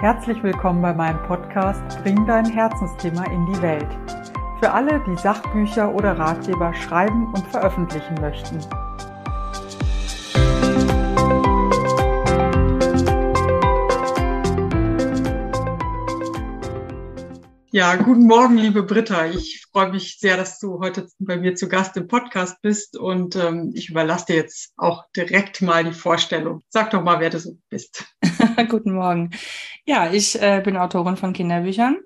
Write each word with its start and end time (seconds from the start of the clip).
Herzlich 0.00 0.40
willkommen 0.44 0.80
bei 0.80 0.94
meinem 0.94 1.20
Podcast 1.24 1.82
Bring 2.04 2.24
dein 2.24 2.46
Herzensthema 2.46 3.24
in 3.32 3.46
die 3.46 3.60
Welt. 3.60 3.88
Für 4.60 4.70
alle, 4.70 5.02
die 5.08 5.16
Sachbücher 5.16 5.92
oder 5.92 6.16
Ratgeber 6.16 6.72
schreiben 6.72 7.26
und 7.34 7.44
veröffentlichen 7.48 8.14
möchten. 8.20 8.60
Ja, 17.72 17.96
guten 17.96 18.28
Morgen, 18.28 18.56
liebe 18.56 18.84
Britta. 18.84 19.26
Ich 19.26 19.66
freue 19.72 19.90
mich 19.90 20.20
sehr, 20.20 20.36
dass 20.36 20.60
du 20.60 20.78
heute 20.78 21.08
bei 21.18 21.36
mir 21.36 21.56
zu 21.56 21.68
Gast 21.68 21.96
im 21.96 22.06
Podcast 22.06 22.62
bist 22.62 22.96
und 22.96 23.34
ähm, 23.34 23.72
ich 23.74 23.90
überlasse 23.90 24.26
dir 24.26 24.36
jetzt 24.36 24.72
auch 24.76 25.06
direkt 25.16 25.60
mal 25.60 25.82
die 25.82 25.92
Vorstellung. 25.92 26.62
Sag 26.68 26.92
doch 26.92 27.02
mal, 27.02 27.18
wer 27.18 27.30
du 27.30 27.40
so 27.40 27.58
bist. 27.68 28.04
guten 28.68 28.92
Morgen. 28.92 29.30
Ja, 29.84 30.10
ich 30.10 30.40
äh, 30.40 30.60
bin 30.64 30.76
Autorin 30.76 31.16
von 31.16 31.32
Kinderbüchern, 31.32 31.98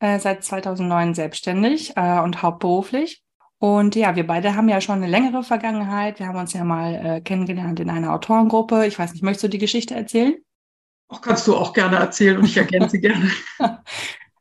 äh, 0.00 0.18
seit 0.18 0.44
2009 0.44 1.14
selbstständig 1.14 1.92
äh, 1.96 2.20
und 2.20 2.42
hauptberuflich. 2.42 3.22
Und 3.58 3.94
ja, 3.94 4.16
wir 4.16 4.26
beide 4.26 4.56
haben 4.56 4.68
ja 4.68 4.80
schon 4.80 4.96
eine 4.96 5.06
längere 5.06 5.42
Vergangenheit. 5.42 6.18
Wir 6.18 6.26
haben 6.26 6.38
uns 6.38 6.52
ja 6.52 6.64
mal 6.64 6.94
äh, 6.94 7.20
kennengelernt 7.20 7.78
in 7.78 7.90
einer 7.90 8.14
Autorengruppe. 8.14 8.86
Ich 8.86 8.98
weiß 8.98 9.12
nicht, 9.12 9.22
möchtest 9.22 9.44
du 9.44 9.48
die 9.48 9.58
Geschichte 9.58 9.94
erzählen? 9.94 10.34
Auch 11.08 11.20
kannst 11.20 11.46
du 11.46 11.56
auch 11.56 11.72
gerne 11.72 11.96
erzählen 11.96 12.38
und 12.38 12.44
ich 12.44 12.56
ergänze 12.56 12.98
gerne. 12.98 13.30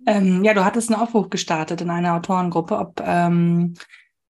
Ähm, 0.08 0.46
ja, 0.46 0.54
du 0.54 0.64
hattest 0.64 0.90
einen 0.90 1.02
Aufruf 1.02 1.30
gestartet 1.30 1.82
in 1.82 1.90
einer 1.90 2.16
Autorengruppe, 2.16 2.78
ob 2.78 3.02
ähm, 3.06 3.74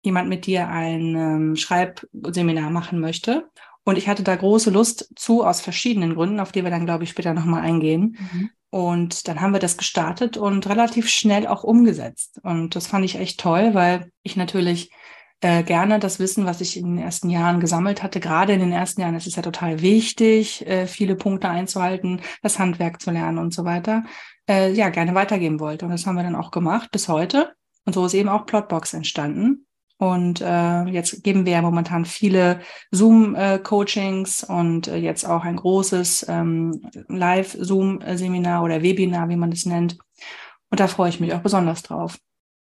jemand 0.02 0.28
mit 0.28 0.48
dir 0.48 0.68
ein 0.68 1.16
ähm, 1.16 1.56
Schreibseminar 1.56 2.72
machen 2.72 3.00
möchte. 3.00 3.48
Und 3.84 3.98
ich 3.98 4.08
hatte 4.08 4.24
da 4.24 4.36
große 4.36 4.70
Lust 4.70 5.12
zu, 5.16 5.44
aus 5.44 5.62
verschiedenen 5.62 6.16
Gründen, 6.16 6.40
auf 6.40 6.52
die 6.52 6.64
wir 6.64 6.70
dann, 6.70 6.86
glaube 6.86 7.04
ich, 7.04 7.10
später 7.10 7.34
nochmal 7.34 7.62
eingehen. 7.62 8.18
Mhm. 8.20 8.50
Und 8.70 9.28
dann 9.28 9.42
haben 9.42 9.54
wir 9.54 9.60
das 9.60 9.78
gestartet 9.78 10.38
und 10.38 10.68
relativ 10.70 11.10
schnell 11.10 11.48
auch 11.48 11.64
umgesetzt. 11.64 12.40
Und 12.44 12.76
das 12.76 12.88
fand 12.88 13.04
ich 13.04 13.16
echt 13.16 13.40
toll, 13.40 13.74
weil 13.74 14.12
ich 14.24 14.38
natürlich 14.38 14.92
äh, 15.42 15.64
gerne 15.64 16.00
das 16.00 16.20
Wissen, 16.20 16.46
was 16.46 16.62
ich 16.62 16.78
in 16.78 16.96
den 16.96 17.04
ersten 17.04 17.30
Jahren 17.30 17.60
gesammelt 17.60 18.02
hatte, 18.04 18.20
gerade 18.20 18.54
in 18.54 18.60
den 18.60 18.72
ersten 18.72 19.02
Jahren, 19.02 19.16
es 19.16 19.28
ist 19.28 19.36
ja 19.36 19.42
total 19.42 19.82
wichtig, 19.82 20.66
äh, 20.68 20.88
viele 20.88 21.16
Punkte 21.16 21.50
einzuhalten, 21.50 22.22
das 22.44 22.60
Handwerk 22.60 23.02
zu 23.02 23.12
lernen 23.12 23.40
und 23.40 23.54
so 23.54 23.66
weiter 23.66 24.04
äh, 24.48 24.72
ja 24.72 24.90
gerne 24.90 25.16
weitergeben 25.16 25.60
wollte. 25.60 25.86
Und 25.86 25.92
das 25.92 26.06
haben 26.06 26.16
wir 26.16 26.24
dann 26.24 26.36
auch 26.36 26.52
gemacht 26.52 26.92
bis 26.92 27.08
heute. 27.08 27.54
Und 27.86 27.94
so 27.94 28.06
ist 28.06 28.14
eben 28.14 28.30
auch 28.30 28.46
Plotbox 28.46 28.94
entstanden. 28.94 29.66
Und 30.02 30.42
äh, 30.42 30.86
jetzt 30.86 31.24
geben 31.24 31.46
wir 31.46 31.54
ja 31.54 31.62
momentan 31.62 32.06
viele 32.06 32.62
Zoom-Coachings 32.90 34.44
und 34.44 34.88
äh, 34.88 34.96
jetzt 34.96 35.26
auch 35.26 35.44
ein 35.44 35.58
großes 35.58 36.26
ähm, 36.28 36.90
Live-Zoom-Seminar 37.08 38.64
oder 38.64 38.82
Webinar, 38.82 39.30
wie 39.30 39.36
man 39.36 39.52
das 39.52 39.68
nennt. 39.68 40.00
Und 40.72 40.80
da 40.80 40.88
freue 40.88 41.10
ich 41.10 41.20
mich 41.20 41.36
auch 41.36 41.42
besonders 41.42 41.84
drauf. 41.84 42.18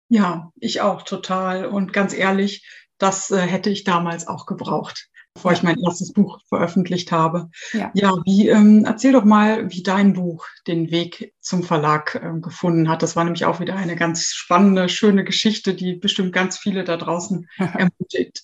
Ja, 0.07 0.51
ich 0.59 0.81
auch 0.81 1.01
total. 1.01 1.65
Und 1.65 1.93
ganz 1.93 2.13
ehrlich, 2.13 2.63
das 2.99 3.31
äh, 3.31 3.39
hätte 3.39 3.71
ich 3.71 3.85
damals 3.85 4.27
auch 4.27 4.45
gebraucht 4.45 5.09
bevor 5.33 5.53
ich 5.53 5.63
mein 5.63 5.79
erstes 5.79 6.13
Buch 6.13 6.39
veröffentlicht 6.47 7.11
habe. 7.11 7.49
Ja, 7.73 7.91
ja 7.93 8.13
wie, 8.25 8.49
ähm, 8.49 8.85
erzähl 8.85 9.13
doch 9.13 9.23
mal, 9.23 9.71
wie 9.71 9.83
dein 9.83 10.13
Buch 10.13 10.45
den 10.67 10.91
Weg 10.91 11.33
zum 11.39 11.63
Verlag 11.63 12.15
äh, 12.15 12.39
gefunden 12.39 12.89
hat. 12.89 13.01
Das 13.01 13.15
war 13.15 13.23
nämlich 13.23 13.45
auch 13.45 13.59
wieder 13.59 13.75
eine 13.75 13.95
ganz 13.95 14.25
spannende, 14.33 14.89
schöne 14.89 15.23
Geschichte, 15.23 15.73
die 15.73 15.95
bestimmt 15.95 16.33
ganz 16.33 16.57
viele 16.57 16.83
da 16.83 16.97
draußen 16.97 17.47
ermutigt. 17.57 18.43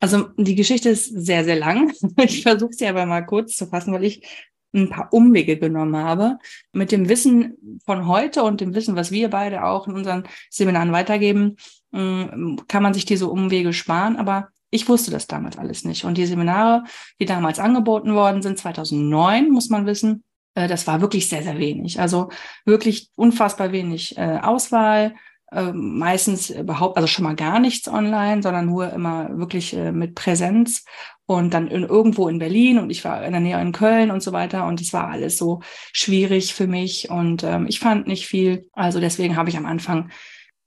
Also 0.00 0.28
die 0.36 0.56
Geschichte 0.56 0.90
ist 0.90 1.06
sehr, 1.06 1.44
sehr 1.44 1.56
lang. 1.56 1.92
Ich 2.16 2.42
versuche 2.42 2.72
sie 2.72 2.86
aber 2.86 3.06
mal 3.06 3.24
kurz 3.24 3.56
zu 3.56 3.66
fassen, 3.66 3.92
weil 3.92 4.04
ich 4.04 4.26
ein 4.74 4.88
paar 4.88 5.12
Umwege 5.12 5.58
genommen 5.58 5.96
habe. 5.96 6.38
Mit 6.72 6.92
dem 6.92 7.08
Wissen 7.08 7.80
von 7.84 8.06
heute 8.06 8.42
und 8.42 8.60
dem 8.60 8.74
Wissen, 8.74 8.96
was 8.96 9.10
wir 9.10 9.28
beide 9.28 9.64
auch 9.64 9.86
in 9.86 9.94
unseren 9.94 10.24
Seminaren 10.50 10.92
weitergeben, 10.92 11.56
mm, 11.90 12.56
kann 12.68 12.82
man 12.82 12.94
sich 12.94 13.04
diese 13.04 13.28
Umwege 13.28 13.72
sparen. 13.72 14.16
Aber 14.16 14.48
ich 14.72 14.88
wusste 14.88 15.10
das 15.10 15.26
damals 15.26 15.58
alles 15.58 15.84
nicht. 15.84 16.04
Und 16.04 16.16
die 16.16 16.26
Seminare, 16.26 16.84
die 17.20 17.26
damals 17.26 17.60
angeboten 17.60 18.14
worden 18.14 18.42
sind, 18.42 18.58
2009, 18.58 19.50
muss 19.50 19.68
man 19.68 19.86
wissen, 19.86 20.24
äh, 20.54 20.66
das 20.66 20.86
war 20.86 21.00
wirklich 21.00 21.28
sehr, 21.28 21.42
sehr 21.42 21.58
wenig. 21.58 22.00
Also 22.00 22.30
wirklich 22.64 23.10
unfassbar 23.14 23.70
wenig 23.70 24.16
äh, 24.16 24.38
Auswahl. 24.42 25.14
Äh, 25.52 25.72
meistens 25.74 26.48
überhaupt, 26.48 26.96
also 26.96 27.06
schon 27.06 27.24
mal 27.24 27.36
gar 27.36 27.60
nichts 27.60 27.86
online, 27.86 28.42
sondern 28.42 28.64
nur 28.64 28.90
immer 28.90 29.28
wirklich 29.36 29.74
äh, 29.74 29.92
mit 29.92 30.14
Präsenz 30.14 30.86
und 31.26 31.52
dann 31.52 31.68
in, 31.68 31.82
irgendwo 31.82 32.28
in 32.28 32.38
Berlin 32.38 32.78
und 32.78 32.88
ich 32.88 33.04
war 33.04 33.22
in 33.22 33.32
der 33.32 33.42
Nähe 33.42 33.60
in 33.60 33.72
Köln 33.72 34.10
und 34.10 34.22
so 34.22 34.32
weiter 34.32 34.66
und 34.66 34.80
es 34.80 34.94
war 34.94 35.08
alles 35.08 35.36
so 35.36 35.60
schwierig 35.92 36.54
für 36.54 36.66
mich 36.66 37.10
und 37.10 37.44
ähm, 37.44 37.66
ich 37.68 37.80
fand 37.80 38.06
nicht 38.06 38.26
viel. 38.26 38.66
Also 38.72 39.00
deswegen 39.00 39.36
habe 39.36 39.50
ich 39.50 39.58
am 39.58 39.66
Anfang 39.66 40.10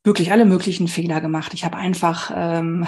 wirklich 0.03 0.31
alle 0.31 0.45
möglichen 0.45 0.87
Fehler 0.87 1.19
gemacht. 1.19 1.55
Ich 1.55 1.65
habe 1.65 1.77
einfach 1.77 2.31
ähm, 2.35 2.85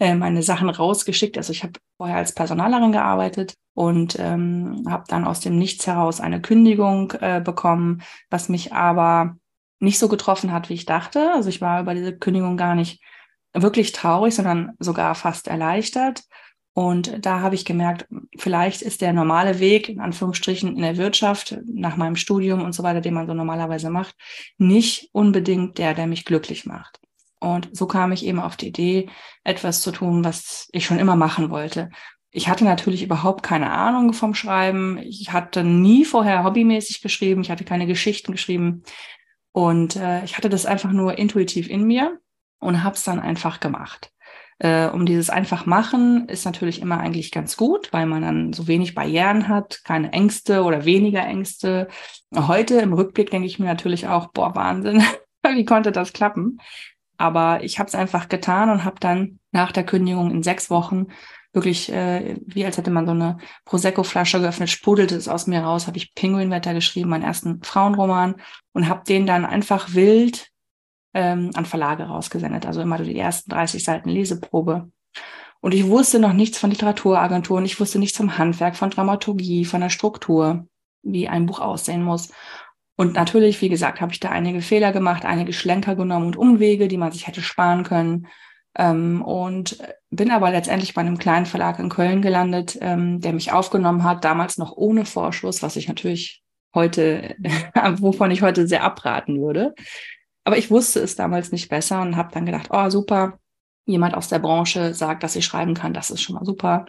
äh, 0.00 0.14
meine 0.14 0.42
Sachen 0.42 0.68
rausgeschickt. 0.70 1.36
Also 1.36 1.52
ich 1.52 1.62
habe 1.62 1.74
vorher 1.98 2.16
als 2.16 2.34
Personalerin 2.34 2.90
gearbeitet 2.90 3.54
und 3.74 4.18
ähm, 4.18 4.84
habe 4.88 5.04
dann 5.06 5.24
aus 5.24 5.40
dem 5.40 5.58
Nichts 5.58 5.86
heraus 5.86 6.20
eine 6.20 6.40
Kündigung 6.40 7.12
äh, 7.20 7.40
bekommen, 7.44 8.02
was 8.30 8.48
mich 8.48 8.72
aber 8.72 9.36
nicht 9.78 9.98
so 9.98 10.08
getroffen 10.08 10.52
hat, 10.52 10.68
wie 10.68 10.74
ich 10.74 10.86
dachte. 10.86 11.32
Also 11.32 11.48
ich 11.48 11.60
war 11.60 11.80
über 11.80 11.94
diese 11.94 12.16
Kündigung 12.16 12.56
gar 12.56 12.74
nicht 12.74 13.02
wirklich 13.52 13.92
traurig, 13.92 14.34
sondern 14.34 14.72
sogar 14.78 15.14
fast 15.14 15.48
erleichtert. 15.48 16.22
Und 16.72 17.26
da 17.26 17.40
habe 17.40 17.54
ich 17.54 17.64
gemerkt, 17.64 18.06
vielleicht 18.38 18.80
ist 18.80 19.00
der 19.02 19.12
normale 19.12 19.58
Weg, 19.58 19.88
in 19.88 20.00
Anführungsstrichen, 20.00 20.76
in 20.76 20.82
der 20.82 20.96
Wirtschaft, 20.96 21.58
nach 21.66 21.96
meinem 21.96 22.16
Studium 22.16 22.62
und 22.62 22.74
so 22.74 22.82
weiter, 22.82 23.00
den 23.00 23.14
man 23.14 23.26
so 23.26 23.34
normalerweise 23.34 23.90
macht, 23.90 24.14
nicht 24.56 25.10
unbedingt 25.12 25.78
der, 25.78 25.94
der 25.94 26.06
mich 26.06 26.24
glücklich 26.24 26.64
macht. 26.64 27.00
Und 27.40 27.70
so 27.72 27.86
kam 27.86 28.12
ich 28.12 28.24
eben 28.24 28.38
auf 28.38 28.56
die 28.56 28.68
Idee, 28.68 29.08
etwas 29.44 29.80
zu 29.80 29.90
tun, 29.90 30.24
was 30.24 30.68
ich 30.72 30.84
schon 30.84 30.98
immer 30.98 31.16
machen 31.16 31.50
wollte. 31.50 31.90
Ich 32.30 32.48
hatte 32.48 32.64
natürlich 32.64 33.02
überhaupt 33.02 33.42
keine 33.42 33.72
Ahnung 33.72 34.12
vom 34.12 34.34
Schreiben. 34.34 34.98
Ich 34.98 35.32
hatte 35.32 35.64
nie 35.64 36.04
vorher 36.04 36.44
hobbymäßig 36.44 37.00
geschrieben. 37.00 37.40
Ich 37.40 37.50
hatte 37.50 37.64
keine 37.64 37.86
Geschichten 37.86 38.32
geschrieben. 38.32 38.84
Und 39.52 39.96
äh, 39.96 40.22
ich 40.24 40.36
hatte 40.36 40.48
das 40.48 40.66
einfach 40.66 40.92
nur 40.92 41.18
intuitiv 41.18 41.68
in 41.68 41.84
mir 41.84 42.20
und 42.60 42.84
habe 42.84 42.94
es 42.94 43.02
dann 43.02 43.18
einfach 43.18 43.58
gemacht. 43.58 44.12
Äh, 44.58 44.88
um 44.88 45.06
dieses 45.06 45.30
einfach 45.30 45.64
machen 45.64 46.28
ist 46.28 46.44
natürlich 46.44 46.82
immer 46.82 47.00
eigentlich 47.00 47.32
ganz 47.32 47.56
gut, 47.56 47.92
weil 47.92 48.04
man 48.04 48.20
dann 48.20 48.52
so 48.52 48.68
wenig 48.68 48.94
Barrieren 48.94 49.48
hat, 49.48 49.80
keine 49.84 50.12
Ängste 50.12 50.62
oder 50.64 50.84
weniger 50.84 51.24
Ängste. 51.24 51.88
Heute 52.36 52.74
im 52.76 52.92
Rückblick 52.92 53.30
denke 53.30 53.46
ich 53.46 53.58
mir 53.58 53.66
natürlich 53.66 54.06
auch, 54.06 54.28
boah, 54.32 54.54
Wahnsinn, 54.54 55.02
wie 55.42 55.64
konnte 55.64 55.92
das 55.92 56.12
klappen? 56.12 56.58
Aber 57.20 57.62
ich 57.62 57.78
habe 57.78 57.86
es 57.86 57.94
einfach 57.94 58.30
getan 58.30 58.70
und 58.70 58.84
habe 58.84 58.98
dann 58.98 59.40
nach 59.52 59.72
der 59.72 59.84
Kündigung 59.84 60.30
in 60.30 60.42
sechs 60.42 60.70
Wochen 60.70 61.08
wirklich, 61.52 61.92
äh, 61.92 62.36
wie 62.46 62.64
als 62.64 62.78
hätte 62.78 62.90
man 62.90 63.04
so 63.04 63.12
eine 63.12 63.36
Prosecco-Flasche 63.66 64.40
geöffnet, 64.40 64.70
sprudelte 64.70 65.16
es 65.16 65.28
aus 65.28 65.46
mir 65.46 65.60
raus, 65.60 65.86
habe 65.86 65.98
ich 65.98 66.14
Pinguinwetter 66.14 66.72
geschrieben, 66.72 67.10
meinen 67.10 67.24
ersten 67.24 67.62
Frauenroman 67.62 68.36
und 68.72 68.88
habe 68.88 69.04
den 69.06 69.26
dann 69.26 69.44
einfach 69.44 69.92
wild 69.92 70.48
ähm, 71.12 71.50
an 71.54 71.66
Verlage 71.66 72.04
rausgesendet. 72.04 72.64
Also 72.64 72.80
immer 72.80 72.96
die 72.96 73.18
ersten 73.18 73.50
30 73.50 73.84
Seiten 73.84 74.08
Leseprobe. 74.08 74.90
Und 75.60 75.74
ich 75.74 75.86
wusste 75.88 76.20
noch 76.20 76.32
nichts 76.32 76.56
von 76.56 76.70
Literaturagenturen, 76.70 77.66
ich 77.66 77.78
wusste 77.78 77.98
nichts 77.98 78.16
vom 78.16 78.38
Handwerk, 78.38 78.76
von 78.76 78.88
Dramaturgie, 78.88 79.66
von 79.66 79.82
der 79.82 79.90
Struktur, 79.90 80.66
wie 81.02 81.28
ein 81.28 81.44
Buch 81.44 81.60
aussehen 81.60 82.02
muss. 82.02 82.30
Und 83.00 83.14
natürlich, 83.14 83.62
wie 83.62 83.70
gesagt, 83.70 84.02
habe 84.02 84.12
ich 84.12 84.20
da 84.20 84.28
einige 84.28 84.60
Fehler 84.60 84.92
gemacht, 84.92 85.24
einige 85.24 85.54
Schlenker 85.54 85.96
genommen 85.96 86.26
und 86.26 86.36
Umwege, 86.36 86.86
die 86.86 86.98
man 86.98 87.10
sich 87.10 87.26
hätte 87.26 87.40
sparen 87.40 87.82
können. 87.82 88.26
Ähm, 88.76 89.22
und 89.22 89.78
bin 90.10 90.30
aber 90.30 90.50
letztendlich 90.50 90.92
bei 90.92 91.00
einem 91.00 91.16
kleinen 91.16 91.46
Verlag 91.46 91.78
in 91.78 91.88
Köln 91.88 92.20
gelandet, 92.20 92.76
ähm, 92.82 93.22
der 93.22 93.32
mich 93.32 93.52
aufgenommen 93.52 94.04
hat, 94.04 94.26
damals 94.26 94.58
noch 94.58 94.76
ohne 94.76 95.06
Vorschuss, 95.06 95.62
was 95.62 95.76
ich 95.76 95.88
natürlich 95.88 96.42
heute, 96.74 97.36
wovon 97.96 98.32
ich 98.32 98.42
heute 98.42 98.68
sehr 98.68 98.84
abraten 98.84 99.40
würde. 99.40 99.74
Aber 100.44 100.58
ich 100.58 100.70
wusste 100.70 101.00
es 101.00 101.16
damals 101.16 101.52
nicht 101.52 101.70
besser 101.70 102.02
und 102.02 102.18
habe 102.18 102.34
dann 102.34 102.44
gedacht, 102.44 102.68
oh 102.70 102.90
super, 102.90 103.38
jemand 103.86 104.12
aus 104.14 104.28
der 104.28 104.40
Branche 104.40 104.92
sagt, 104.92 105.22
dass 105.22 105.36
ich 105.36 105.46
schreiben 105.46 105.72
kann, 105.72 105.94
das 105.94 106.10
ist 106.10 106.20
schon 106.20 106.34
mal 106.34 106.44
super. 106.44 106.84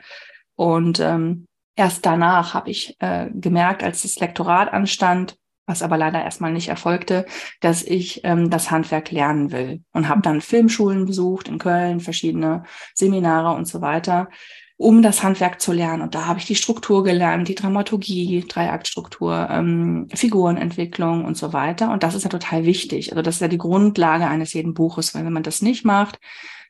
Und 0.57 0.99
ähm, 0.99 1.45
erst 1.77 2.05
danach 2.05 2.53
habe 2.53 2.69
ich 2.69 2.97
äh, 2.99 3.29
gemerkt, 3.33 3.81
als 3.81 4.01
das 4.01 4.19
Lektorat 4.19 4.73
anstand, 4.73 5.37
was 5.71 5.81
aber 5.81 5.97
leider 5.97 6.21
erstmal 6.21 6.51
nicht 6.51 6.67
erfolgte, 6.67 7.25
dass 7.61 7.81
ich 7.81 8.21
ähm, 8.25 8.49
das 8.49 8.69
Handwerk 8.69 9.09
lernen 9.09 9.51
will 9.51 9.81
und 9.93 10.09
habe 10.09 10.21
dann 10.21 10.41
Filmschulen 10.41 11.05
besucht 11.05 11.47
in 11.47 11.57
Köln, 11.57 12.01
verschiedene 12.01 12.63
Seminare 12.93 13.55
und 13.55 13.65
so 13.65 13.79
weiter, 13.79 14.27
um 14.75 15.01
das 15.01 15.23
Handwerk 15.23 15.61
zu 15.61 15.71
lernen. 15.71 16.01
Und 16.01 16.13
da 16.13 16.25
habe 16.25 16.39
ich 16.39 16.45
die 16.45 16.55
Struktur 16.55 17.03
gelernt, 17.03 17.47
die 17.47 17.55
Dramaturgie, 17.55 18.43
Dreiaktstruktur, 18.47 19.47
ähm, 19.49 20.09
Figurenentwicklung 20.13 21.23
und 21.23 21.37
so 21.37 21.53
weiter. 21.53 21.91
Und 21.91 22.03
das 22.03 22.15
ist 22.15 22.23
ja 22.23 22.29
total 22.29 22.65
wichtig. 22.65 23.11
Also 23.11 23.21
das 23.21 23.35
ist 23.35 23.41
ja 23.41 23.47
die 23.47 23.57
Grundlage 23.57 24.27
eines 24.27 24.53
jeden 24.53 24.73
Buches, 24.73 25.15
weil 25.15 25.23
wenn 25.23 25.33
man 25.33 25.43
das 25.43 25.61
nicht 25.61 25.85
macht, 25.85 26.19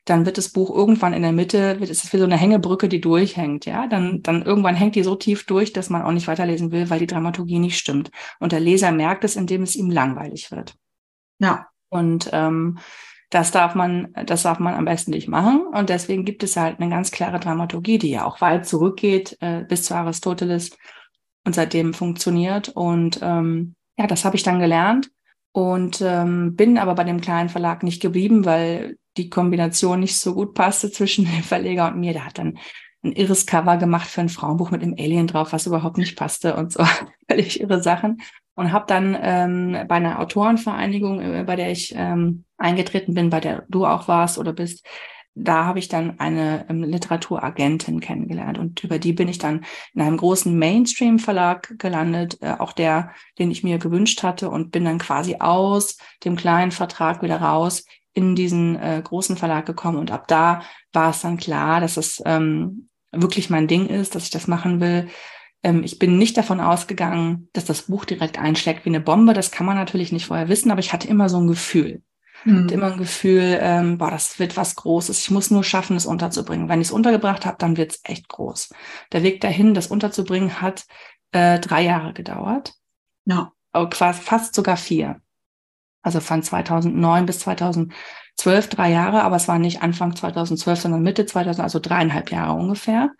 dann 0.04 0.26
wird 0.26 0.36
das 0.36 0.48
Buch 0.48 0.74
irgendwann 0.74 1.12
in 1.12 1.22
der 1.22 1.32
Mitte, 1.32 1.78
wird 1.78 1.90
es 1.90 2.12
wie 2.12 2.18
so 2.18 2.24
eine 2.24 2.36
Hängebrücke, 2.36 2.88
die 2.88 3.00
durchhängt, 3.00 3.66
ja. 3.66 3.86
Dann, 3.86 4.22
dann 4.22 4.42
irgendwann 4.42 4.74
hängt 4.74 4.96
die 4.96 5.02
so 5.04 5.14
tief 5.14 5.46
durch, 5.46 5.72
dass 5.72 5.90
man 5.90 6.02
auch 6.02 6.12
nicht 6.12 6.26
weiterlesen 6.26 6.72
will, 6.72 6.90
weil 6.90 6.98
die 6.98 7.06
Dramaturgie 7.06 7.58
nicht 7.58 7.78
stimmt. 7.78 8.10
Und 8.40 8.52
der 8.52 8.60
Leser 8.60 8.90
merkt 8.90 9.24
es, 9.24 9.36
indem 9.36 9.62
es 9.62 9.76
ihm 9.76 9.90
langweilig 9.90 10.50
wird. 10.50 10.74
Ja. 11.38 11.68
Und 11.88 12.30
ähm, 12.32 12.78
das 13.30 13.50
darf 13.50 13.74
man, 13.74 14.12
das 14.26 14.42
darf 14.42 14.58
man 14.58 14.74
am 14.74 14.84
besten 14.84 15.10
nicht 15.10 15.28
machen. 15.28 15.66
Und 15.72 15.88
deswegen 15.88 16.24
gibt 16.24 16.42
es 16.42 16.56
halt 16.56 16.80
eine 16.80 16.90
ganz 16.90 17.10
klare 17.10 17.38
Dramaturgie, 17.38 17.98
die 17.98 18.10
ja 18.10 18.24
auch 18.24 18.40
weit 18.40 18.66
zurückgeht 18.66 19.36
äh, 19.40 19.64
bis 19.68 19.84
zu 19.84 19.94
Aristoteles 19.94 20.76
und 21.44 21.54
seitdem 21.54 21.94
funktioniert. 21.94 22.70
Und 22.70 23.20
ähm, 23.22 23.74
ja, 23.98 24.06
das 24.06 24.24
habe 24.24 24.36
ich 24.36 24.42
dann 24.42 24.58
gelernt 24.58 25.10
und 25.52 26.00
ähm, 26.02 26.56
bin 26.56 26.76
aber 26.78 26.94
bei 26.94 27.04
dem 27.04 27.20
kleinen 27.20 27.48
Verlag 27.48 27.82
nicht 27.82 28.02
geblieben, 28.02 28.44
weil 28.44 28.96
die 29.16 29.28
Kombination 29.28 30.00
nicht 30.00 30.18
so 30.18 30.34
gut 30.34 30.54
passte 30.54 30.90
zwischen 30.90 31.24
dem 31.24 31.42
Verleger 31.42 31.88
und 31.88 31.98
mir. 31.98 32.12
Der 32.12 32.26
hat 32.26 32.38
dann 32.38 32.58
ein 33.04 33.12
irres 33.12 33.46
Cover 33.46 33.76
gemacht 33.76 34.08
für 34.08 34.20
ein 34.20 34.28
Frauenbuch 34.28 34.70
mit 34.70 34.82
einem 34.82 34.94
Alien 34.98 35.26
drauf, 35.26 35.52
was 35.52 35.66
überhaupt 35.66 35.98
nicht 35.98 36.16
passte 36.16 36.56
und 36.56 36.72
so 36.72 36.84
völlig 37.28 37.60
irre 37.60 37.82
Sachen. 37.82 38.22
Und 38.54 38.70
habe 38.70 38.84
dann 38.86 39.16
ähm, 39.20 39.86
bei 39.88 39.94
einer 39.94 40.20
Autorenvereinigung, 40.20 41.20
äh, 41.20 41.44
bei 41.46 41.56
der 41.56 41.70
ich 41.70 41.94
ähm, 41.96 42.44
eingetreten 42.58 43.14
bin, 43.14 43.30
bei 43.30 43.40
der 43.40 43.64
du 43.68 43.86
auch 43.86 44.08
warst 44.08 44.38
oder 44.38 44.52
bist, 44.52 44.86
da 45.34 45.64
habe 45.64 45.78
ich 45.78 45.88
dann 45.88 46.20
eine 46.20 46.66
ähm, 46.68 46.82
Literaturagentin 46.82 48.00
kennengelernt 48.00 48.58
und 48.58 48.84
über 48.84 48.98
die 48.98 49.14
bin 49.14 49.28
ich 49.28 49.38
dann 49.38 49.64
in 49.94 50.02
einem 50.02 50.18
großen 50.18 50.56
Mainstream-Verlag 50.56 51.78
gelandet, 51.78 52.38
äh, 52.42 52.54
auch 52.58 52.72
der, 52.72 53.12
den 53.38 53.50
ich 53.50 53.64
mir 53.64 53.78
gewünscht 53.78 54.22
hatte 54.22 54.50
und 54.50 54.70
bin 54.72 54.84
dann 54.84 54.98
quasi 54.98 55.36
aus 55.38 55.96
dem 56.24 56.36
kleinen 56.36 56.70
Vertrag 56.70 57.22
wieder 57.22 57.40
raus 57.40 57.84
in 58.14 58.34
diesen 58.34 58.76
äh, 58.76 59.00
großen 59.02 59.36
Verlag 59.36 59.66
gekommen 59.66 59.98
und 59.98 60.10
ab 60.10 60.28
da 60.28 60.62
war 60.92 61.10
es 61.10 61.22
dann 61.22 61.36
klar, 61.38 61.80
dass 61.80 61.96
es 61.96 62.22
ähm, 62.26 62.88
wirklich 63.10 63.50
mein 63.50 63.68
Ding 63.68 63.86
ist, 63.86 64.14
dass 64.14 64.24
ich 64.24 64.30
das 64.30 64.48
machen 64.48 64.80
will. 64.80 65.08
Ähm, 65.62 65.82
ich 65.84 65.98
bin 65.98 66.18
nicht 66.18 66.36
davon 66.36 66.60
ausgegangen, 66.60 67.48
dass 67.52 67.64
das 67.64 67.82
Buch 67.82 68.04
direkt 68.04 68.38
einschlägt 68.38 68.84
wie 68.84 68.90
eine 68.90 69.00
Bombe. 69.00 69.34
Das 69.34 69.50
kann 69.50 69.66
man 69.66 69.76
natürlich 69.76 70.12
nicht 70.12 70.26
vorher 70.26 70.48
wissen, 70.48 70.70
aber 70.70 70.80
ich 70.80 70.92
hatte 70.92 71.08
immer 71.08 71.28
so 71.28 71.38
ein 71.38 71.46
Gefühl. 71.46 72.02
Mhm. 72.44 72.56
Und 72.56 72.72
immer 72.72 72.92
ein 72.92 72.98
Gefühl, 72.98 73.58
ähm, 73.60 73.98
boah, 73.98 74.10
das 74.10 74.38
wird 74.38 74.56
was 74.56 74.74
Großes. 74.74 75.20
Ich 75.20 75.30
muss 75.30 75.50
nur 75.50 75.62
schaffen, 75.62 75.96
es 75.96 76.06
unterzubringen. 76.06 76.68
Wenn 76.68 76.80
ich 76.80 76.88
es 76.88 76.92
untergebracht 76.92 77.46
habe, 77.46 77.56
dann 77.58 77.76
wird 77.76 77.92
es 77.92 78.00
echt 78.04 78.28
groß. 78.28 78.70
Der 79.12 79.22
Weg 79.22 79.40
dahin, 79.40 79.74
das 79.74 79.86
unterzubringen, 79.86 80.60
hat 80.60 80.84
äh, 81.30 81.60
drei 81.60 81.82
Jahre 81.82 82.12
gedauert. 82.12 82.74
Ja. 83.24 83.52
Aber 83.70 83.88
quasi 83.88 84.20
fast 84.20 84.54
sogar 84.54 84.76
vier. 84.76 85.20
Also 86.02 86.20
von 86.20 86.42
2009 86.42 87.26
bis 87.26 87.40
2012 87.40 88.68
drei 88.68 88.90
Jahre, 88.90 89.22
aber 89.22 89.36
es 89.36 89.48
war 89.48 89.58
nicht 89.58 89.82
Anfang 89.82 90.14
2012, 90.16 90.80
sondern 90.80 91.02
Mitte 91.02 91.26
2000, 91.26 91.62
also 91.62 91.78
dreieinhalb 91.78 92.30
Jahre 92.30 92.54
ungefähr, 92.54 93.10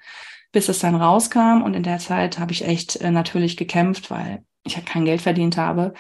bis 0.51 0.69
es 0.69 0.81
dann 0.81 0.97
rauskam. 0.97 1.63
Und 1.63 1.75
in 1.75 1.83
der 1.83 1.99
Zeit 1.99 2.39
habe 2.39 2.53
ich 2.53 2.65
echt 2.65 2.97
äh, 2.97 3.11
natürlich 3.11 3.57
gekämpft, 3.57 4.11
weil 4.11 4.45
ich 4.65 4.77
halt 4.77 4.87
kein 4.87 5.05
Geld 5.05 5.23
verdient 5.23 5.57
habe. 5.57 5.95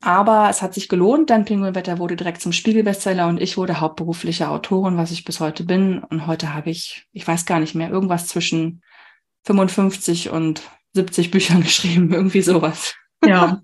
Aber 0.00 0.48
es 0.50 0.62
hat 0.62 0.74
sich 0.74 0.88
gelohnt, 0.88 1.30
denn 1.30 1.44
Pinguinwetter 1.44 1.98
wurde 1.98 2.16
direkt 2.16 2.42
zum 2.42 2.52
Spiegelbestseller 2.52 3.26
und 3.28 3.40
ich 3.40 3.56
wurde 3.56 3.80
hauptberufliche 3.80 4.48
Autorin, 4.48 4.98
was 4.98 5.10
ich 5.10 5.24
bis 5.24 5.40
heute 5.40 5.64
bin. 5.64 5.98
Und 5.98 6.26
heute 6.26 6.54
habe 6.54 6.70
ich, 6.70 7.06
ich 7.12 7.26
weiß 7.26 7.46
gar 7.46 7.60
nicht 7.60 7.74
mehr, 7.74 7.90
irgendwas 7.90 8.26
zwischen 8.26 8.82
55 9.44 10.30
und 10.30 10.62
70 10.92 11.30
Büchern 11.30 11.60
geschrieben, 11.62 12.12
irgendwie 12.12 12.42
sowas. 12.42 12.94
Ja, 13.26 13.60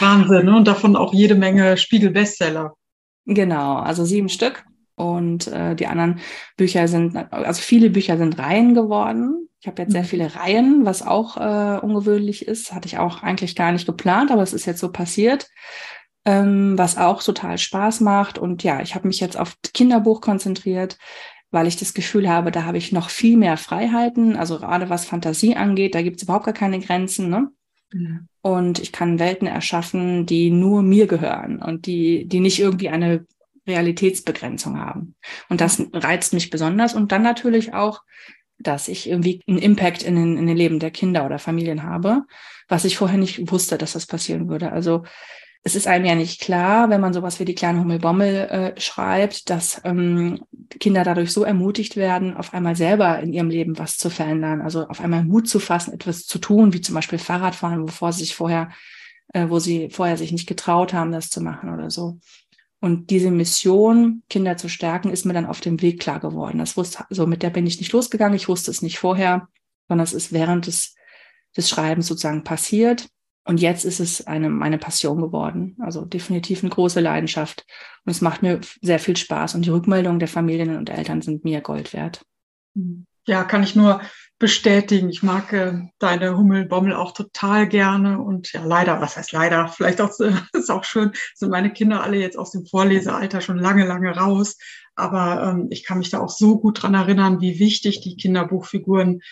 Wahnsinn. 0.00 0.46
Ne? 0.46 0.56
Und 0.56 0.66
davon 0.66 0.96
auch 0.96 1.12
jede 1.12 1.34
Menge 1.34 1.76
Spiegelbestseller. 1.76 2.74
Genau, 3.26 3.76
also 3.76 4.04
sieben 4.04 4.28
Stück. 4.28 4.64
Und 4.96 5.48
äh, 5.48 5.74
die 5.74 5.86
anderen 5.86 6.20
Bücher 6.56 6.86
sind, 6.86 7.16
also 7.32 7.60
viele 7.60 7.90
Bücher 7.90 8.16
sind 8.16 8.38
Reihen 8.38 8.74
geworden. 8.74 9.48
Ich 9.60 9.66
habe 9.66 9.82
jetzt 9.82 9.92
sehr 9.92 10.02
mhm. 10.02 10.06
viele 10.06 10.36
Reihen, 10.36 10.84
was 10.84 11.04
auch 11.04 11.36
äh, 11.36 11.80
ungewöhnlich 11.80 12.46
ist. 12.46 12.72
Hatte 12.72 12.86
ich 12.86 12.98
auch 12.98 13.22
eigentlich 13.22 13.56
gar 13.56 13.72
nicht 13.72 13.86
geplant, 13.86 14.30
aber 14.30 14.42
es 14.42 14.52
ist 14.52 14.66
jetzt 14.66 14.80
so 14.80 14.92
passiert, 14.92 15.48
ähm, 16.24 16.78
was 16.78 16.96
auch 16.96 17.22
total 17.22 17.58
Spaß 17.58 18.00
macht. 18.00 18.38
Und 18.38 18.62
ja, 18.62 18.82
ich 18.82 18.94
habe 18.94 19.08
mich 19.08 19.20
jetzt 19.20 19.38
auf 19.38 19.56
Kinderbuch 19.72 20.20
konzentriert, 20.20 20.98
weil 21.50 21.66
ich 21.66 21.76
das 21.76 21.94
Gefühl 21.94 22.28
habe, 22.28 22.52
da 22.52 22.64
habe 22.64 22.78
ich 22.78 22.92
noch 22.92 23.10
viel 23.10 23.36
mehr 23.36 23.56
Freiheiten. 23.56 24.36
Also 24.36 24.58
gerade 24.58 24.90
was 24.90 25.06
Fantasie 25.06 25.56
angeht, 25.56 25.94
da 25.94 26.02
gibt 26.02 26.18
es 26.18 26.24
überhaupt 26.24 26.44
gar 26.44 26.54
keine 26.54 26.78
Grenzen. 26.78 27.30
Ne? 27.30 27.48
Mhm. 27.92 28.28
Und 28.42 28.78
ich 28.78 28.92
kann 28.92 29.18
Welten 29.18 29.48
erschaffen, 29.48 30.26
die 30.26 30.50
nur 30.50 30.82
mir 30.82 31.06
gehören 31.06 31.62
und 31.62 31.86
die, 31.86 32.26
die 32.26 32.40
nicht 32.40 32.58
irgendwie 32.58 32.90
eine 32.90 33.26
Realitätsbegrenzung 33.66 34.78
haben. 34.78 35.14
Und 35.48 35.60
das 35.60 35.82
reizt 35.92 36.34
mich 36.34 36.50
besonders. 36.50 36.94
Und 36.94 37.12
dann 37.12 37.22
natürlich 37.22 37.72
auch 37.72 38.02
dass 38.58 38.88
ich 38.88 39.08
irgendwie 39.08 39.42
einen 39.46 39.58
Impact 39.58 40.02
in 40.02 40.16
den, 40.16 40.38
in 40.38 40.46
den 40.46 40.56
Leben 40.56 40.78
der 40.78 40.90
Kinder 40.90 41.26
oder 41.26 41.38
Familien 41.38 41.82
habe, 41.82 42.22
was 42.68 42.84
ich 42.84 42.96
vorher 42.96 43.18
nicht 43.18 43.50
wusste, 43.50 43.78
dass 43.78 43.92
das 43.92 44.06
passieren 44.06 44.48
würde. 44.48 44.72
Also 44.72 45.04
es 45.66 45.74
ist 45.74 45.86
einem 45.86 46.04
ja 46.04 46.14
nicht 46.14 46.42
klar, 46.42 46.90
wenn 46.90 47.00
man 47.00 47.14
sowas 47.14 47.40
wie 47.40 47.46
die 47.46 47.54
kleine 47.54 47.80
Hummelbommel 47.80 48.34
äh, 48.76 48.80
schreibt, 48.80 49.48
dass 49.48 49.80
ähm, 49.84 50.44
Kinder 50.78 51.04
dadurch 51.04 51.32
so 51.32 51.42
ermutigt 51.42 51.96
werden, 51.96 52.36
auf 52.36 52.52
einmal 52.52 52.76
selber 52.76 53.18
in 53.20 53.32
ihrem 53.32 53.48
Leben 53.48 53.78
was 53.78 53.96
zu 53.96 54.10
verändern, 54.10 54.60
also 54.60 54.86
auf 54.86 55.00
einmal 55.00 55.24
Mut 55.24 55.48
zu 55.48 55.58
fassen, 55.58 55.94
etwas 55.94 56.26
zu 56.26 56.38
tun, 56.38 56.74
wie 56.74 56.82
zum 56.82 56.94
Beispiel 56.94 57.18
Fahrradfahren, 57.18 57.82
wovor 57.82 58.12
sie 58.12 58.24
sich 58.24 58.34
vorher, 58.34 58.70
äh, 59.32 59.48
wo 59.48 59.58
sie 59.58 59.88
vorher 59.88 60.18
sich 60.18 60.32
nicht 60.32 60.46
getraut 60.46 60.92
haben, 60.92 61.12
das 61.12 61.30
zu 61.30 61.40
machen 61.40 61.72
oder 61.72 61.90
so. 61.90 62.18
Und 62.80 63.08
diese 63.08 63.30
Mission, 63.30 64.22
Kinder 64.28 64.58
zu 64.58 64.68
stärken, 64.68 65.08
ist 65.08 65.24
mir 65.24 65.32
dann 65.32 65.46
auf 65.46 65.62
dem 65.62 65.80
Weg 65.80 65.98
klar 65.98 66.20
geworden. 66.20 66.58
Das 66.58 66.76
wusste, 66.76 67.06
also 67.08 67.26
mit 67.26 67.42
der 67.42 67.48
bin 67.48 67.66
ich 67.66 67.78
nicht 67.78 67.92
losgegangen. 67.92 68.36
Ich 68.36 68.48
wusste 68.48 68.70
es 68.70 68.82
nicht 68.82 68.98
vorher, 68.98 69.48
sondern 69.88 70.04
es 70.04 70.12
ist 70.12 70.30
während 70.30 70.66
des, 70.66 70.94
des 71.56 71.70
Schreibens 71.70 72.06
sozusagen 72.06 72.44
passiert. 72.44 73.08
Und 73.44 73.60
jetzt 73.60 73.84
ist 73.84 74.00
es 74.00 74.26
eine, 74.26 74.48
meine 74.48 74.78
Passion 74.78 75.20
geworden. 75.20 75.76
Also 75.80 76.04
definitiv 76.04 76.62
eine 76.62 76.70
große 76.70 77.00
Leidenschaft. 77.00 77.66
Und 78.04 78.10
es 78.10 78.22
macht 78.22 78.42
mir 78.42 78.60
sehr 78.80 78.98
viel 78.98 79.16
Spaß. 79.16 79.54
Und 79.54 79.66
die 79.66 79.70
Rückmeldungen 79.70 80.18
der 80.18 80.28
Familien 80.28 80.76
und 80.76 80.88
Eltern 80.88 81.20
sind 81.20 81.44
mir 81.44 81.60
Gold 81.60 81.92
wert. 81.92 82.24
Ja, 83.26 83.44
kann 83.44 83.62
ich 83.62 83.76
nur 83.76 84.00
bestätigen. 84.38 85.08
Ich 85.10 85.22
mag 85.22 85.52
äh, 85.52 85.88
deine 85.98 86.36
Hummelbommel 86.36 86.94
auch 86.94 87.12
total 87.12 87.68
gerne 87.68 88.20
und 88.20 88.52
ja, 88.52 88.64
leider, 88.64 89.00
was 89.00 89.16
heißt 89.16 89.32
leider, 89.32 89.68
vielleicht 89.68 90.00
auch, 90.00 90.10
äh, 90.20 90.32
ist 90.52 90.70
auch 90.70 90.84
schön, 90.84 91.12
sind 91.34 91.50
meine 91.50 91.72
Kinder 91.72 92.02
alle 92.02 92.18
jetzt 92.18 92.36
aus 92.36 92.50
dem 92.50 92.66
Vorlesealter 92.66 93.40
schon 93.40 93.58
lange, 93.58 93.86
lange 93.86 94.10
raus. 94.10 94.58
Aber 94.96 95.42
ähm, 95.42 95.68
ich 95.70 95.84
kann 95.84 95.98
mich 95.98 96.10
da 96.10 96.20
auch 96.20 96.30
so 96.30 96.58
gut 96.58 96.82
dran 96.82 96.94
erinnern, 96.94 97.40
wie 97.40 97.58
wichtig 97.58 98.00
die 98.00 98.16
Kinderbuchfiguren 98.16 99.22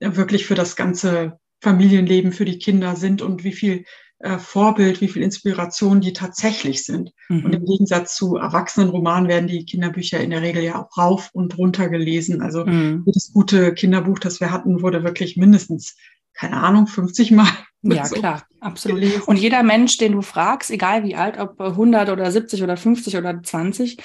wirklich 0.00 0.46
für 0.46 0.54
das 0.54 0.76
ganze 0.76 1.38
Familienleben, 1.62 2.32
für 2.32 2.44
die 2.44 2.58
Kinder 2.58 2.96
sind 2.96 3.22
und 3.22 3.44
wie 3.44 3.52
viel 3.52 3.84
äh, 4.18 4.38
Vorbild, 4.38 5.00
wie 5.00 5.08
viel 5.08 5.22
Inspiration 5.22 6.00
die 6.00 6.12
tatsächlich 6.12 6.84
sind. 6.84 7.12
Mhm. 7.28 7.44
Und 7.44 7.54
im 7.54 7.64
Gegensatz 7.64 8.16
zu 8.16 8.36
Erwachsenenromanen 8.36 9.28
werden 9.28 9.46
die 9.46 9.64
Kinderbücher 9.64 10.20
in 10.20 10.30
der 10.30 10.42
Regel 10.42 10.62
ja 10.62 10.82
auch 10.82 10.96
rauf 10.98 11.30
und 11.32 11.56
runter 11.56 11.88
gelesen. 11.88 12.42
Also 12.42 12.66
mhm. 12.66 13.04
jedes 13.06 13.32
gute 13.32 13.74
Kinderbuch, 13.74 14.18
das 14.18 14.40
wir 14.40 14.50
hatten, 14.50 14.82
wurde 14.82 15.04
wirklich 15.04 15.36
mindestens, 15.36 15.96
keine 16.34 16.56
Ahnung, 16.56 16.88
50 16.88 17.30
Mal 17.30 17.48
ja, 17.82 18.04
so 18.06 18.16
klar, 18.16 18.42
absolut. 18.60 19.26
Und 19.26 19.36
jeder 19.36 19.62
Mensch, 19.62 19.98
den 19.98 20.12
du 20.12 20.22
fragst, 20.22 20.70
egal 20.70 21.04
wie 21.04 21.16
alt, 21.16 21.38
ob 21.38 21.60
100 21.60 22.08
oder 22.10 22.30
70 22.30 22.62
oder 22.62 22.76
50 22.76 23.16
oder 23.16 23.42
20, 23.42 23.98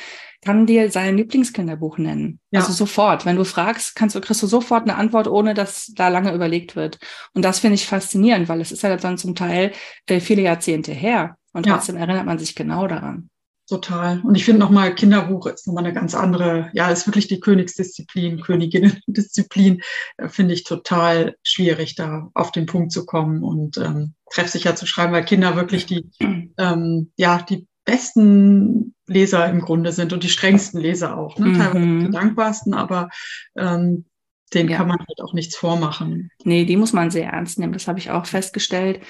kann 0.43 0.65
dir 0.65 0.91
sein 0.91 1.17
Lieblingskinderbuch 1.17 1.97
nennen. 1.97 2.39
Ja. 2.51 2.59
Also 2.59 2.71
sofort. 2.71 3.25
Wenn 3.25 3.35
du 3.35 3.43
fragst, 3.43 3.95
kannst 3.95 4.15
du, 4.15 4.21
kriegst 4.21 4.43
du 4.43 4.47
sofort 4.47 4.83
eine 4.83 4.95
Antwort, 4.95 5.27
ohne 5.27 5.53
dass 5.53 5.87
da 5.95 6.09
lange 6.09 6.33
überlegt 6.33 6.75
wird. 6.75 6.99
Und 7.33 7.43
das 7.43 7.59
finde 7.59 7.75
ich 7.75 7.87
faszinierend, 7.87 8.47
weil 8.47 8.61
es 8.61 8.71
ist 8.71 8.83
ja 8.83 8.95
dann 8.95 9.17
zum 9.17 9.35
Teil 9.35 9.71
äh, 10.07 10.19
viele 10.19 10.43
Jahrzehnte 10.43 10.93
her. 10.93 11.37
Und 11.53 11.65
trotzdem 11.65 11.95
ja. 11.95 12.03
erinnert 12.03 12.25
man 12.25 12.37
sich 12.37 12.55
genau 12.55 12.87
daran. 12.87 13.29
Total. 13.67 14.21
Und 14.21 14.35
ich 14.35 14.45
finde 14.45 14.61
nochmal, 14.61 14.95
Kinderbuch 14.95 15.45
ist 15.47 15.67
nochmal 15.67 15.83
eine 15.83 15.93
ganz 15.93 16.15
andere, 16.15 16.69
ja, 16.73 16.89
ist 16.89 17.05
wirklich 17.05 17.27
die 17.27 17.41
Königsdisziplin, 17.41 18.39
Königinnendisziplin, 18.39 19.81
äh, 20.15 20.29
finde 20.29 20.53
ich 20.53 20.63
total 20.63 21.35
schwierig, 21.43 21.95
da 21.95 22.29
auf 22.33 22.53
den 22.53 22.65
Punkt 22.65 22.93
zu 22.93 23.05
kommen 23.05 23.43
und 23.43 23.77
ähm, 23.77 24.13
treffsicher 24.31 24.77
zu 24.77 24.85
schreiben, 24.85 25.11
weil 25.11 25.25
Kinder 25.25 25.57
wirklich 25.57 25.85
die, 25.85 26.09
ähm, 26.57 27.11
ja, 27.17 27.41
die 27.41 27.67
besten 27.83 28.95
Leser 29.05 29.49
im 29.49 29.59
Grunde 29.59 29.91
sind 29.91 30.13
und 30.13 30.23
die 30.23 30.29
strengsten 30.29 30.79
Leser 30.79 31.17
auch, 31.17 31.37
ne? 31.37 31.57
teilweise 31.57 31.85
mhm. 31.85 32.05
die 32.05 32.11
dankbarsten, 32.11 32.73
aber 32.73 33.09
ähm, 33.57 34.05
den 34.53 34.69
ja. 34.69 34.77
kann 34.77 34.87
man 34.87 34.99
halt 34.99 35.21
auch 35.21 35.33
nichts 35.33 35.57
vormachen. 35.57 36.29
Nee, 36.45 36.63
die 36.63 36.77
muss 36.77 36.93
man 36.93 37.11
sehr 37.11 37.27
ernst 37.27 37.59
nehmen. 37.59 37.73
Das 37.73 37.87
habe 37.87 37.99
ich 37.99 38.11
auch 38.11 38.25
festgestellt. 38.25 39.01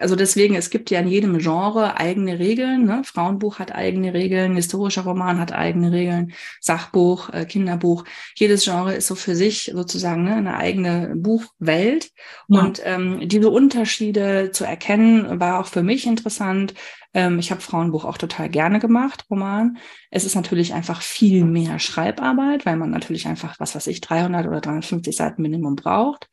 Also 0.00 0.16
deswegen, 0.16 0.54
es 0.54 0.70
gibt 0.70 0.90
ja 0.90 1.00
in 1.00 1.08
jedem 1.08 1.38
Genre 1.38 1.98
eigene 1.98 2.38
Regeln. 2.38 2.86
Ne? 2.86 3.02
Frauenbuch 3.04 3.58
hat 3.58 3.74
eigene 3.74 4.14
Regeln, 4.14 4.56
historischer 4.56 5.02
Roman 5.02 5.38
hat 5.38 5.52
eigene 5.52 5.92
Regeln, 5.92 6.32
Sachbuch, 6.60 7.28
äh, 7.30 7.44
Kinderbuch. 7.44 8.04
Jedes 8.34 8.64
Genre 8.64 8.94
ist 8.94 9.06
so 9.06 9.14
für 9.14 9.36
sich 9.36 9.70
sozusagen 9.74 10.24
ne, 10.24 10.34
eine 10.34 10.56
eigene 10.56 11.12
Buchwelt. 11.16 12.10
Ja. 12.48 12.60
Und 12.60 12.80
ähm, 12.84 13.28
diese 13.28 13.50
Unterschiede 13.50 14.50
zu 14.52 14.64
erkennen, 14.64 15.40
war 15.40 15.60
auch 15.60 15.66
für 15.66 15.82
mich 15.82 16.06
interessant. 16.06 16.74
Ähm, 17.12 17.38
ich 17.38 17.50
habe 17.50 17.60
Frauenbuch 17.60 18.04
auch 18.06 18.18
total 18.18 18.48
gerne 18.48 18.78
gemacht, 18.78 19.26
Roman. 19.30 19.76
Es 20.10 20.24
ist 20.24 20.34
natürlich 20.34 20.72
einfach 20.72 21.02
viel 21.02 21.44
mehr 21.44 21.78
Schreibarbeit, 21.78 22.64
weil 22.64 22.76
man 22.76 22.90
natürlich 22.90 23.26
einfach, 23.26 23.60
was 23.60 23.74
weiß 23.74 23.86
ich, 23.88 24.00
300 24.00 24.46
oder 24.46 24.60
350 24.60 25.14
Seiten 25.14 25.42
Minimum 25.42 25.76
braucht. 25.76 26.30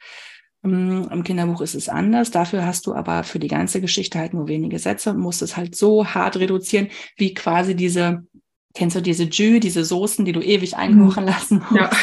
Im 0.62 1.24
Kinderbuch 1.24 1.62
ist 1.62 1.76
es 1.76 1.88
anders. 1.88 2.32
Dafür 2.32 2.66
hast 2.66 2.86
du 2.86 2.94
aber 2.94 3.24
für 3.24 3.40
die 3.40 3.48
ganze 3.48 3.80
Geschichte 3.80 4.20
halt 4.20 4.34
nur 4.34 4.48
wenige 4.50 4.78
Sätze 4.78 5.12
und 5.12 5.20
musst 5.20 5.42
es 5.42 5.56
halt 5.56 5.76
so 5.76 6.06
hart 6.06 6.36
reduzieren, 6.36 6.90
wie 7.16 7.34
quasi 7.34 7.76
diese, 7.76 8.26
kennst 8.74 8.98
du 8.98 9.02
diese 9.02 9.24
Jus, 9.24 9.62
diese 9.62 9.86
Soßen, 9.86 10.26
die 10.26 10.34
du 10.34 10.42
ewig 10.42 10.76
einkochen 10.76 11.24
mhm. 11.24 11.30
lassen 11.30 11.66
musst. 11.70 11.94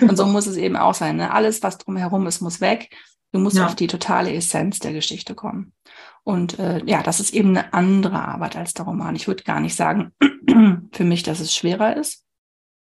Ja. 0.00 0.06
Und 0.06 0.16
so 0.16 0.26
muss 0.26 0.46
es 0.46 0.58
eben 0.58 0.76
auch 0.76 0.94
sein. 0.94 1.16
Ne? 1.16 1.32
Alles, 1.32 1.62
was 1.62 1.78
drumherum 1.78 2.26
ist, 2.26 2.42
muss 2.42 2.60
weg. 2.60 2.94
Du 3.32 3.40
musst 3.40 3.56
ja. 3.56 3.66
auf 3.66 3.74
die 3.74 3.86
totale 3.86 4.32
Essenz 4.32 4.80
der 4.80 4.92
Geschichte 4.92 5.34
kommen. 5.34 5.72
Und 6.24 6.58
äh, 6.58 6.82
ja, 6.84 7.02
das 7.02 7.20
ist 7.20 7.32
eben 7.34 7.50
eine 7.50 7.72
andere 7.72 8.20
Arbeit 8.20 8.54
als 8.56 8.74
der 8.74 8.84
Roman. 8.84 9.16
Ich 9.16 9.28
würde 9.28 9.44
gar 9.44 9.60
nicht 9.60 9.76
sagen 9.76 10.12
für 10.92 11.04
mich, 11.04 11.22
dass 11.22 11.40
es 11.40 11.54
schwerer 11.54 11.96
ist. 11.96 12.24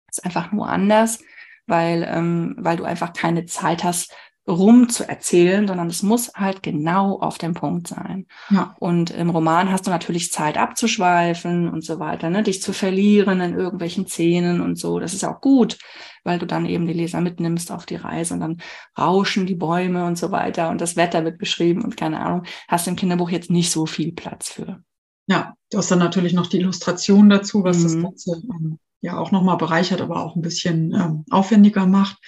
Es 0.08 0.18
ist 0.18 0.24
einfach 0.24 0.52
nur 0.52 0.68
anders, 0.68 1.20
weil, 1.66 2.06
ähm, 2.08 2.56
weil 2.58 2.76
du 2.76 2.84
einfach 2.84 3.12
keine 3.12 3.46
Zeit 3.46 3.82
hast, 3.82 4.12
rum 4.48 4.88
zu 4.88 5.08
erzählen, 5.08 5.68
sondern 5.68 5.86
es 5.86 6.02
muss 6.02 6.32
halt 6.34 6.62
genau 6.62 7.20
auf 7.20 7.38
dem 7.38 7.54
Punkt 7.54 7.86
sein. 7.86 8.26
Ja. 8.50 8.74
Und 8.80 9.10
im 9.10 9.30
Roman 9.30 9.70
hast 9.70 9.86
du 9.86 9.90
natürlich 9.90 10.32
Zeit 10.32 10.58
abzuschweifen 10.58 11.68
und 11.68 11.84
so 11.84 12.00
weiter, 12.00 12.28
ne? 12.28 12.42
dich 12.42 12.60
zu 12.60 12.72
verlieren 12.72 13.40
in 13.40 13.54
irgendwelchen 13.54 14.06
Szenen 14.06 14.60
und 14.60 14.78
so. 14.78 14.98
Das 14.98 15.14
ist 15.14 15.24
auch 15.24 15.40
gut, 15.40 15.78
weil 16.24 16.40
du 16.40 16.46
dann 16.46 16.66
eben 16.66 16.86
die 16.86 16.92
Leser 16.92 17.20
mitnimmst 17.20 17.70
auf 17.70 17.86
die 17.86 17.96
Reise 17.96 18.34
und 18.34 18.40
dann 18.40 18.62
rauschen 18.98 19.46
die 19.46 19.54
Bäume 19.54 20.06
und 20.06 20.18
so 20.18 20.32
weiter 20.32 20.70
und 20.70 20.80
das 20.80 20.96
Wetter 20.96 21.24
wird 21.24 21.38
beschrieben 21.38 21.82
und 21.82 21.96
keine 21.96 22.20
Ahnung, 22.20 22.42
hast 22.66 22.88
im 22.88 22.96
Kinderbuch 22.96 23.30
jetzt 23.30 23.50
nicht 23.50 23.70
so 23.70 23.86
viel 23.86 24.12
Platz 24.12 24.48
für. 24.48 24.82
Ja, 25.28 25.54
du 25.70 25.78
hast 25.78 25.90
dann 25.90 26.00
natürlich 26.00 26.32
noch 26.32 26.48
die 26.48 26.58
Illustration 26.58 27.30
dazu, 27.30 27.62
was 27.62 27.78
mhm. 27.78 27.82
das 27.82 28.02
Ganze 28.02 28.42
ähm, 28.42 28.78
ja 29.02 29.18
auch 29.18 29.30
nochmal 29.30 29.56
bereichert, 29.56 30.00
aber 30.00 30.24
auch 30.24 30.34
ein 30.34 30.42
bisschen 30.42 30.92
ähm, 30.94 31.24
aufwendiger 31.30 31.86
macht. 31.86 32.18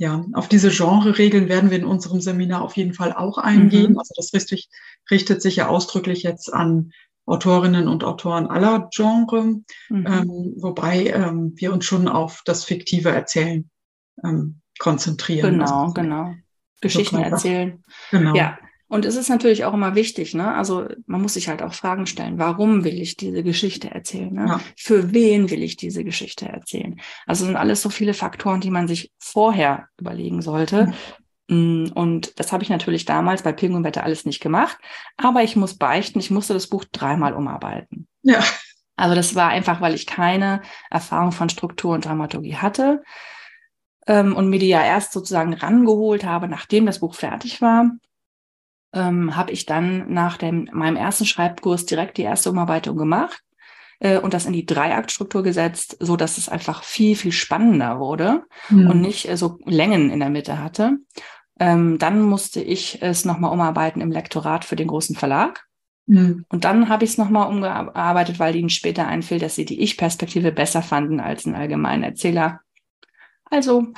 Ja, 0.00 0.24
auf 0.32 0.48
diese 0.48 0.70
Genre-Regeln 0.70 1.48
werden 1.48 1.70
wir 1.70 1.78
in 1.78 1.84
unserem 1.84 2.20
Seminar 2.20 2.62
auf 2.62 2.76
jeden 2.76 2.94
Fall 2.94 3.12
auch 3.12 3.36
eingehen. 3.36 3.92
Mhm. 3.92 3.98
Also 3.98 4.14
das 4.16 4.32
richtig, 4.32 4.68
richtet 5.10 5.42
sich 5.42 5.56
ja 5.56 5.66
ausdrücklich 5.68 6.22
jetzt 6.22 6.52
an 6.52 6.92
Autorinnen 7.26 7.88
und 7.88 8.04
Autoren 8.04 8.46
aller 8.46 8.88
Genre, 8.94 9.60
mhm. 9.88 10.06
ähm, 10.06 10.54
wobei 10.56 11.08
ähm, 11.08 11.52
wir 11.56 11.72
uns 11.72 11.84
schon 11.84 12.08
auf 12.08 12.42
das 12.44 12.64
fiktive 12.64 13.10
Erzählen 13.10 13.68
ähm, 14.24 14.60
konzentrieren. 14.78 15.58
Genau, 15.58 15.82
also, 15.82 15.94
genau. 15.94 16.34
Geschichten 16.80 17.16
erzählen. 17.16 17.84
Genau. 18.12 18.34
Ja, 18.34 18.56
und 18.88 19.04
es 19.04 19.16
ist 19.16 19.28
natürlich 19.28 19.66
auch 19.66 19.74
immer 19.74 19.94
wichtig, 19.94 20.34
ne? 20.34 20.54
Also 20.54 20.86
man 21.06 21.20
muss 21.20 21.34
sich 21.34 21.48
halt 21.48 21.62
auch 21.62 21.74
Fragen 21.74 22.06
stellen, 22.06 22.38
warum 22.38 22.84
will 22.84 23.00
ich 23.00 23.18
diese 23.18 23.42
Geschichte 23.42 23.90
erzählen? 23.90 24.32
Ne? 24.32 24.46
Ja. 24.48 24.60
Für 24.76 25.12
wen 25.12 25.50
will 25.50 25.62
ich 25.62 25.76
diese 25.76 26.04
Geschichte 26.04 26.48
erzählen? 26.48 26.98
Also 27.26 27.44
sind 27.44 27.56
alles 27.56 27.82
so 27.82 27.90
viele 27.90 28.14
Faktoren, 28.14 28.62
die 28.62 28.70
man 28.70 28.88
sich 28.88 29.12
vorher 29.18 29.88
überlegen 29.98 30.40
sollte. 30.40 30.94
Mhm. 31.48 31.92
Und 31.94 32.38
das 32.40 32.50
habe 32.50 32.62
ich 32.62 32.70
natürlich 32.70 33.04
damals 33.04 33.42
bei 33.42 33.52
Pinguinwetter 33.52 34.04
alles 34.04 34.24
nicht 34.24 34.40
gemacht. 34.40 34.78
Aber 35.18 35.42
ich 35.42 35.54
muss 35.54 35.76
beichten, 35.76 36.18
ich 36.18 36.30
musste 36.30 36.54
das 36.54 36.66
Buch 36.66 36.84
dreimal 36.90 37.34
umarbeiten. 37.34 38.08
Ja. 38.22 38.42
Also 38.96 39.14
das 39.14 39.34
war 39.34 39.50
einfach, 39.50 39.82
weil 39.82 39.94
ich 39.94 40.06
keine 40.06 40.62
Erfahrung 40.90 41.32
von 41.32 41.50
Struktur 41.50 41.94
und 41.94 42.06
Dramaturgie 42.06 42.56
hatte 42.56 43.02
ähm, 44.06 44.34
und 44.34 44.48
mir 44.48 44.58
die 44.58 44.68
ja 44.68 44.82
erst 44.82 45.12
sozusagen 45.12 45.52
rangeholt 45.52 46.24
habe, 46.24 46.48
nachdem 46.48 46.86
das 46.86 47.00
Buch 47.00 47.14
fertig 47.14 47.60
war 47.60 47.90
ähm, 48.92 49.36
habe 49.36 49.52
ich 49.52 49.66
dann 49.66 50.12
nach 50.12 50.36
dem, 50.36 50.68
meinem 50.72 50.96
ersten 50.96 51.26
Schreibkurs 51.26 51.86
direkt 51.86 52.16
die 52.16 52.22
erste 52.22 52.50
Umarbeitung 52.50 52.96
gemacht 52.96 53.42
äh, 54.00 54.18
und 54.18 54.34
das 54.34 54.46
in 54.46 54.52
die 54.52 54.66
Dreiaktstruktur 54.66 55.42
gesetzt, 55.42 55.96
so 56.00 56.16
dass 56.16 56.38
es 56.38 56.48
einfach 56.48 56.82
viel, 56.82 57.16
viel 57.16 57.32
spannender 57.32 57.98
wurde 57.98 58.44
mhm. 58.68 58.90
und 58.90 59.00
nicht 59.00 59.28
äh, 59.28 59.36
so 59.36 59.58
Längen 59.64 60.10
in 60.10 60.20
der 60.20 60.30
Mitte 60.30 60.62
hatte. 60.62 60.98
Ähm, 61.60 61.98
dann 61.98 62.22
musste 62.22 62.62
ich 62.62 63.02
es 63.02 63.24
nochmal 63.24 63.52
umarbeiten 63.52 64.00
im 64.00 64.12
Lektorat 64.12 64.64
für 64.64 64.76
den 64.76 64.88
großen 64.88 65.16
Verlag. 65.16 65.64
Mhm. 66.06 66.46
Und 66.48 66.64
dann 66.64 66.88
habe 66.88 67.04
ich 67.04 67.10
es 67.10 67.18
nochmal 67.18 67.48
umgearbeitet, 67.48 68.38
weil 68.38 68.56
ihnen 68.56 68.70
später 68.70 69.06
einfiel, 69.06 69.38
dass 69.38 69.56
sie 69.56 69.64
die 69.64 69.80
Ich-Perspektive 69.82 70.52
besser 70.52 70.82
fanden 70.82 71.20
als 71.20 71.46
einen 71.46 71.56
allgemeinen 71.56 72.04
Erzähler. 72.04 72.60
Also, 73.50 73.88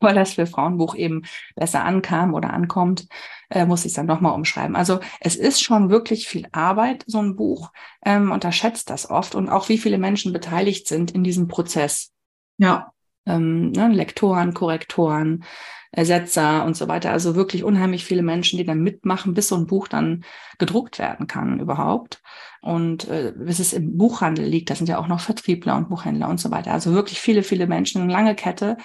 weil 0.00 0.14
das 0.14 0.34
für 0.34 0.46
Frauenbuch 0.46 0.94
eben 0.94 1.22
besser 1.54 1.84
ankam 1.84 2.34
oder 2.34 2.52
ankommt, 2.52 3.06
äh, 3.50 3.66
muss 3.66 3.84
ich 3.84 3.88
es 3.88 3.94
dann 3.94 4.06
nochmal 4.06 4.34
umschreiben. 4.34 4.76
Also 4.76 5.00
es 5.20 5.36
ist 5.36 5.62
schon 5.62 5.90
wirklich 5.90 6.28
viel 6.28 6.46
Arbeit, 6.52 7.04
so 7.06 7.18
ein 7.18 7.36
Buch, 7.36 7.72
ähm, 8.04 8.32
unterschätzt 8.32 8.90
das 8.90 9.10
oft 9.10 9.34
und 9.34 9.48
auch 9.48 9.68
wie 9.68 9.78
viele 9.78 9.98
Menschen 9.98 10.32
beteiligt 10.32 10.88
sind 10.88 11.10
in 11.10 11.24
diesem 11.24 11.48
Prozess. 11.48 12.12
Ja. 12.58 12.92
Ähm, 13.26 13.72
ne, 13.72 13.88
Lektoren, 13.88 14.54
Korrektoren, 14.54 15.44
Ersetzer 15.92 16.64
und 16.64 16.76
so 16.76 16.88
weiter. 16.88 17.10
Also 17.10 17.34
wirklich 17.34 17.64
unheimlich 17.64 18.04
viele 18.04 18.22
Menschen, 18.22 18.58
die 18.58 18.64
dann 18.64 18.80
mitmachen, 18.80 19.34
bis 19.34 19.48
so 19.48 19.56
ein 19.56 19.66
Buch 19.66 19.88
dann 19.88 20.24
gedruckt 20.58 20.98
werden 20.98 21.26
kann 21.26 21.58
überhaupt. 21.58 22.22
Und 22.62 23.08
äh, 23.08 23.32
bis 23.36 23.58
es 23.58 23.72
im 23.72 23.96
Buchhandel 23.96 24.46
liegt, 24.46 24.70
da 24.70 24.74
sind 24.74 24.88
ja 24.88 24.98
auch 24.98 25.08
noch 25.08 25.20
Vertriebler 25.20 25.76
und 25.76 25.88
Buchhändler 25.88 26.28
und 26.28 26.38
so 26.38 26.50
weiter. 26.50 26.72
Also 26.72 26.94
wirklich 26.94 27.20
viele, 27.20 27.42
viele 27.42 27.66
Menschen, 27.66 28.02
eine 28.02 28.12
lange 28.12 28.34
Kette, 28.34 28.76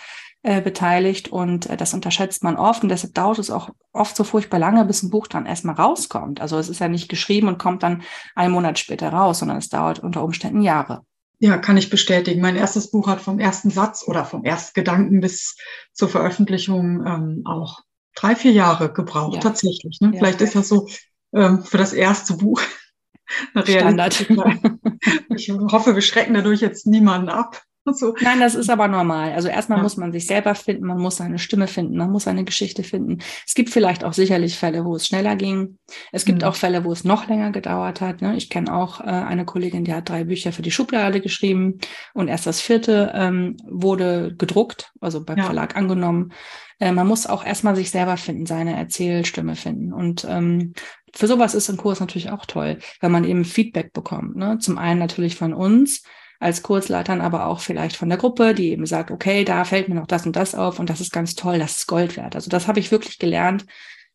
äh, 0.45 0.61
beteiligt 0.61 1.29
und 1.29 1.69
äh, 1.69 1.75
das 1.75 1.95
unterschätzt 1.95 2.43
man 2.43 2.55
oft 2.55 2.83
und 2.83 2.89
deshalb 2.89 3.15
dauert 3.15 3.39
es 3.39 3.49
auch 3.49 3.71
oft 3.91 4.15
so 4.15 4.23
furchtbar 4.23 4.59
lange, 4.59 4.85
bis 4.85 5.01
ein 5.01 5.09
Buch 5.09 5.25
dann 5.25 5.47
erstmal 5.47 5.73
rauskommt. 5.73 6.39
Also 6.39 6.59
es 6.59 6.69
ist 6.69 6.79
ja 6.79 6.87
nicht 6.87 7.09
geschrieben 7.09 7.47
und 7.47 7.57
kommt 7.57 7.81
dann 7.81 8.03
einen 8.35 8.53
Monat 8.53 8.77
später 8.77 9.09
raus, 9.09 9.39
sondern 9.39 9.57
es 9.57 9.69
dauert 9.69 9.99
unter 9.99 10.23
Umständen 10.23 10.61
Jahre. 10.61 11.01
Ja, 11.39 11.57
kann 11.57 11.77
ich 11.77 11.89
bestätigen. 11.89 12.41
Mein 12.41 12.55
erstes 12.55 12.91
Buch 12.91 13.07
hat 13.07 13.21
vom 13.21 13.39
ersten 13.39 13.71
Satz 13.71 14.03
oder 14.07 14.23
vom 14.23 14.43
ersten 14.43 14.73
Gedanken 14.75 15.19
bis 15.19 15.57
zur 15.93 16.09
Veröffentlichung 16.09 17.03
ähm, 17.05 17.41
auch 17.45 17.79
drei, 18.13 18.35
vier 18.35 18.51
Jahre 18.51 18.93
gebraucht, 18.93 19.35
ja. 19.35 19.41
tatsächlich. 19.41 19.97
Ne? 19.99 20.11
Ja. 20.13 20.19
Vielleicht 20.19 20.41
ist 20.41 20.55
das 20.55 20.69
so 20.69 20.87
ähm, 21.33 21.63
für 21.63 21.77
das 21.77 21.91
erste 21.91 22.37
Buch 22.37 22.61
Standard. 23.63 24.27
Ich 25.35 25.49
hoffe, 25.49 25.95
wir 25.95 26.01
schrecken 26.01 26.35
dadurch 26.35 26.61
jetzt 26.61 26.85
niemanden 26.85 27.29
ab. 27.29 27.63
So. 27.93 28.15
Nein, 28.19 28.39
das 28.39 28.55
ist 28.55 28.69
aber 28.69 28.87
normal. 28.87 29.33
Also 29.33 29.47
erstmal 29.47 29.77
ja. 29.77 29.83
muss 29.83 29.95
man 29.95 30.11
sich 30.11 30.25
selber 30.25 30.55
finden, 30.55 30.85
man 30.85 30.97
muss 30.97 31.17
seine 31.17 31.37
Stimme 31.37 31.67
finden, 31.67 31.97
man 31.97 32.11
muss 32.11 32.23
seine 32.23 32.43
Geschichte 32.43 32.83
finden. 32.83 33.19
Es 33.45 33.53
gibt 33.53 33.69
vielleicht 33.69 34.03
auch 34.03 34.13
sicherlich 34.13 34.57
Fälle, 34.57 34.85
wo 34.85 34.95
es 34.95 35.07
schneller 35.07 35.35
ging. 35.35 35.77
Es 36.11 36.25
gibt 36.25 36.41
mhm. 36.41 36.47
auch 36.47 36.55
Fälle, 36.55 36.83
wo 36.83 36.91
es 36.91 37.03
noch 37.03 37.27
länger 37.27 37.51
gedauert 37.51 38.01
hat. 38.01 38.21
Ne? 38.21 38.35
Ich 38.37 38.49
kenne 38.49 38.73
auch 38.73 39.01
äh, 39.01 39.03
eine 39.03 39.45
Kollegin, 39.45 39.85
die 39.85 39.93
hat 39.93 40.09
drei 40.09 40.23
Bücher 40.23 40.51
für 40.51 40.63
die 40.63 40.71
Schublade 40.71 41.21
geschrieben 41.21 41.79
und 42.13 42.27
erst 42.27 42.47
das 42.47 42.59
vierte 42.59 43.11
ähm, 43.13 43.55
wurde 43.69 44.33
gedruckt, 44.35 44.91
also 44.99 45.23
beim 45.23 45.37
ja. 45.37 45.43
Verlag 45.43 45.75
angenommen. 45.77 46.33
Äh, 46.79 46.91
man 46.91 47.07
muss 47.07 47.27
auch 47.27 47.45
erstmal 47.45 47.75
sich 47.75 47.91
selber 47.91 48.17
finden, 48.17 48.45
seine 48.45 48.75
Erzählstimme 48.75 49.55
finden. 49.55 49.93
Und 49.93 50.25
ähm, 50.27 50.73
für 51.13 51.27
sowas 51.27 51.55
ist 51.55 51.69
ein 51.69 51.77
Kurs 51.77 51.99
natürlich 51.99 52.31
auch 52.31 52.45
toll, 52.45 52.79
wenn 52.99 53.11
man 53.11 53.23
eben 53.23 53.45
Feedback 53.45 53.93
bekommt. 53.93 54.35
Ne? 54.35 54.57
Zum 54.59 54.77
einen 54.77 54.99
natürlich 54.99 55.35
von 55.35 55.53
uns, 55.53 56.03
als 56.45 56.61
Kursleitern, 56.61 57.21
aber 57.21 57.47
auch 57.47 57.59
vielleicht 57.59 57.97
von 57.97 58.07
der 58.07 58.19
Gruppe, 58.19 58.53
die 58.53 58.69
eben 58.69 58.85
sagt, 58.85 59.09
okay, 59.09 59.43
da 59.43 59.65
fällt 59.65 59.89
mir 59.89 59.95
noch 59.95 60.05
das 60.05 60.27
und 60.27 60.35
das 60.35 60.53
auf 60.53 60.79
und 60.79 60.91
das 60.91 61.01
ist 61.01 61.11
ganz 61.11 61.33
toll, 61.33 61.57
das 61.57 61.77
ist 61.77 61.87
Gold 61.87 62.15
wert. 62.17 62.35
Also 62.35 62.51
das 62.51 62.67
habe 62.67 62.79
ich 62.79 62.91
wirklich 62.91 63.17
gelernt, 63.17 63.65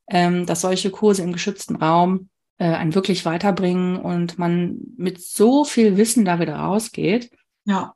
ähm, 0.08 0.46
dass 0.46 0.60
solche 0.60 0.90
Kurse 0.90 1.22
im 1.22 1.32
geschützten 1.32 1.74
Raum 1.74 2.28
äh, 2.58 2.66
einen 2.66 2.94
wirklich 2.94 3.24
weiterbringen 3.24 3.96
und 3.96 4.38
man 4.38 4.78
mit 4.96 5.20
so 5.20 5.64
viel 5.64 5.96
Wissen 5.96 6.24
da 6.24 6.38
wieder 6.38 6.56
rausgeht. 6.56 7.30
Ja. 7.64 7.94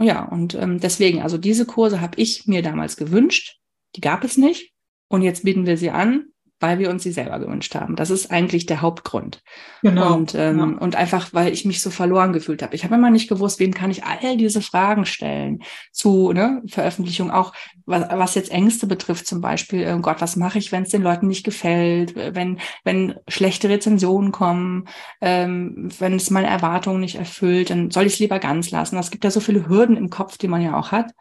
Ja, 0.00 0.24
und 0.24 0.54
ähm, 0.54 0.78
deswegen, 0.78 1.20
also 1.20 1.36
diese 1.36 1.66
Kurse 1.66 2.00
habe 2.00 2.20
ich 2.20 2.46
mir 2.46 2.62
damals 2.62 2.96
gewünscht, 2.96 3.58
die 3.96 4.00
gab 4.00 4.22
es 4.22 4.36
nicht. 4.36 4.72
Und 5.08 5.22
jetzt 5.22 5.44
bieten 5.44 5.66
wir 5.66 5.76
sie 5.76 5.90
an 5.90 6.31
weil 6.62 6.78
wir 6.78 6.90
uns 6.90 7.02
sie 7.02 7.12
selber 7.12 7.40
gewünscht 7.40 7.74
haben. 7.74 7.96
Das 7.96 8.10
ist 8.10 8.30
eigentlich 8.30 8.66
der 8.66 8.80
Hauptgrund. 8.80 9.42
Genau. 9.82 10.14
Und, 10.14 10.34
ähm, 10.36 10.58
ja. 10.58 10.64
und 10.64 10.94
einfach, 10.94 11.34
weil 11.34 11.52
ich 11.52 11.64
mich 11.64 11.82
so 11.82 11.90
verloren 11.90 12.32
gefühlt 12.32 12.62
habe. 12.62 12.74
Ich 12.76 12.84
habe 12.84 12.94
immer 12.94 13.10
nicht 13.10 13.28
gewusst, 13.28 13.58
wem 13.58 13.74
kann 13.74 13.90
ich 13.90 14.04
all 14.04 14.36
diese 14.36 14.62
Fragen 14.62 15.04
stellen 15.04 15.62
zu 15.90 16.32
ne, 16.32 16.62
Veröffentlichung, 16.66 17.32
auch 17.32 17.52
was, 17.84 18.06
was 18.10 18.34
jetzt 18.36 18.52
Ängste 18.52 18.86
betrifft 18.86 19.26
zum 19.26 19.40
Beispiel. 19.40 19.92
Oh 19.94 20.00
Gott, 20.00 20.20
was 20.20 20.36
mache 20.36 20.58
ich, 20.58 20.70
wenn 20.70 20.84
es 20.84 20.90
den 20.90 21.02
Leuten 21.02 21.26
nicht 21.26 21.44
gefällt, 21.44 22.14
wenn, 22.14 22.60
wenn 22.84 23.16
schlechte 23.26 23.68
Rezensionen 23.68 24.30
kommen, 24.30 24.86
ähm, 25.20 25.90
wenn 25.98 26.14
es 26.14 26.30
meine 26.30 26.46
Erwartungen 26.46 27.00
nicht 27.00 27.16
erfüllt, 27.16 27.70
dann 27.70 27.90
soll 27.90 28.06
ich 28.06 28.14
es 28.14 28.18
lieber 28.20 28.38
ganz 28.38 28.70
lassen. 28.70 28.96
Es 28.98 29.10
gibt 29.10 29.24
ja 29.24 29.30
so 29.30 29.40
viele 29.40 29.68
Hürden 29.68 29.96
im 29.96 30.10
Kopf, 30.10 30.38
die 30.38 30.48
man 30.48 30.62
ja 30.62 30.76
auch 30.76 30.92
hat. 30.92 31.12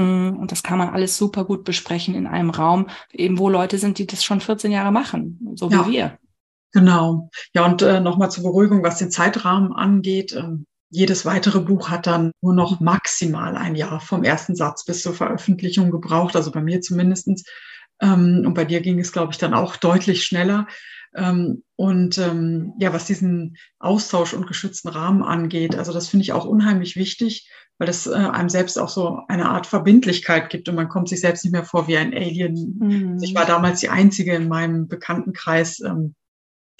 Und 0.00 0.52
das 0.52 0.62
kann 0.62 0.78
man 0.78 0.90
alles 0.90 1.16
super 1.16 1.44
gut 1.44 1.64
besprechen 1.64 2.14
in 2.14 2.26
einem 2.26 2.50
Raum, 2.50 2.88
eben 3.12 3.38
wo 3.38 3.48
Leute 3.48 3.78
sind, 3.78 3.98
die 3.98 4.06
das 4.06 4.24
schon 4.24 4.40
14 4.40 4.72
Jahre 4.72 4.92
machen, 4.92 5.38
so 5.54 5.68
ja. 5.70 5.86
wie 5.86 5.92
wir. 5.92 6.18
Genau. 6.72 7.30
Ja, 7.54 7.66
und 7.66 7.82
äh, 7.82 8.00
nochmal 8.00 8.30
zur 8.30 8.44
Beruhigung, 8.44 8.82
was 8.82 8.98
den 8.98 9.10
Zeitrahmen 9.10 9.72
angeht. 9.72 10.32
Ähm, 10.32 10.66
jedes 10.90 11.24
weitere 11.24 11.60
Buch 11.60 11.88
hat 11.90 12.06
dann 12.06 12.32
nur 12.40 12.54
noch 12.54 12.80
maximal 12.80 13.56
ein 13.56 13.76
Jahr 13.76 14.00
vom 14.00 14.24
ersten 14.24 14.56
Satz 14.56 14.84
bis 14.84 15.02
zur 15.02 15.14
Veröffentlichung 15.14 15.90
gebraucht, 15.90 16.36
also 16.36 16.50
bei 16.50 16.60
mir 16.60 16.80
zumindestens. 16.80 17.44
Ähm, 18.00 18.44
und 18.46 18.54
bei 18.54 18.64
dir 18.64 18.80
ging 18.80 18.98
es, 18.98 19.12
glaube 19.12 19.32
ich, 19.32 19.38
dann 19.38 19.54
auch 19.54 19.76
deutlich 19.76 20.24
schneller. 20.24 20.66
Ähm, 21.14 21.64
und 21.76 22.18
ähm, 22.18 22.74
ja, 22.78 22.92
was 22.92 23.06
diesen 23.06 23.56
Austausch 23.78 24.34
und 24.34 24.46
geschützten 24.46 24.88
Rahmen 24.88 25.22
angeht, 25.22 25.76
also 25.76 25.92
das 25.92 26.08
finde 26.08 26.22
ich 26.22 26.32
auch 26.32 26.44
unheimlich 26.44 26.96
wichtig, 26.96 27.50
weil 27.78 27.86
das 27.86 28.06
äh, 28.06 28.12
einem 28.12 28.50
selbst 28.50 28.78
auch 28.78 28.90
so 28.90 29.22
eine 29.28 29.48
Art 29.48 29.66
Verbindlichkeit 29.66 30.50
gibt 30.50 30.68
und 30.68 30.74
man 30.74 30.88
kommt 30.88 31.08
sich 31.08 31.20
selbst 31.20 31.44
nicht 31.44 31.52
mehr 31.52 31.64
vor 31.64 31.88
wie 31.88 31.96
ein 31.96 32.14
Alien. 32.14 32.76
Mhm. 32.78 33.18
Ich 33.22 33.34
war 33.34 33.46
damals 33.46 33.80
die 33.80 33.88
Einzige 33.88 34.34
in 34.34 34.48
meinem 34.48 34.86
Bekanntenkreis, 34.86 35.80
ähm, 35.80 36.14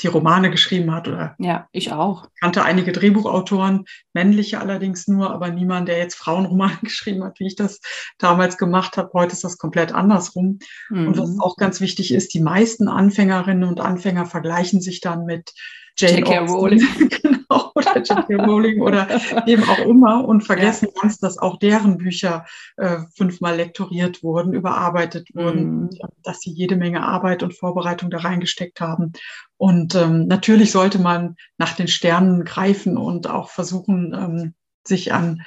die 0.02 0.08
Romane 0.08 0.50
geschrieben 0.50 0.92
hat 0.92 1.08
oder 1.08 1.34
ja, 1.38 1.68
ich 1.72 1.92
auch. 1.92 2.28
kannte 2.40 2.62
einige 2.62 2.92
Drehbuchautoren, 2.92 3.84
männliche 4.12 4.60
allerdings 4.60 5.08
nur, 5.08 5.30
aber 5.30 5.50
niemand, 5.50 5.88
der 5.88 5.98
jetzt 5.98 6.14
Frauenromane 6.14 6.78
geschrieben 6.82 7.24
hat, 7.24 7.38
wie 7.40 7.46
ich 7.46 7.56
das 7.56 7.80
damals 8.18 8.58
gemacht 8.58 8.96
habe. 8.96 9.10
Heute 9.12 9.32
ist 9.32 9.44
das 9.44 9.58
komplett 9.58 9.92
andersrum. 9.92 10.58
Mhm. 10.88 11.08
Und 11.08 11.18
was 11.18 11.30
mhm. 11.30 11.40
auch 11.40 11.56
ganz 11.56 11.80
wichtig 11.80 12.12
ist, 12.12 12.34
die 12.34 12.40
meisten 12.40 12.88
Anfängerinnen 12.88 13.68
und 13.68 13.80
Anfänger 13.80 14.26
vergleichen 14.26 14.80
sich 14.80 15.00
dann 15.00 15.24
mit 15.24 15.52
Jane. 15.96 16.24
Rowling. 16.24 16.80
genau, 17.22 17.69
oder 17.74 17.96
J.K. 17.98 18.34
Rowling 18.36 18.80
oder 18.80 19.08
eben 19.46 19.64
auch 19.64 19.78
immer 19.78 20.24
und 20.26 20.42
vergessen 20.42 20.88
ja. 20.94 21.02
ganz, 21.02 21.18
dass 21.18 21.38
auch 21.38 21.58
deren 21.58 21.98
Bücher 21.98 22.44
äh, 22.76 22.98
fünfmal 23.16 23.56
lektoriert 23.56 24.22
wurden, 24.22 24.52
überarbeitet 24.52 25.28
wurden, 25.34 25.82
mhm. 25.82 25.90
dass 26.22 26.40
sie 26.40 26.50
jede 26.50 26.76
Menge 26.76 27.02
Arbeit 27.02 27.42
und 27.42 27.56
Vorbereitung 27.56 28.10
da 28.10 28.18
reingesteckt 28.18 28.80
haben. 28.80 29.12
Und 29.56 29.94
ähm, 29.94 30.26
natürlich 30.26 30.72
sollte 30.72 30.98
man 30.98 31.36
nach 31.58 31.74
den 31.74 31.88
Sternen 31.88 32.44
greifen 32.44 32.96
und 32.96 33.28
auch 33.28 33.50
versuchen, 33.50 34.14
ähm, 34.14 34.54
sich 34.86 35.12
an 35.12 35.42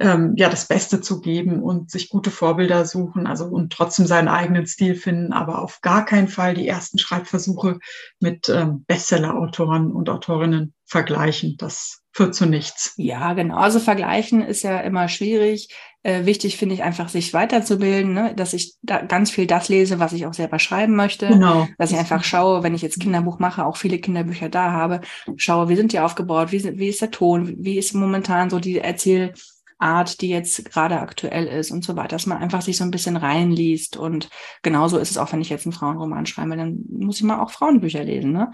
ähm, 0.00 0.34
ja 0.36 0.48
das 0.48 0.66
Beste 0.66 1.00
zu 1.00 1.20
geben 1.20 1.62
und 1.62 1.90
sich 1.90 2.08
gute 2.08 2.30
Vorbilder 2.30 2.86
suchen, 2.86 3.26
also 3.26 3.44
und 3.44 3.72
trotzdem 3.72 4.06
seinen 4.06 4.28
eigenen 4.28 4.66
Stil 4.66 4.94
finden, 4.94 5.32
aber 5.32 5.62
auf 5.62 5.80
gar 5.82 6.04
keinen 6.04 6.28
Fall 6.28 6.54
die 6.54 6.66
ersten 6.66 6.98
Schreibversuche 6.98 7.78
mit 8.18 8.48
ähm, 8.48 8.84
Bestseller-Autoren 8.86 9.92
und 9.92 10.08
Autorinnen 10.08 10.72
vergleichen. 10.86 11.56
Das 11.58 12.00
führt 12.12 12.34
zu 12.34 12.46
nichts. 12.46 12.94
Ja, 12.96 13.34
genau. 13.34 13.56
Also 13.56 13.78
vergleichen 13.78 14.42
ist 14.42 14.62
ja 14.62 14.80
immer 14.80 15.08
schwierig. 15.08 15.68
Äh, 16.02 16.24
wichtig 16.24 16.56
finde 16.56 16.74
ich 16.74 16.82
einfach, 16.82 17.10
sich 17.10 17.34
weiterzubilden, 17.34 18.14
ne? 18.14 18.34
dass 18.34 18.54
ich 18.54 18.74
da 18.80 19.02
ganz 19.02 19.30
viel 19.30 19.46
das 19.46 19.68
lese, 19.68 20.00
was 20.00 20.14
ich 20.14 20.26
auch 20.26 20.32
selber 20.32 20.58
schreiben 20.58 20.96
möchte. 20.96 21.28
Genau. 21.28 21.68
Dass 21.76 21.92
ich 21.92 21.98
einfach 21.98 22.24
schaue, 22.24 22.62
wenn 22.62 22.74
ich 22.74 22.80
jetzt 22.80 23.00
Kinderbuch 23.00 23.38
mache, 23.38 23.66
auch 23.66 23.76
viele 23.76 23.98
Kinderbücher 23.98 24.48
da 24.48 24.72
habe, 24.72 25.02
schaue, 25.36 25.68
wie 25.68 25.76
sind 25.76 25.92
die 25.92 26.00
aufgebaut, 26.00 26.52
wie, 26.52 26.78
wie 26.78 26.88
ist 26.88 27.02
der 27.02 27.10
Ton, 27.10 27.54
wie 27.58 27.78
ist 27.78 27.94
momentan 27.94 28.48
so 28.48 28.58
die 28.58 28.78
Erzähl 28.78 29.34
Art, 29.80 30.20
die 30.20 30.28
jetzt 30.28 30.64
gerade 30.70 31.00
aktuell 31.00 31.46
ist 31.46 31.70
und 31.70 31.84
so 31.84 31.96
weiter, 31.96 32.16
dass 32.16 32.26
man 32.26 32.38
einfach 32.38 32.62
sich 32.62 32.76
so 32.76 32.84
ein 32.84 32.90
bisschen 32.90 33.16
reinliest. 33.16 33.96
Und 33.96 34.28
genauso 34.62 34.98
ist 34.98 35.10
es 35.10 35.18
auch, 35.18 35.32
wenn 35.32 35.40
ich 35.40 35.48
jetzt 35.48 35.66
einen 35.66 35.72
Frauenroman 35.72 36.26
schreibe, 36.26 36.56
dann 36.56 36.84
muss 36.90 37.16
ich 37.16 37.22
mal 37.22 37.40
auch 37.40 37.50
Frauenbücher 37.50 38.04
lesen. 38.04 38.32
Ne? 38.32 38.52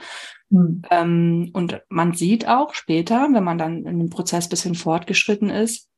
Mhm. 0.50 0.82
Ähm, 0.90 1.50
und 1.52 1.82
man 1.88 2.14
sieht 2.14 2.46
auch 2.46 2.74
später, 2.74 3.28
wenn 3.32 3.44
man 3.44 3.58
dann 3.58 3.84
in 3.84 3.98
dem 3.98 4.10
Prozess 4.10 4.48
bisschen 4.48 4.74
fortgeschritten 4.74 5.50
ist, 5.50 5.88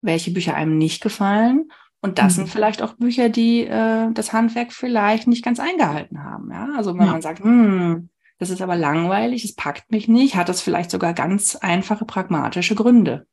welche 0.00 0.30
Bücher 0.30 0.54
einem 0.54 0.78
nicht 0.78 1.02
gefallen. 1.02 1.70
Und 2.00 2.18
das 2.18 2.34
mhm. 2.34 2.42
sind 2.42 2.48
vielleicht 2.50 2.82
auch 2.82 2.94
Bücher, 2.94 3.30
die 3.30 3.66
äh, 3.66 4.12
das 4.12 4.32
Handwerk 4.32 4.72
vielleicht 4.72 5.26
nicht 5.26 5.44
ganz 5.44 5.58
eingehalten 5.58 6.22
haben. 6.22 6.50
Ja? 6.52 6.68
Also 6.76 6.94
wenn 6.94 7.06
ja. 7.06 7.12
man 7.12 7.22
sagt, 7.22 7.42
hm, 7.42 8.10
das 8.38 8.50
ist 8.50 8.62
aber 8.62 8.76
langweilig, 8.76 9.44
es 9.44 9.54
packt 9.54 9.90
mich 9.90 10.06
nicht, 10.06 10.36
hat 10.36 10.48
das 10.48 10.60
vielleicht 10.60 10.90
sogar 10.90 11.14
ganz 11.14 11.56
einfache 11.56 12.04
pragmatische 12.04 12.74
Gründe. 12.74 13.26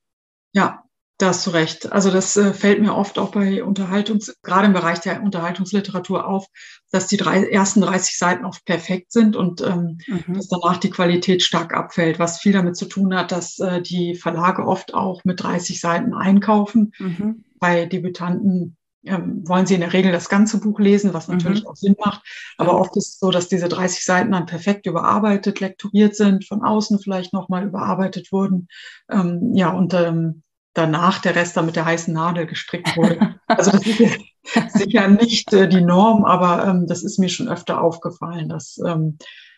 Ja, 0.53 0.83
da 1.21 1.27
hast 1.27 1.45
du 1.45 1.51
recht. 1.51 1.91
Also 1.91 2.09
das 2.09 2.35
äh, 2.37 2.53
fällt 2.53 2.81
mir 2.81 2.95
oft 2.95 3.19
auch 3.19 3.31
bei 3.31 3.63
Unterhaltungs, 3.63 4.35
gerade 4.41 4.67
im 4.67 4.73
Bereich 4.73 4.99
der 4.99 5.21
Unterhaltungsliteratur 5.21 6.27
auf, 6.27 6.47
dass 6.91 7.07
die 7.07 7.17
drei, 7.17 7.43
ersten 7.43 7.81
30 7.81 8.17
Seiten 8.17 8.45
oft 8.45 8.65
perfekt 8.65 9.11
sind 9.11 9.35
und 9.35 9.61
ähm, 9.61 9.99
mhm. 10.07 10.33
dass 10.33 10.47
danach 10.47 10.77
die 10.77 10.89
Qualität 10.89 11.43
stark 11.43 11.73
abfällt, 11.73 12.19
was 12.19 12.39
viel 12.39 12.53
damit 12.53 12.75
zu 12.75 12.85
tun 12.85 13.15
hat, 13.15 13.31
dass 13.31 13.59
äh, 13.59 13.81
die 13.81 14.15
Verlage 14.15 14.65
oft 14.65 14.93
auch 14.93 15.23
mit 15.23 15.43
30 15.43 15.79
Seiten 15.79 16.13
einkaufen. 16.13 16.93
Mhm. 16.97 17.43
Bei 17.59 17.85
Debütanten 17.85 18.77
ähm, 19.03 19.47
wollen 19.47 19.65
sie 19.65 19.75
in 19.75 19.81
der 19.81 19.93
Regel 19.93 20.11
das 20.11 20.29
ganze 20.29 20.59
Buch 20.59 20.79
lesen, 20.79 21.13
was 21.13 21.27
natürlich 21.27 21.63
mhm. 21.63 21.67
auch 21.67 21.75
Sinn 21.75 21.95
macht. 21.99 22.21
Aber 22.57 22.79
oft 22.79 22.95
ist 22.97 23.07
es 23.09 23.19
so, 23.19 23.31
dass 23.31 23.47
diese 23.47 23.69
30 23.69 24.03
Seiten 24.03 24.31
dann 24.31 24.45
perfekt 24.45 24.85
überarbeitet, 24.85 25.59
lektoriert 25.59 26.15
sind, 26.15 26.45
von 26.45 26.63
außen 26.63 26.99
vielleicht 26.99 27.33
nochmal 27.33 27.65
überarbeitet 27.65 28.31
wurden. 28.31 28.67
Ähm, 29.09 29.51
ja, 29.53 29.69
und 29.71 29.93
ähm, 29.93 30.43
danach 30.73 31.19
der 31.19 31.35
Rest 31.35 31.57
dann 31.57 31.65
mit 31.65 31.75
der 31.75 31.85
heißen 31.85 32.13
Nadel 32.13 32.45
gestrickt 32.45 32.95
wurde. 32.97 33.35
Also 33.51 33.71
das 33.71 33.85
ist 33.85 34.77
sicher 34.77 35.09
nicht 35.09 35.51
äh, 35.51 35.67
die 35.67 35.81
Norm, 35.81 36.23
aber 36.23 36.65
ähm, 36.65 36.87
das 36.87 37.03
ist 37.03 37.19
mir 37.19 37.27
schon 37.27 37.49
öfter 37.49 37.81
aufgefallen, 37.81 38.47
dass 38.47 38.79
ähm, 38.87 39.17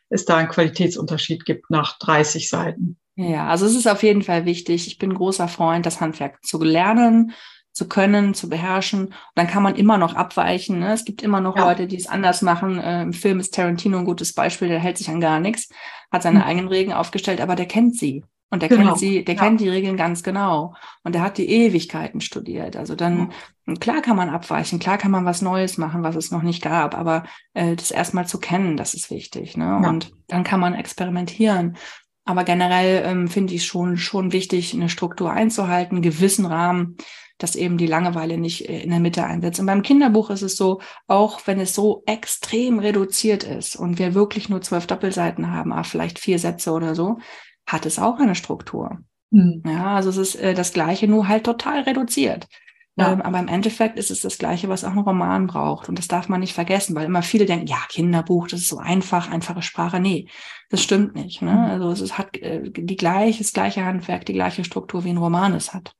es 0.10 0.26
da 0.26 0.38
einen 0.38 0.50
Qualitätsunterschied 0.50 1.46
gibt 1.46 1.70
nach 1.70 2.00
30 2.00 2.50
Seiten. 2.50 2.98
Ja, 3.16 3.48
also 3.48 3.68
es 3.68 3.76
ist 3.76 3.88
auf 3.88 4.02
jeden 4.02 4.24
Fall 4.24 4.46
wichtig. 4.46 4.88
Ich 4.88 4.98
bin 4.98 5.14
großer 5.14 5.48
Freund, 5.48 5.86
das 5.86 6.02
Handwerk 6.02 6.44
zu 6.44 6.62
lernen, 6.64 7.34
zu 7.72 7.88
können, 7.88 8.34
zu 8.34 8.50
beherrschen. 8.50 9.06
Und 9.06 9.14
dann 9.36 9.48
kann 9.48 9.64
man 9.64 9.76
immer 9.76 9.98
noch 9.98 10.16
abweichen. 10.16 10.80
Ne? 10.80 10.94
Es 10.94 11.06
gibt 11.06 11.22
immer 11.22 11.40
noch 11.40 11.56
ja. 11.56 11.66
Leute, 11.66 11.88
die 11.88 11.98
es 11.98 12.08
anders 12.08 12.42
machen. 12.42 12.80
Äh, 12.80 13.04
Im 13.04 13.14
Film 13.14 13.40
ist 13.40 13.54
Tarantino 13.54 14.00
ein 14.00 14.06
gutes 14.06 14.34
Beispiel, 14.34 14.70
der 14.70 14.80
hält 14.80 14.98
sich 14.98 15.10
an 15.10 15.22
gar 15.22 15.40
nichts, 15.40 15.70
hat 16.12 16.24
seine 16.24 16.40
mhm. 16.40 16.46
eigenen 16.46 16.68
Regeln 16.70 16.98
aufgestellt, 16.98 17.42
aber 17.42 17.56
der 17.56 17.68
kennt 17.68 17.96
sie. 17.96 18.24
Und 18.54 18.62
der 18.62 18.70
genau. 18.70 18.90
kennt 18.90 19.00
sie, 19.00 19.26
der 19.26 19.34
ja. 19.34 19.42
kennt 19.42 19.62
die 19.62 19.70
Regeln 19.70 19.98
ganz 19.98 20.22
genau. 20.22 20.76
Und 21.04 21.16
der 21.16 21.24
hat 21.24 21.40
die 21.40 21.50
Ewigkeiten 21.50 22.22
studiert. 22.22 22.76
Also 22.76 22.94
dann, 22.94 23.32
ja. 23.66 23.74
klar 23.80 24.04
kann 24.04 24.16
man 24.16 24.30
abweichen, 24.30 24.78
klar 24.78 25.00
kann 25.00 25.10
man 25.10 25.26
was 25.26 25.42
Neues 25.42 25.80
machen, 25.80 26.04
was 26.04 26.16
es 26.16 26.30
noch 26.30 26.44
nicht 26.44 26.62
gab, 26.62 26.96
aber 26.96 27.24
äh, 27.56 27.76
das 27.76 27.90
erstmal 27.90 28.28
zu 28.28 28.40
kennen, 28.40 28.78
das 28.78 28.94
ist 28.94 29.10
wichtig. 29.10 29.58
Ne? 29.58 29.66
Ja. 29.66 29.90
Und 29.90 30.12
dann 30.28 30.44
kann 30.44 30.60
man 30.60 30.76
experimentieren. 30.76 31.78
Aber 32.26 32.44
generell 32.44 33.04
ähm, 33.08 33.28
finde 33.28 33.56
ich 33.56 33.66
schon, 33.66 33.98
schon 33.98 34.32
wichtig, 34.34 34.76
eine 34.76 34.88
Struktur 34.88 35.32
einzuhalten, 35.32 35.96
einen 35.96 36.04
gewissen 36.04 36.46
Rahmen, 36.46 36.98
dass 37.40 37.56
eben 37.56 37.80
die 37.80 37.88
Langeweile 37.88 38.38
nicht 38.38 38.70
äh, 38.70 38.82
in 38.82 38.92
der 38.92 39.00
Mitte 39.00 39.24
einsetzt. 39.24 39.60
Und 39.62 39.66
beim 39.66 39.82
Kinderbuch 39.82 40.30
ist 40.30 40.44
es 40.44 40.58
so, 40.58 40.80
auch 41.08 41.42
wenn 41.46 41.60
es 41.60 41.74
so 41.74 42.04
extrem 42.06 42.78
reduziert 42.78 43.46
ist 43.46 43.76
und 43.76 43.98
wir 43.98 44.14
wirklich 44.14 44.48
nur 44.48 44.62
zwölf 44.62 44.86
Doppelseiten 44.86 45.50
haben, 45.50 45.74
ah, 45.74 45.82
vielleicht 45.82 46.20
vier 46.20 46.38
Sätze 46.38 46.72
oder 46.72 46.94
so, 46.94 47.18
hat 47.66 47.86
es 47.86 48.00
auch 48.00 48.20
eine 48.20 48.36
Struktur. 48.36 49.00
Mhm. 49.32 49.64
Ja, 49.66 49.96
also 49.96 50.10
es 50.10 50.18
ist 50.18 50.36
äh, 50.36 50.54
das 50.54 50.74
Gleiche, 50.74 51.08
nur 51.08 51.28
halt 51.28 51.46
total 51.46 51.82
reduziert. 51.82 52.48
Ja. 52.96 53.12
Ähm, 53.12 53.22
aber 53.24 53.40
im 53.40 53.48
Endeffekt 53.48 53.98
ist 53.98 54.12
es 54.12 54.22
das 54.22 54.38
Gleiche, 54.38 54.70
was 54.70 54.84
auch 54.84 54.92
ein 54.92 55.00
Roman 55.00 55.48
braucht. 55.48 55.90
Und 55.90 55.98
das 55.98 56.08
darf 56.08 56.30
man 56.30 56.40
nicht 56.40 56.54
vergessen, 56.54 56.96
weil 56.96 57.06
immer 57.06 57.24
viele 57.24 57.46
denken, 57.46 57.66
ja, 57.66 57.80
Kinderbuch, 57.90 58.48
das 58.48 58.62
ist 58.62 58.68
so 58.70 58.78
einfach, 58.78 59.32
einfache 59.32 59.64
Sprache. 59.64 60.00
Nee, 60.00 60.28
das 60.70 60.84
stimmt 60.84 61.16
nicht. 61.16 61.42
Ne? 61.42 61.52
Mhm. 61.52 61.58
Also 61.58 61.92
es 61.92 62.02
ist, 62.02 62.18
hat 62.18 62.38
äh, 62.38 62.70
die 62.70 62.96
gleiche, 62.96 63.40
das 63.40 63.54
gleiche 63.54 63.84
Handwerk, 63.84 64.26
die 64.26 64.34
gleiche 64.34 64.64
Struktur, 64.64 65.04
wie 65.04 65.10
ein 65.10 65.18
Roman 65.18 65.54
es 65.54 65.74
hat. 65.74 65.96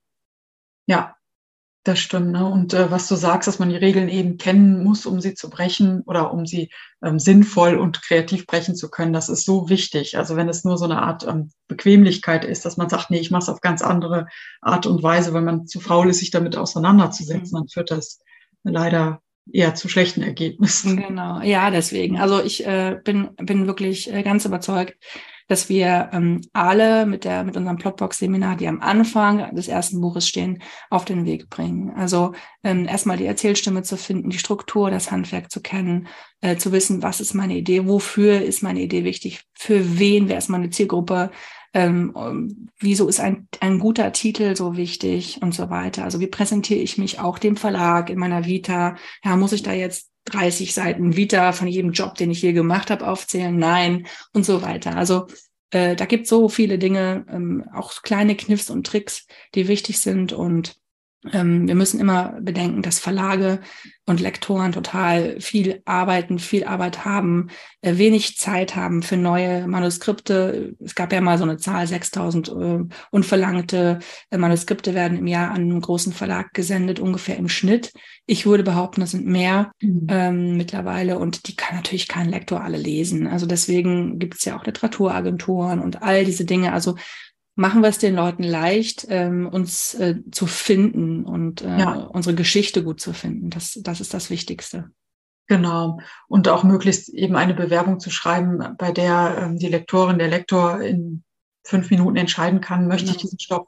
Ja, 0.86 1.16
das 1.84 2.00
stimmt. 2.00 2.32
Ne? 2.32 2.44
Und 2.46 2.72
äh, 2.72 2.90
was 2.90 3.08
du 3.08 3.14
sagst, 3.14 3.46
dass 3.46 3.58
man 3.58 3.68
die 3.68 3.76
Regeln 3.76 4.08
eben 4.08 4.38
kennen 4.38 4.82
muss, 4.82 5.04
um 5.04 5.20
sie 5.20 5.34
zu 5.34 5.50
brechen 5.50 6.00
oder 6.06 6.32
um 6.32 6.46
sie 6.46 6.70
ähm, 7.02 7.18
sinnvoll 7.18 7.76
und 7.76 8.02
kreativ 8.02 8.46
brechen 8.46 8.74
zu 8.74 8.90
können, 8.90 9.12
das 9.12 9.28
ist 9.28 9.44
so 9.44 9.68
wichtig. 9.68 10.16
Also 10.16 10.34
wenn 10.34 10.48
es 10.48 10.64
nur 10.64 10.78
so 10.78 10.86
eine 10.86 11.02
Art 11.02 11.26
ähm, 11.26 11.50
Bequemlichkeit 11.68 12.44
ist, 12.44 12.64
dass 12.64 12.78
man 12.78 12.88
sagt, 12.88 13.10
nee, 13.10 13.20
ich 13.20 13.30
mache 13.30 13.42
es 13.42 13.48
auf 13.50 13.60
ganz 13.60 13.82
andere 13.82 14.26
Art 14.62 14.86
und 14.86 15.02
Weise, 15.02 15.34
wenn 15.34 15.44
man 15.44 15.66
zu 15.66 15.78
faul 15.78 16.08
ist, 16.08 16.20
sich 16.20 16.30
damit 16.30 16.56
auseinanderzusetzen, 16.56 17.50
mhm. 17.52 17.64
dann 17.64 17.68
führt 17.68 17.90
das 17.90 18.20
leider 18.62 19.20
eher 19.52 19.74
zu 19.74 19.88
schlechten 19.88 20.22
Ergebnissen. 20.22 20.96
Genau, 20.96 21.42
ja, 21.42 21.70
deswegen. 21.70 22.18
Also 22.18 22.42
ich 22.42 22.66
äh, 22.66 22.98
bin, 23.04 23.28
bin 23.36 23.66
wirklich 23.66 24.10
äh, 24.10 24.22
ganz 24.22 24.46
überzeugt, 24.46 24.96
dass 25.48 25.68
wir 25.68 26.10
ähm, 26.12 26.40
alle 26.52 27.06
mit 27.06 27.24
der 27.24 27.44
mit 27.44 27.56
unserem 27.56 27.76
Plotbox-Seminar, 27.76 28.56
die 28.56 28.68
am 28.68 28.80
Anfang 28.80 29.54
des 29.54 29.68
ersten 29.68 30.00
Buches 30.00 30.26
stehen, 30.28 30.62
auf 30.90 31.04
den 31.04 31.24
Weg 31.26 31.50
bringen. 31.50 31.90
Also 31.96 32.32
ähm, 32.62 32.86
erstmal 32.88 33.16
die 33.16 33.26
Erzählstimme 33.26 33.82
zu 33.82 33.96
finden, 33.96 34.30
die 34.30 34.38
Struktur, 34.38 34.90
das 34.90 35.10
Handwerk 35.10 35.50
zu 35.50 35.60
kennen, 35.60 36.08
äh, 36.40 36.56
zu 36.56 36.72
wissen, 36.72 37.02
was 37.02 37.20
ist 37.20 37.34
meine 37.34 37.56
Idee, 37.56 37.86
wofür 37.86 38.42
ist 38.42 38.62
meine 38.62 38.80
Idee 38.80 39.04
wichtig, 39.04 39.44
für 39.54 39.98
wen, 39.98 40.28
wer 40.28 40.38
ist 40.38 40.48
meine 40.48 40.70
Zielgruppe, 40.70 41.30
ähm, 41.74 42.70
wieso 42.78 43.08
ist 43.08 43.20
ein, 43.20 43.48
ein 43.60 43.80
guter 43.80 44.12
Titel 44.12 44.54
so 44.56 44.76
wichtig 44.76 45.40
und 45.42 45.52
so 45.52 45.70
weiter. 45.70 46.04
Also 46.04 46.20
wie 46.20 46.28
präsentiere 46.28 46.80
ich 46.80 46.98
mich 46.98 47.18
auch 47.18 47.38
dem 47.38 47.56
Verlag 47.56 48.10
in 48.10 48.18
meiner 48.18 48.46
Vita? 48.46 48.96
Ja, 49.24 49.36
muss 49.36 49.52
ich 49.52 49.64
da 49.64 49.72
jetzt 49.72 50.13
30 50.26 50.74
Seiten 50.74 51.16
Vita 51.16 51.52
von 51.52 51.68
jedem 51.68 51.92
Job, 51.92 52.14
den 52.14 52.30
ich 52.30 52.42
je 52.42 52.52
gemacht 52.52 52.90
habe, 52.90 53.06
aufzählen? 53.06 53.56
Nein 53.56 54.06
und 54.32 54.44
so 54.44 54.62
weiter. 54.62 54.96
Also 54.96 55.26
äh, 55.70 55.96
da 55.96 56.06
gibt 56.06 56.26
so 56.26 56.48
viele 56.48 56.78
Dinge, 56.78 57.26
ähm, 57.28 57.64
auch 57.74 58.02
kleine 58.02 58.36
Kniffs 58.36 58.70
und 58.70 58.86
Tricks, 58.86 59.26
die 59.54 59.68
wichtig 59.68 59.98
sind 60.00 60.32
und 60.32 60.76
Ähm, 61.32 61.66
wir 61.66 61.74
müssen 61.74 62.00
immer 62.00 62.36
bedenken, 62.40 62.82
dass 62.82 62.98
Verlage 62.98 63.60
und 64.06 64.20
Lektoren 64.20 64.72
total 64.72 65.40
viel 65.40 65.80
arbeiten, 65.86 66.38
viel 66.38 66.64
Arbeit 66.64 67.06
haben, 67.06 67.48
äh, 67.80 67.96
wenig 67.96 68.36
Zeit 68.36 68.76
haben 68.76 69.02
für 69.02 69.16
neue 69.16 69.66
Manuskripte. 69.66 70.74
Es 70.84 70.94
gab 70.94 71.12
ja 71.12 71.22
mal 71.22 71.38
so 71.38 71.44
eine 71.44 71.56
Zahl, 71.56 71.86
6000 71.86 72.48
äh, 72.48 72.84
unverlangte 73.10 74.00
äh, 74.30 74.36
Manuskripte 74.36 74.94
werden 74.94 75.18
im 75.18 75.26
Jahr 75.26 75.50
an 75.50 75.62
einen 75.62 75.80
großen 75.80 76.12
Verlag 76.12 76.52
gesendet, 76.52 77.00
ungefähr 77.00 77.36
im 77.38 77.48
Schnitt. 77.48 77.92
Ich 78.26 78.44
würde 78.44 78.62
behaupten, 78.62 79.00
das 79.00 79.12
sind 79.12 79.26
mehr 79.26 79.72
mhm. 79.80 80.06
ähm, 80.10 80.56
mittlerweile 80.58 81.18
und 81.18 81.48
die 81.48 81.56
kann 81.56 81.76
natürlich 81.76 82.08
kein 82.08 82.28
Lektor 82.28 82.62
alle 82.62 82.78
lesen. 82.78 83.26
Also 83.26 83.46
deswegen 83.46 84.18
gibt 84.18 84.34
es 84.34 84.44
ja 84.44 84.58
auch 84.58 84.66
Literaturagenturen 84.66 85.80
und 85.80 86.02
all 86.02 86.26
diese 86.26 86.44
Dinge. 86.44 86.74
Also 86.74 86.96
machen 87.54 87.82
wir 87.82 87.88
es 87.88 87.98
den 87.98 88.14
Leuten 88.14 88.42
leicht, 88.42 89.06
ähm, 89.08 89.48
uns 89.48 89.94
äh, 89.94 90.16
zu 90.30 90.46
finden 90.46 91.24
und 91.24 91.62
äh, 91.62 91.78
ja. 91.78 91.92
unsere 91.94 92.34
Geschichte 92.34 92.82
gut 92.82 93.00
zu 93.00 93.12
finden. 93.12 93.50
Das, 93.50 93.78
das 93.82 94.00
ist 94.00 94.12
das 94.12 94.30
Wichtigste. 94.30 94.90
Genau. 95.46 95.98
Und 96.26 96.48
auch 96.48 96.64
möglichst 96.64 97.10
eben 97.10 97.36
eine 97.36 97.54
Bewerbung 97.54 98.00
zu 98.00 98.10
schreiben, 98.10 98.76
bei 98.78 98.92
der 98.92 99.36
ähm, 99.38 99.58
die 99.58 99.68
Lektorin, 99.68 100.18
der 100.18 100.28
Lektor 100.28 100.80
in 100.80 101.22
fünf 101.64 101.90
Minuten 101.90 102.16
entscheiden 102.16 102.60
kann, 102.60 102.88
möchte 102.88 103.06
genau. 103.06 103.16
ich 103.16 103.22
diesen 103.22 103.38
Stoff 103.38 103.66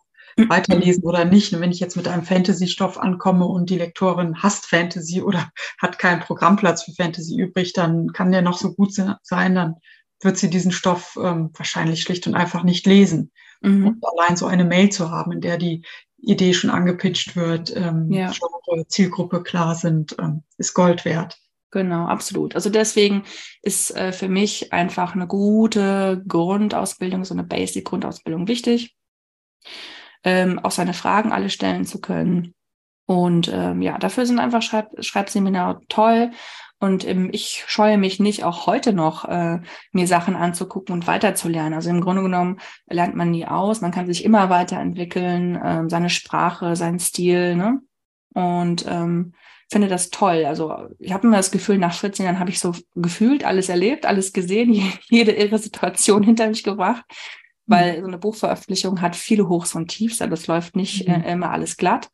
weiterlesen 0.49 1.03
oder 1.05 1.25
nicht. 1.25 1.53
Und 1.53 1.61
wenn 1.61 1.71
ich 1.71 1.81
jetzt 1.81 1.97
mit 1.97 2.09
einem 2.09 2.23
Fantasy-Stoff 2.23 2.99
ankomme 2.99 3.47
und 3.47 3.71
die 3.71 3.79
Lektorin 3.79 4.43
hasst 4.43 4.67
Fantasy 4.67 5.23
oder 5.23 5.51
hat 5.81 5.99
keinen 5.99 6.21
Programmplatz 6.21 6.85
für 6.85 6.93
Fantasy 6.93 7.39
übrig, 7.41 7.73
dann 7.73 8.13
kann 8.13 8.33
der 8.33 8.43
noch 8.43 8.59
so 8.59 8.75
gut 8.75 8.93
sein, 8.95 9.55
dann 9.55 9.77
wird 10.23 10.39
sie 10.39 10.51
diesen 10.51 10.73
Stoff 10.73 11.19
ähm, 11.23 11.51
wahrscheinlich 11.55 12.03
schlicht 12.03 12.27
und 12.27 12.35
einfach 12.35 12.63
nicht 12.63 12.87
lesen. 12.87 13.33
Mhm. 13.61 13.87
Und 13.87 14.05
allein 14.05 14.37
so 14.37 14.47
eine 14.47 14.65
Mail 14.65 14.91
zu 14.91 15.11
haben, 15.11 15.33
in 15.33 15.41
der 15.41 15.59
die 15.59 15.83
Idee 16.19 16.55
schon 16.55 16.71
angepitcht 16.71 17.37
wird, 17.37 17.75
ähm, 17.77 18.11
ja. 18.11 18.33
Zielgruppe 18.89 19.43
klar 19.43 19.75
sind, 19.75 20.17
ähm, 20.19 20.43
ist 20.59 20.75
Gold 20.75 21.05
wert. 21.05 21.39
Genau, 21.71 22.07
absolut. 22.07 22.55
Also 22.55 22.71
deswegen 22.71 23.25
ist 23.63 23.95
äh, 23.95 24.13
für 24.13 24.29
mich 24.29 24.73
einfach 24.73 25.15
eine 25.15 25.27
gute 25.27 26.23
Grundausbildung, 26.27 27.25
so 27.25 27.35
eine 27.35 27.45
Basic-Grundausbildung 27.45 28.49
wichtig. 28.49 28.97
Ähm, 30.25 30.59
auch 30.59 30.71
seine 30.71 30.95
Fragen 30.95 31.33
alle 31.33 31.51
stellen 31.51 31.85
zu 31.85 32.01
können. 32.01 32.55
Und 33.07 33.51
ähm, 33.53 33.83
ja, 33.83 33.99
dafür 33.99 34.27
sind 34.27 34.39
einfach 34.39 34.63
Schreib 34.63 34.91
Schreibseminare 35.05 35.81
toll. 35.89 36.31
Und 36.79 37.07
ähm, 37.09 37.31
ich 37.33 37.65
scheue 37.67 37.97
mich 37.97 38.21
nicht, 38.21 38.45
auch 38.45 38.67
heute 38.67 38.93
noch 38.93 39.25
äh, 39.25 39.61
mir 39.93 40.07
Sachen 40.07 40.37
anzugucken 40.37 40.93
und 40.93 41.07
weiterzulernen. 41.07 41.73
Also 41.73 41.89
im 41.89 42.03
Grunde 42.03 42.23
genommen 42.23 42.59
lernt 42.87 43.15
man 43.15 43.31
nie 43.31 43.47
aus. 43.47 43.81
Man 43.81 43.93
kann 43.93 44.07
sich 44.07 44.25
immer 44.25 44.51
weiterentwickeln, 44.51 45.57
äh, 45.57 45.85
seine 45.89 46.11
Sprache, 46.11 46.77
seinen 46.77 46.99
Stil. 46.99 47.57
Ne? 47.57 47.81
Und 48.35 48.85
ähm, 48.87 49.33
finde 49.71 49.89
das 49.89 50.11
toll. 50.11 50.45
Also 50.45 50.89
ich 50.99 51.13
habe 51.13 51.27
immer 51.27 51.39
das 51.39 51.51
Gefühl, 51.51 51.79
nach 51.79 51.95
14 51.95 52.27
Jahren 52.27 52.39
habe 52.39 52.51
ich 52.51 52.61
so 52.61 52.75
gefühlt 52.95 53.45
alles 53.45 53.69
erlebt, 53.69 54.05
alles 54.05 54.33
gesehen, 54.33 54.73
jede 55.09 55.33
irre 55.33 55.59
Situation 55.59 56.23
hinter 56.23 56.49
mich 56.49 56.63
gebracht. 56.63 57.05
Weil 57.69 57.97
mhm. 57.97 58.01
so 58.03 58.07
eine 58.07 58.19
Buchveröffentlichung 58.19 59.01
hat 59.01 59.17
viele 59.17 59.49
Hochs 59.49 59.75
und 59.75 59.89
Tiefs, 59.89 60.23
aber 60.23 60.35
es 60.35 60.47
läuft 60.47 60.77
nicht 60.77 61.09
äh, 61.09 61.19
mhm. 61.19 61.25
immer 61.25 61.51
alles 61.51 61.77
glatt. 61.77 62.11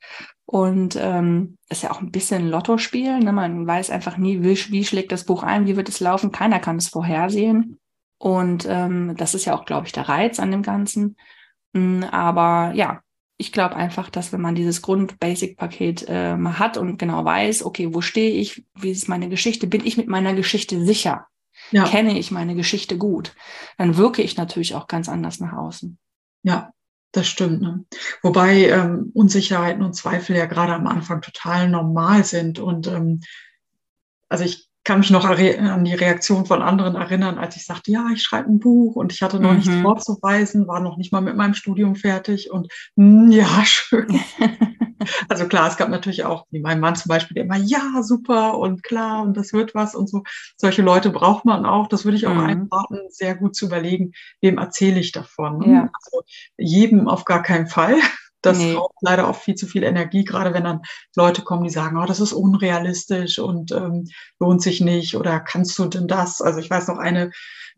Und 0.52 0.98
ähm, 1.00 1.56
ist 1.70 1.82
ja 1.82 1.90
auch 1.90 2.02
ein 2.02 2.10
bisschen 2.10 2.46
Lottospiel. 2.46 3.20
Ne? 3.20 3.32
Man 3.32 3.66
weiß 3.66 3.88
einfach 3.88 4.18
nie, 4.18 4.42
wie, 4.42 4.54
wie 4.70 4.84
schlägt 4.84 5.10
das 5.10 5.24
Buch 5.24 5.42
ein, 5.42 5.66
wie 5.66 5.76
wird 5.76 5.88
es 5.88 5.98
laufen. 5.98 6.30
Keiner 6.30 6.60
kann 6.60 6.76
es 6.76 6.88
vorhersehen. 6.88 7.78
Und 8.18 8.66
ähm, 8.68 9.14
das 9.16 9.34
ist 9.34 9.46
ja 9.46 9.56
auch, 9.56 9.64
glaube 9.64 9.86
ich, 9.86 9.94
der 9.94 10.10
Reiz 10.10 10.38
an 10.38 10.50
dem 10.50 10.60
Ganzen. 10.60 11.16
Mm, 11.72 12.02
aber 12.02 12.72
ja, 12.74 13.00
ich 13.38 13.50
glaube 13.50 13.76
einfach, 13.76 14.10
dass 14.10 14.30
wenn 14.34 14.42
man 14.42 14.54
dieses 14.54 14.82
Grund-Basic-Paket 14.82 16.04
äh, 16.08 16.36
mal 16.36 16.58
hat 16.58 16.76
und 16.76 16.98
genau 16.98 17.24
weiß, 17.24 17.64
okay, 17.64 17.94
wo 17.94 18.02
stehe 18.02 18.32
ich, 18.32 18.66
wie 18.74 18.90
ist 18.90 19.08
meine 19.08 19.30
Geschichte, 19.30 19.66
bin 19.66 19.86
ich 19.86 19.96
mit 19.96 20.06
meiner 20.06 20.34
Geschichte 20.34 20.84
sicher, 20.84 21.28
ja. 21.70 21.84
kenne 21.84 22.18
ich 22.18 22.30
meine 22.30 22.54
Geschichte 22.54 22.98
gut, 22.98 23.34
dann 23.78 23.96
wirke 23.96 24.20
ich 24.20 24.36
natürlich 24.36 24.74
auch 24.74 24.86
ganz 24.86 25.08
anders 25.08 25.40
nach 25.40 25.54
außen. 25.54 25.96
Ja, 26.42 26.72
das 27.12 27.28
stimmt. 27.28 27.60
Ne? 27.60 27.84
Wobei 28.22 28.68
ähm, 28.68 29.10
Unsicherheiten 29.14 29.82
und 29.82 29.94
Zweifel 29.94 30.36
ja 30.36 30.46
gerade 30.46 30.74
am 30.74 30.86
Anfang 30.86 31.20
total 31.20 31.68
normal 31.68 32.24
sind. 32.24 32.58
Und 32.58 32.86
ähm, 32.86 33.20
also 34.28 34.44
ich 34.44 34.71
kann 34.84 34.98
mich 34.98 35.10
noch 35.10 35.24
an 35.24 35.84
die 35.84 35.94
Reaktion 35.94 36.44
von 36.44 36.60
anderen 36.60 36.96
erinnern, 36.96 37.38
als 37.38 37.56
ich 37.56 37.64
sagte, 37.64 37.92
ja, 37.92 38.08
ich 38.12 38.22
schreibe 38.22 38.50
ein 38.50 38.58
Buch 38.58 38.96
und 38.96 39.12
ich 39.12 39.22
hatte 39.22 39.38
noch 39.38 39.50
mhm. 39.50 39.58
nichts 39.58 39.74
vorzuweisen, 39.76 40.66
war 40.66 40.80
noch 40.80 40.96
nicht 40.96 41.12
mal 41.12 41.20
mit 41.20 41.36
meinem 41.36 41.54
Studium 41.54 41.94
fertig 41.94 42.50
und 42.50 42.72
mh, 42.96 43.22
hm, 43.22 43.30
ja, 43.30 43.46
schön. 43.64 44.20
also 45.28 45.46
klar, 45.46 45.68
es 45.68 45.76
gab 45.76 45.88
natürlich 45.88 46.24
auch, 46.24 46.46
wie 46.50 46.60
mein 46.60 46.80
Mann 46.80 46.96
zum 46.96 47.08
Beispiel, 47.08 47.34
der 47.34 47.44
immer, 47.44 47.58
ja, 47.58 48.02
super 48.02 48.58
und 48.58 48.82
klar 48.82 49.22
und 49.22 49.36
das 49.36 49.52
wird 49.52 49.74
was 49.74 49.94
und 49.94 50.08
so. 50.08 50.24
Solche 50.56 50.82
Leute 50.82 51.10
braucht 51.10 51.44
man 51.44 51.64
auch. 51.64 51.86
Das 51.86 52.04
würde 52.04 52.16
ich 52.16 52.26
auch 52.26 52.34
mhm. 52.34 52.40
einraten, 52.40 53.00
sehr 53.08 53.36
gut 53.36 53.54
zu 53.54 53.66
überlegen, 53.66 54.12
wem 54.40 54.58
erzähle 54.58 54.98
ich 54.98 55.12
davon. 55.12 55.62
Ja. 55.70 55.90
Also 56.02 56.22
jedem 56.56 57.08
auf 57.08 57.24
gar 57.24 57.42
keinen 57.42 57.68
Fall. 57.68 57.96
Das 58.42 58.58
nee. 58.58 58.74
raubt 58.74 58.98
leider 59.00 59.28
auch 59.28 59.36
viel 59.36 59.54
zu 59.54 59.66
viel 59.66 59.84
Energie, 59.84 60.24
gerade 60.24 60.52
wenn 60.52 60.64
dann 60.64 60.82
Leute 61.16 61.42
kommen, 61.42 61.64
die 61.64 61.70
sagen, 61.70 61.96
oh, 61.96 62.06
das 62.06 62.20
ist 62.20 62.32
unrealistisch 62.32 63.38
und 63.38 63.72
ähm, 63.72 64.08
lohnt 64.40 64.62
sich 64.62 64.80
nicht 64.80 65.16
oder 65.16 65.40
kannst 65.40 65.78
du 65.78 65.86
denn 65.86 66.08
das? 66.08 66.42
Also 66.42 66.58
ich 66.58 66.68
weiß 66.68 66.88
noch, 66.88 66.98
eine 66.98 67.30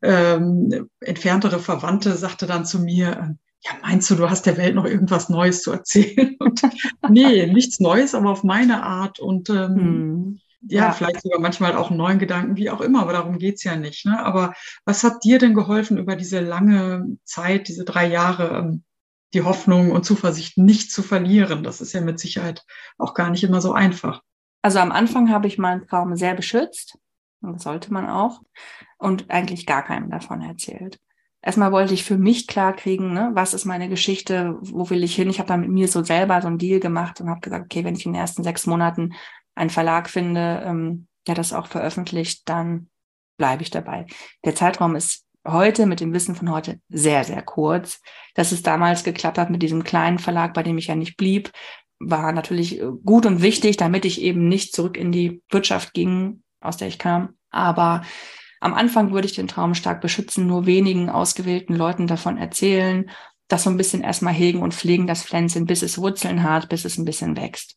ähm, 0.03 0.89
entferntere 1.01 1.61
Verwandte 1.61 2.17
sagte 2.17 2.47
dann 2.47 2.65
zu 2.65 2.81
mir, 2.81 3.11
äh, 3.11 3.35
ja, 3.67 3.71
meinst 3.83 4.11
du, 4.11 4.15
du 4.15 4.29
hast 4.29 4.47
der 4.47 4.57
Welt 4.57 4.75
noch 4.75 4.85
irgendwas 4.85 5.29
Neues 5.29 5.63
zu 5.63 5.73
erzählen? 5.73 6.37
Und, 6.41 6.63
nee, 7.09 7.47
nichts 7.47 7.81
Neues, 7.81 8.15
aber 8.15 8.31
auf 8.31 8.45
meine 8.45 8.83
Art 8.83 9.21
und 9.21 9.51
ähm, 9.51 9.77
hm. 9.77 10.41
Ja, 10.67 10.87
ja, 10.87 10.93
vielleicht 10.93 11.21
sogar 11.21 11.41
manchmal 11.41 11.77
auch 11.77 11.91
einen 11.91 11.99
neuen 11.99 12.19
Gedanken, 12.19 12.57
wie 12.57 12.71
auch 12.71 12.81
immer, 12.81 13.03
aber 13.03 13.13
darum 13.13 13.39
geht's 13.39 13.65
ja 13.65 13.77
nicht. 13.77 14.07
Ne? 14.07 14.25
Aber 14.25 14.55
was 14.87 15.05
hat 15.05 15.23
dir 15.23 15.39
denn 15.39 15.53
geholfen 15.53 15.99
über 15.99 16.17
diese 16.17 16.41
lange 16.41 17.19
Zeit, 17.25 17.69
diese 17.69 17.85
drei 17.85 18.07
Jahre, 18.07 18.59
ähm, 18.59 18.85
die 19.35 19.43
Hoffnung 19.43 19.91
und 19.91 20.05
Zuversicht 20.05 20.57
nicht 20.59 20.93
zu 20.93 21.03
verlieren. 21.03 21.63
Das 21.63 21.81
ist 21.81 21.93
ja 21.93 22.01
mit 22.01 22.19
Sicherheit 22.19 22.65
auch 22.99 23.15
gar 23.15 23.31
nicht 23.31 23.45
immer 23.45 23.61
so 23.61 23.73
einfach. 23.73 24.23
Also 24.63 24.79
am 24.79 24.93
Anfang 24.93 25.31
habe 25.31 25.47
ich 25.47 25.59
meinen 25.59 25.87
Traum 25.87 26.17
sehr 26.17 26.35
beschützt, 26.35 26.99
und 27.43 27.55
das 27.55 27.65
sollte 27.65 27.93
man 27.93 28.09
auch, 28.09 28.41
und 28.99 29.31
eigentlich 29.31 29.67
gar 29.67 29.83
keinem 29.83 30.11
davon 30.11 30.41
erzählt. 30.41 30.99
Erstmal 31.43 31.73
wollte 31.73 31.93
ich 31.93 32.05
für 32.05 32.17
mich 32.17 32.47
klarkriegen, 32.47 33.13
ne, 33.13 33.31
was 33.35 33.53
ist 33.53 33.67
meine 33.67 33.91
Geschichte, 33.91 34.57
wo 34.63 34.89
will 34.89 35.05
ich 35.05 35.15
hin? 35.15 35.29
Ich 35.29 35.39
habe 35.39 35.49
dann 35.49 35.61
mit 35.61 35.69
mir 35.69 35.89
so 35.89 36.03
selber 36.03 36.41
so 36.41 36.49
einen 36.49 36.57
Deal 36.57 36.81
gemacht 36.81 37.21
und 37.21 37.29
habe 37.29 37.41
gesagt, 37.41 37.67
okay, 37.67 37.85
wenn 37.85 37.95
ich 37.95 38.07
in 38.07 38.13
den 38.13 38.21
ersten 38.21 38.43
sechs 38.43 38.67
Monaten 38.67 39.13
einen 39.55 39.69
Verlag 39.69 40.09
finde, 40.09 40.63
ähm, 40.65 41.07
der 41.27 41.35
das 41.35 41.53
auch 41.53 41.67
veröffentlicht, 41.67 42.49
dann 42.49 42.89
bleibe 43.37 43.63
ich 43.63 43.71
dabei. 43.71 44.07
Der 44.45 44.55
Zeitraum 44.55 44.97
ist 44.97 45.27
heute 45.47 45.87
mit 45.87 46.01
dem 46.01 46.13
Wissen 46.13 46.35
von 46.35 46.51
heute 46.51 46.81
sehr, 46.89 47.25
sehr 47.25 47.43
kurz. 47.43 48.01
Dass 48.35 48.53
es 48.53 48.63
damals 48.63 49.05
geklappt 49.05 49.39
hat 49.39 49.51
mit 49.51 49.63
diesem 49.63 49.85
kleinen 49.85 50.19
Verlag, 50.19 50.55
bei 50.55 50.63
dem 50.63 50.79
ich 50.79 50.89
ja 50.89 50.95
nicht 50.95 51.17
blieb, 51.17 51.51
war 51.99 52.33
natürlich 52.33 52.81
äh, 52.81 52.87
gut 53.05 53.27
und 53.27 53.43
wichtig, 53.43 53.77
damit 53.77 54.05
ich 54.05 54.21
eben 54.21 54.49
nicht 54.49 54.75
zurück 54.75 54.97
in 54.97 55.13
die 55.13 55.43
Wirtschaft 55.51 55.95
ging, 55.95 56.43
aus 56.61 56.77
der 56.77 56.89
ich 56.89 56.99
kam. 56.99 57.35
Aber 57.51 58.03
am 58.61 58.75
Anfang 58.75 59.13
würde 59.13 59.27
ich 59.27 59.35
den 59.35 59.49
Traum 59.49 59.75
stark 59.75 60.01
beschützen, 60.01 60.47
nur 60.47 60.67
wenigen 60.67 61.11
ausgewählten 61.11 61.75
Leuten 61.75 62.07
davon 62.07 62.39
erzählen, 62.39 63.11
das 63.49 63.65
so 63.65 63.71
ein 63.71 63.77
bisschen 63.77 64.03
erstmal 64.03 64.33
hegen 64.33 64.63
und 64.63 64.75
pflegen, 64.75 65.07
das 65.07 65.23
Pflänzchen, 65.23 65.67
bis 65.67 65.83
es 65.83 65.99
Wurzeln 65.99 66.43
hat, 66.43 66.71
bis 66.71 66.85
es 66.85 66.97
ein 66.97 67.05
bisschen 67.05 67.37
wächst 67.37 67.77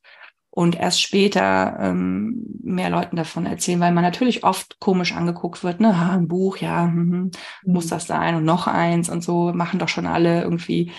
und 0.57 0.75
erst 0.75 1.03
später 1.03 1.77
ähm, 1.79 2.43
mehr 2.63 2.89
Leuten 2.89 3.15
davon 3.15 3.45
erzählen, 3.45 3.79
weil 3.79 3.91
man 3.91 4.03
natürlich 4.03 4.43
oft 4.43 4.79
komisch 4.79 5.13
angeguckt 5.13 5.63
wird, 5.63 5.79
ne, 5.79 5.99
ha, 5.99 6.13
ein 6.13 6.27
Buch, 6.27 6.57
ja, 6.57 6.85
hm, 6.85 7.29
muss 7.63 7.85
das 7.85 8.07
sein 8.07 8.33
und 8.33 8.43
noch 8.43 8.65
eins 8.65 9.07
und 9.07 9.23
so, 9.23 9.53
machen 9.53 9.77
doch 9.77 9.87
schon 9.87 10.07
alle 10.07 10.41
irgendwie. 10.41 10.91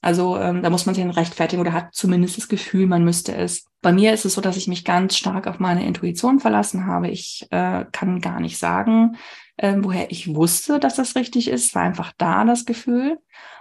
Also 0.00 0.36
ähm, 0.38 0.64
da 0.64 0.70
muss 0.70 0.84
man 0.84 0.96
sich 0.96 1.04
dann 1.04 1.12
rechtfertigen 1.12 1.60
oder 1.60 1.74
hat 1.74 1.94
zumindest 1.94 2.38
das 2.38 2.48
Gefühl, 2.48 2.88
man 2.88 3.04
müsste 3.04 3.36
es. 3.36 3.66
Bei 3.82 3.92
mir 3.92 4.12
ist 4.12 4.24
es 4.24 4.34
so, 4.34 4.40
dass 4.40 4.56
ich 4.56 4.66
mich 4.66 4.84
ganz 4.84 5.16
stark 5.16 5.46
auf 5.46 5.60
meine 5.60 5.86
Intuition 5.86 6.40
verlassen 6.40 6.86
habe. 6.86 7.08
Ich 7.08 7.46
äh, 7.50 7.84
kann 7.92 8.20
gar 8.20 8.40
nicht 8.40 8.58
sagen, 8.58 9.16
äh, 9.58 9.76
woher 9.78 10.10
ich 10.10 10.34
wusste, 10.34 10.80
dass 10.80 10.96
das 10.96 11.14
richtig 11.14 11.46
ist. 11.46 11.72
War 11.76 11.82
einfach 11.82 12.12
da 12.18 12.44
das 12.44 12.64
Gefühl, 12.64 13.20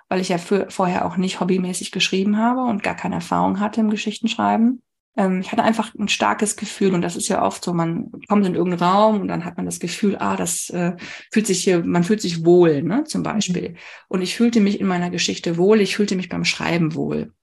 weil 0.10 0.19
ich 0.19 0.30
ja 0.30 0.39
für, 0.39 0.65
vorher 0.71 1.06
auch 1.06 1.15
nicht 1.15 1.39
hobbymäßig 1.39 1.91
geschrieben 1.91 2.39
habe 2.39 2.62
und 2.62 2.82
gar 2.82 2.95
keine 2.95 3.15
Erfahrung 3.15 3.60
hatte 3.60 3.82
im 3.82 3.91
Geschichtenschreiben 3.91 4.82
ähm, 5.17 5.41
ich 5.41 5.51
hatte 5.51 5.63
einfach 5.63 5.93
ein 5.95 6.08
starkes 6.08 6.56
Gefühl 6.56 6.93
und 6.93 7.01
das 7.01 7.15
ist 7.15 7.27
ja 7.27 7.43
oft 7.43 7.63
so, 7.63 7.73
man 7.73 8.12
kommt 8.27 8.45
in 8.45 8.56
irgendeinen 8.56 8.89
Raum 8.89 9.21
und 9.21 9.27
dann 9.27 9.43
hat 9.43 9.58
man 9.58 9.65
das 9.65 9.80
Gefühl, 9.80 10.15
ah, 10.19 10.38
das 10.38 10.69
äh, 10.69 10.95
fühlt 11.32 11.47
sich 11.47 11.63
hier, 11.63 11.84
man 11.84 12.03
fühlt 12.03 12.21
sich 12.21 12.45
wohl, 12.45 12.84
ne, 12.84 13.03
zum 13.03 13.23
Beispiel. 13.23 13.69
Mhm. 13.69 13.77
Und 14.08 14.21
ich 14.21 14.36
fühlte 14.36 14.60
mich 14.62 14.80
in 14.80 14.88
meiner 14.88 15.10
Geschichte 15.10 15.58
wohl, 15.58 15.82
ich 15.82 15.95
fühlte 15.95 16.15
mich 16.15 16.30
beim 16.30 16.45
Schreiben 16.45 16.93
wohl. 16.93 17.34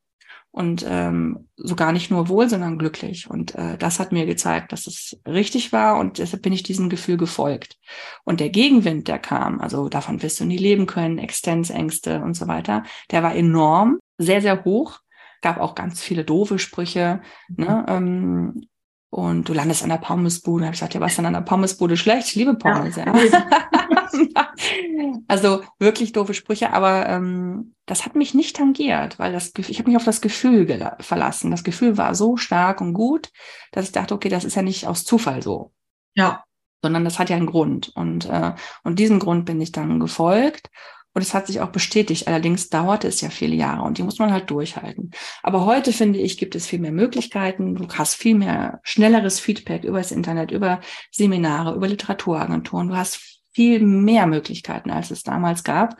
Und 0.53 0.87
ähm, 0.89 1.49
so 1.57 1.75
gar 1.75 1.91
nicht 1.91 2.13
nur 2.13 2.29
wohl, 2.29 2.49
sondern 2.49 2.79
glücklich. 2.79 3.29
Und 3.29 3.57
äh, 3.57 3.77
das 3.77 3.99
hat 3.99 4.13
mir 4.13 4.25
gezeigt, 4.25 4.71
dass 4.71 4.87
es 4.87 5.21
richtig 5.27 5.73
war 5.73 5.99
und 5.99 6.19
deshalb 6.19 6.43
bin 6.43 6.53
ich 6.53 6.63
diesem 6.63 6.89
Gefühl 6.89 7.17
gefolgt. 7.17 7.77
Und 8.23 8.39
der 8.39 8.51
Gegenwind, 8.51 9.09
der 9.09 9.19
kam, 9.19 9.61
also 9.61 9.89
davon 9.89 10.23
wirst 10.23 10.39
du 10.39 10.45
nie 10.45 10.57
leben 10.57 10.87
können, 10.87 11.19
Existenzängste 11.19 12.23
und 12.23 12.35
so 12.35 12.47
weiter, 12.47 12.85
der 13.11 13.25
war 13.25 13.35
enorm, 13.35 13.99
sehr, 14.17 14.41
sehr 14.41 14.65
hoch 14.65 15.01
gab 15.45 15.61
auch 15.61 15.75
ganz 15.75 16.03
viele 16.03 16.25
doofe 16.25 16.59
Sprüche. 16.59 17.21
Ne? 17.49 17.85
Ähm, 17.87 18.67
und 19.11 19.49
du 19.49 19.53
landest 19.53 19.85
an 19.85 19.91
der 19.91 19.99
Pommesbude. 19.99 20.63
Da 20.63 20.67
habe 20.67 20.75
ich 20.75 20.81
gesagt, 20.81 20.95
ja, 20.95 21.01
was 21.01 21.15
denn 21.15 21.27
an 21.27 21.35
der 21.35 21.43
Pommesbude 21.43 21.97
schlecht? 21.97 22.29
Ich 22.29 22.35
liebe 22.35 22.55
Pommes, 22.55 22.97
ja. 22.97 23.15
ja. 24.35 24.53
also 25.29 25.63
wirklich 25.79 26.13
doofe 26.13 26.35
Sprüche, 26.35 26.73
aber 26.73 27.09
ähm, 27.09 27.75
das 27.87 28.07
hat 28.07 28.17
mich 28.17 28.35
nicht 28.35 28.57
tangiert, 28.57 29.19
weil 29.19 29.33
das 29.33 29.53
ich 29.57 29.79
habe 29.79 29.91
mich 29.91 29.97
auf 29.97 30.05
das 30.05 30.21
Gefühl 30.21 30.67
verlassen. 31.01 31.51
Das 31.53 31.63
Gefühl 31.63 31.97
war 31.97 32.15
so 32.15 32.37
stark 32.37 32.81
und 32.81 32.95
gut, 32.95 33.31
dass 33.71 33.85
ich 33.85 33.93
dachte, 33.93 34.15
okay, 34.15 34.31
das 34.31 34.45
ist 34.45 34.57
ja 34.57 34.63
nicht 34.63 34.87
aus 34.89 35.05
Zufall 35.05 35.43
so. 35.43 35.73
Ja. 36.15 36.43
Sondern 36.83 37.05
das 37.05 37.19
hat 37.19 37.31
ja 37.31 37.37
einen 37.37 37.47
Grund. 37.47 37.93
Und, 37.95 38.29
äh, 38.29 38.55
und 38.83 38.99
diesen 38.99 39.19
Grund 39.21 39.45
bin 39.45 39.61
ich 39.61 39.73
dann 39.73 40.01
gefolgt. 40.01 40.71
Und 41.14 41.22
es 41.22 41.33
hat 41.33 41.46
sich 41.46 41.61
auch 41.61 41.70
bestätigt. 41.70 42.27
Allerdings 42.27 42.68
dauerte 42.68 43.07
es 43.07 43.20
ja 43.20 43.31
viele 43.31 43.55
Jahre 43.55 43.83
und 43.83 43.98
die 43.98 44.03
muss 44.03 44.18
man 44.18 44.33
halt 44.33 44.50
durchhalten. 44.50 45.12
Aber 45.42 45.64
heute 45.64 45.92
finde 45.92 46.18
ich, 46.18 46.38
gibt 46.38 46.57
es 46.57 46.66
viel 46.66 46.81
mehr 46.81 46.92
Möglichkeiten. 46.92 47.77
Du 47.77 47.87
hast 47.88 48.16
viel 48.16 48.35
mehr 48.35 48.81
schnelleres 48.83 49.38
Feedback 49.38 49.85
über 49.85 49.98
das 49.98 50.11
Internet, 50.11 50.50
über 50.50 50.81
Seminare, 51.12 51.74
über 51.74 51.87
Literaturagenturen. 51.87 52.88
Du 52.88 52.96
hast 52.96 53.40
viel 53.53 53.81
mehr 53.81 54.27
Möglichkeiten, 54.27 54.90
als 54.90 55.12
es 55.12 55.22
damals 55.22 55.62
gab, 55.62 55.96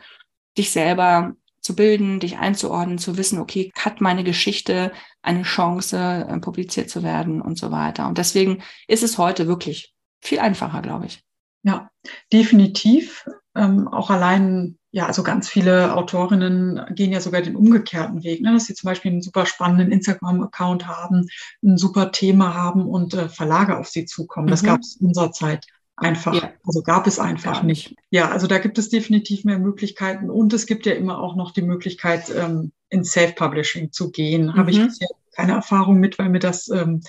dich 0.57 0.71
selber 0.71 1.33
zu 1.61 1.75
bilden, 1.75 2.19
dich 2.19 2.37
einzuordnen, 2.37 2.99
zu 2.99 3.17
wissen, 3.17 3.39
okay, 3.39 3.71
hat 3.75 3.99
meine 3.99 4.23
Geschichte 4.23 4.91
eine 5.23 5.41
Chance, 5.43 6.27
äh, 6.29 6.39
publiziert 6.39 6.89
zu 6.89 7.01
werden 7.01 7.41
und 7.41 7.57
so 7.57 7.71
weiter. 7.71 8.07
Und 8.07 8.17
deswegen 8.17 8.61
ist 8.87 9.01
es 9.01 9.17
heute 9.17 9.47
wirklich 9.47 9.95
viel 10.21 10.39
einfacher, 10.39 10.81
glaube 10.81 11.07
ich. 11.07 11.23
Ja, 11.63 11.89
definitiv. 12.31 13.25
Ähm, 13.55 13.87
auch 13.87 14.11
allein 14.11 14.77
ja, 14.95 15.07
also 15.07 15.23
ganz 15.23 15.49
viele 15.49 15.93
Autorinnen 15.93 16.85
gehen 16.95 17.11
ja 17.11 17.19
sogar 17.19 17.41
den 17.41 17.57
umgekehrten 17.57 18.23
Weg, 18.23 18.41
ne? 18.41 18.53
dass 18.53 18.67
sie 18.67 18.75
zum 18.75 18.87
Beispiel 18.87 19.11
einen 19.11 19.21
super 19.21 19.45
spannenden 19.45 19.91
Instagram-Account 19.91 20.87
haben, 20.87 21.27
ein 21.61 21.77
super 21.77 22.13
Thema 22.13 22.53
haben 22.53 22.87
und 22.87 23.13
äh, 23.13 23.27
Verlage 23.27 23.77
auf 23.77 23.89
sie 23.89 24.05
zukommen. 24.05 24.45
Mhm. 24.45 24.51
Das 24.51 24.63
gab 24.63 24.79
es 24.79 24.95
in 24.95 25.07
unserer 25.07 25.33
Zeit 25.33 25.67
einfach, 25.97 26.33
ja. 26.33 26.49
also 26.65 26.81
gab 26.81 27.07
es 27.07 27.19
einfach 27.19 27.61
nicht. 27.61 27.89
nicht. 27.89 27.99
Ja, 28.09 28.31
also 28.31 28.47
da 28.47 28.57
gibt 28.57 28.77
es 28.77 28.87
definitiv 28.87 29.43
mehr 29.43 29.59
Möglichkeiten 29.59 30.29
und 30.29 30.53
es 30.53 30.65
gibt 30.65 30.85
ja 30.85 30.93
immer 30.93 31.19
auch 31.19 31.35
noch 31.35 31.51
die 31.51 31.63
Möglichkeit, 31.63 32.33
ähm, 32.33 32.71
in 32.87 33.03
Self-Publishing 33.03 33.91
zu 33.91 34.11
gehen. 34.11 34.45
Mhm. 34.45 34.55
Habe 34.55 34.71
ich 34.71 34.81
bisher 34.81 35.09
keine 35.35 35.55
Erfahrung 35.55 35.99
mit, 35.99 36.17
weil 36.19 36.29
mir 36.29 36.39
das 36.39 36.69
ähm, 36.69 37.01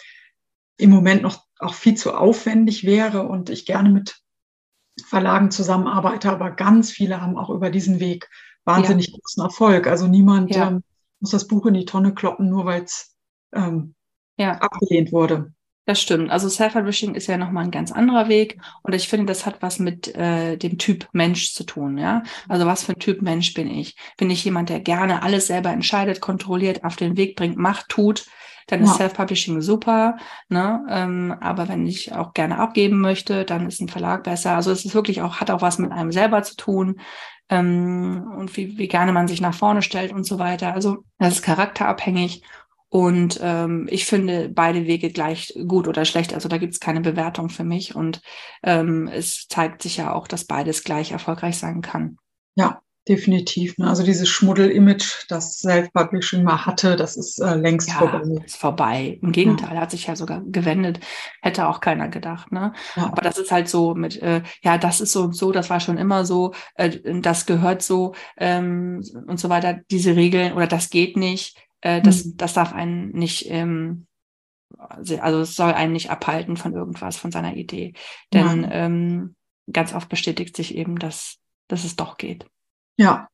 im 0.76 0.90
Moment 0.90 1.22
noch 1.22 1.44
auch 1.60 1.74
viel 1.74 1.94
zu 1.94 2.14
aufwendig 2.14 2.82
wäre 2.82 3.28
und 3.28 3.48
ich 3.48 3.64
gerne 3.64 3.90
mit 3.90 4.16
Verlagen 5.04 5.50
zusammenarbeite, 5.50 6.30
aber 6.30 6.50
ganz 6.50 6.90
viele 6.90 7.20
haben 7.20 7.36
auch 7.36 7.50
über 7.50 7.70
diesen 7.70 8.00
Weg 8.00 8.30
wahnsinnig 8.64 9.08
ja. 9.08 9.18
großen 9.18 9.42
Erfolg. 9.42 9.86
Also 9.86 10.06
niemand 10.06 10.54
ja. 10.54 10.68
ähm, 10.68 10.82
muss 11.20 11.30
das 11.30 11.46
Buch 11.46 11.66
in 11.66 11.74
die 11.74 11.84
Tonne 11.84 12.14
kloppen, 12.14 12.48
nur 12.48 12.64
weil 12.64 12.82
es 12.82 13.14
ähm, 13.54 13.94
ja. 14.36 14.52
abgelehnt 14.52 15.12
wurde. 15.12 15.52
Das 15.86 16.00
stimmt. 16.00 16.32
Also 16.32 16.48
Self-Publishing 16.48 17.14
ist 17.14 17.28
ja 17.28 17.36
nochmal 17.36 17.64
ein 17.64 17.70
ganz 17.70 17.92
anderer 17.92 18.28
Weg. 18.28 18.58
Und 18.82 18.92
ich 18.92 19.08
finde, 19.08 19.26
das 19.26 19.46
hat 19.46 19.62
was 19.62 19.78
mit 19.78 20.12
äh, 20.16 20.56
dem 20.56 20.78
Typ 20.78 21.08
Mensch 21.12 21.54
zu 21.54 21.62
tun. 21.62 21.96
Ja, 21.96 22.24
also 22.48 22.66
was 22.66 22.82
für 22.82 22.92
ein 22.92 22.98
Typ 22.98 23.22
Mensch 23.22 23.54
bin 23.54 23.70
ich? 23.70 23.96
Bin 24.18 24.28
ich 24.28 24.44
jemand, 24.44 24.68
der 24.68 24.80
gerne 24.80 25.22
alles 25.22 25.46
selber 25.46 25.70
entscheidet, 25.70 26.20
kontrolliert, 26.20 26.82
auf 26.82 26.96
den 26.96 27.16
Weg 27.16 27.36
bringt, 27.36 27.56
macht, 27.56 27.88
tut? 27.88 28.26
Dann 28.66 28.82
ist 28.82 28.96
Self-Publishing 28.96 29.60
super. 29.60 30.16
Ne? 30.48 30.84
Ähm, 30.88 31.34
aber 31.40 31.68
wenn 31.68 31.86
ich 31.86 32.12
auch 32.12 32.34
gerne 32.34 32.58
abgeben 32.58 33.00
möchte, 33.00 33.44
dann 33.44 33.66
ist 33.66 33.80
ein 33.80 33.88
Verlag 33.88 34.24
besser. 34.24 34.56
Also 34.56 34.72
es 34.72 34.84
ist 34.84 34.94
wirklich 34.94 35.22
auch, 35.22 35.36
hat 35.40 35.50
auch 35.50 35.62
was 35.62 35.78
mit 35.78 35.92
einem 35.92 36.12
selber 36.12 36.42
zu 36.42 36.56
tun. 36.56 37.00
Ähm, 37.48 38.26
und 38.36 38.56
wie, 38.56 38.76
wie 38.76 38.88
gerne 38.88 39.12
man 39.12 39.28
sich 39.28 39.40
nach 39.40 39.54
vorne 39.54 39.82
stellt 39.82 40.12
und 40.12 40.24
so 40.24 40.38
weiter. 40.38 40.74
Also 40.74 41.04
das 41.18 41.34
ist 41.34 41.42
charakterabhängig. 41.42 42.42
Und 42.88 43.38
ähm, 43.42 43.86
ich 43.90 44.06
finde 44.06 44.48
beide 44.48 44.86
Wege 44.86 45.10
gleich 45.10 45.56
gut 45.66 45.86
oder 45.86 46.04
schlecht. 46.04 46.34
Also 46.34 46.48
da 46.48 46.58
gibt 46.58 46.72
es 46.72 46.80
keine 46.80 47.00
Bewertung 47.00 47.50
für 47.50 47.64
mich. 47.64 47.94
Und 47.94 48.20
ähm, 48.62 49.08
es 49.08 49.46
zeigt 49.48 49.82
sich 49.82 49.96
ja 49.96 50.12
auch, 50.12 50.26
dass 50.26 50.44
beides 50.44 50.82
gleich 50.82 51.12
erfolgreich 51.12 51.58
sein 51.58 51.82
kann. 51.82 52.16
Ja, 52.54 52.80
Definitiv. 53.08 53.78
Ne? 53.78 53.88
Also 53.88 54.02
dieses 54.02 54.28
Schmuddel-Image, 54.28 55.26
das 55.28 55.58
Self-Publishing 55.58 56.42
mal 56.42 56.66
hatte, 56.66 56.96
das 56.96 57.16
ist 57.16 57.38
äh, 57.38 57.54
längst 57.54 57.88
ja, 57.88 57.98
vorbei. 57.98 58.42
Ist 58.44 58.56
vorbei. 58.56 59.18
Im 59.22 59.30
Gegenteil, 59.30 59.76
ja. 59.76 59.82
hat 59.82 59.92
sich 59.92 60.08
ja 60.08 60.16
sogar 60.16 60.42
gewendet. 60.44 60.98
Hätte 61.40 61.68
auch 61.68 61.80
keiner 61.80 62.08
gedacht. 62.08 62.50
Ne? 62.50 62.72
Ja. 62.96 63.04
Aber 63.04 63.22
das 63.22 63.38
ist 63.38 63.52
halt 63.52 63.68
so 63.68 63.94
mit, 63.94 64.20
äh, 64.22 64.42
ja, 64.62 64.76
das 64.76 65.00
ist 65.00 65.12
so 65.12 65.22
und 65.22 65.36
so, 65.36 65.52
das 65.52 65.70
war 65.70 65.78
schon 65.78 65.98
immer 65.98 66.24
so, 66.24 66.52
äh, 66.74 66.98
das 67.20 67.46
gehört 67.46 67.82
so 67.82 68.14
ähm, 68.38 69.00
und 69.28 69.38
so 69.38 69.48
weiter. 69.50 69.80
Diese 69.92 70.16
Regeln 70.16 70.54
oder 70.54 70.66
das 70.66 70.90
geht 70.90 71.16
nicht, 71.16 71.56
äh, 71.82 72.02
das, 72.02 72.24
mhm. 72.24 72.36
das 72.38 72.54
darf 72.54 72.72
einen 72.72 73.12
nicht, 73.12 73.48
ähm, 73.48 74.08
also 74.76 75.42
es 75.42 75.54
soll 75.54 75.72
einen 75.72 75.92
nicht 75.92 76.10
abhalten 76.10 76.56
von 76.56 76.74
irgendwas, 76.74 77.16
von 77.16 77.30
seiner 77.30 77.54
Idee. 77.54 77.92
Denn 78.32 78.66
ähm, 78.68 79.36
ganz 79.72 79.94
oft 79.94 80.08
bestätigt 80.08 80.56
sich 80.56 80.74
eben, 80.74 80.98
dass, 80.98 81.38
dass 81.68 81.84
es 81.84 81.94
doch 81.94 82.16
geht. 82.16 82.46
Ja, 82.96 83.28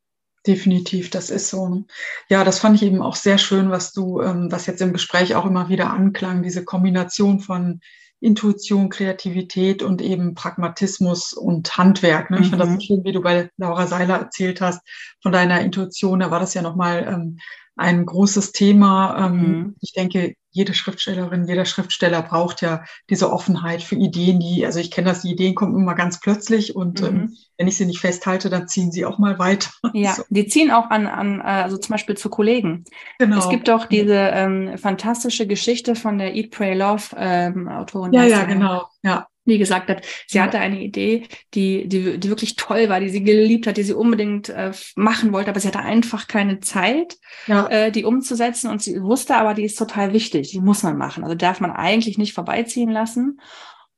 definitiv, 0.46 1.11
das 1.11 1.31
ist 1.31 1.48
so. 1.48 1.85
Ja, 2.29 2.44
das 2.44 2.59
fand 2.59 2.77
ich 2.77 2.83
eben 2.83 3.03
auch 3.03 3.16
sehr 3.16 3.38
schön, 3.38 3.70
was 3.70 3.92
du, 3.92 4.20
ähm, 4.20 4.51
was 4.51 4.66
jetzt 4.66 4.83
im 4.83 4.92
Gespräch 4.92 5.35
auch 5.35 5.46
immer 5.46 5.68
wieder 5.68 5.90
anklang, 5.90 6.42
diese 6.42 6.64
Kombination 6.64 7.40
von 7.40 7.81
Intuition, 8.20 8.88
Kreativität 8.88 9.83
und 9.83 10.01
eben 10.01 10.35
Pragmatismus 10.35 11.33
und 11.33 11.77
Handwerk. 11.77 12.31
Ne? 12.31 12.38
Ich 12.40 12.46
mhm. 12.46 12.51
fand 12.51 12.62
das 12.62 12.72
so 12.75 12.81
schön, 12.81 13.05
wie 13.05 13.12
du 13.12 13.20
bei 13.20 13.51
Laura 13.57 13.87
Seiler 13.87 14.18
erzählt 14.18 14.61
hast, 14.61 14.81
von 15.20 15.33
deiner 15.33 15.61
Intuition, 15.61 16.20
da 16.20 16.31
war 16.31 16.38
das 16.38 16.55
ja 16.55 16.62
nochmal 16.62 17.05
ähm, 17.09 17.38
ein 17.77 18.07
großes 18.07 18.53
Thema. 18.53 19.27
Ähm, 19.27 19.37
mhm. 19.37 19.77
Ich 19.81 19.92
denke, 19.92 20.35
jede 20.53 20.75
Schriftstellerin, 20.75 21.47
jeder 21.47 21.65
Schriftsteller 21.65 22.23
braucht 22.23 22.61
ja 22.61 22.85
diese 23.11 23.33
Offenheit 23.33 23.83
für 23.83 23.97
Ideen, 23.97 24.38
die, 24.38 24.65
also 24.65 24.79
ich 24.79 24.91
kenne 24.91 25.09
das, 25.09 25.23
die 25.23 25.33
Ideen 25.33 25.55
kommen 25.55 25.75
immer 25.75 25.95
ganz 25.95 26.21
plötzlich 26.21 26.77
und 26.77 27.01
ähm, 27.01 27.07
mhm. 27.07 27.21
ähm, 27.21 27.37
wenn 27.59 27.69
ich 27.69 27.77
sie 27.77 27.87
nicht 27.87 28.01
festhalte, 28.01 28.51
dann 28.51 28.69
ziehen 28.69 28.93
sie 28.93 29.05
auch 29.05 29.19
mal 29.19 29.38
weiter. 29.38 29.71
Ja, 29.95 30.15
so. 30.15 30.23
die 30.31 30.47
ziehen 30.47 30.71
auch 30.71 30.91
an, 30.91 31.07
an, 31.07 31.41
also 31.43 31.77
zum 31.77 31.93
Beispiel 31.93 32.17
zu 32.17 32.31
Kollegen. 32.31 32.85
Genau. 33.19 33.38
Es 33.38 33.49
gibt 33.49 33.69
doch 33.69 33.87
diese 33.87 34.15
ähm, 34.15 34.79
fantastische 34.79 35.47
Geschichte 35.47 35.95
von 35.95 36.19
der 36.19 36.35
Eat, 36.35 36.51
Pray, 36.51 36.75
Love 36.75 37.15
ähm, 37.17 37.69
Autorin. 37.69 38.12
Ja, 38.12 38.25
ja, 38.25 38.45
genau, 38.45 38.87
ja 39.03 39.27
wie 39.44 39.59
gesagt 39.59 39.88
hat, 39.88 40.07
sie 40.26 40.40
hatte 40.40 40.59
eine 40.59 40.81
Idee, 40.81 41.26
die, 41.55 41.88
die, 41.88 42.18
die 42.18 42.28
wirklich 42.28 42.57
toll 42.57 42.88
war, 42.88 43.00
die 43.00 43.09
sie 43.09 43.24
geliebt 43.24 43.66
hat, 43.66 43.76
die 43.76 43.83
sie 43.83 43.94
unbedingt 43.94 44.48
äh, 44.48 44.72
machen 44.94 45.33
wollte, 45.33 45.50
aber 45.50 45.61
sie 45.61 45.68
hatte 45.68 45.81
einfach 45.81 46.28
keine 46.28 46.61
Zeit, 46.61 47.18
ja. 47.46 47.66
äh, 47.68 47.90
die 47.90 48.05
umzusetzen 48.05 48.70
und 48.70 48.83
sie 48.83 49.02
wusste 49.02 49.37
aber, 49.37 49.55
die 49.55 49.64
ist 49.64 49.78
total 49.78 50.12
wichtig, 50.12 50.50
die 50.50 50.61
muss 50.61 50.83
man 50.83 50.96
machen. 50.96 51.24
Also 51.24 51.35
darf 51.35 51.61
man 51.61 51.72
eigentlich 51.72 52.18
nicht 52.18 52.35
vorbeiziehen 52.35 52.90
lassen 52.90 53.40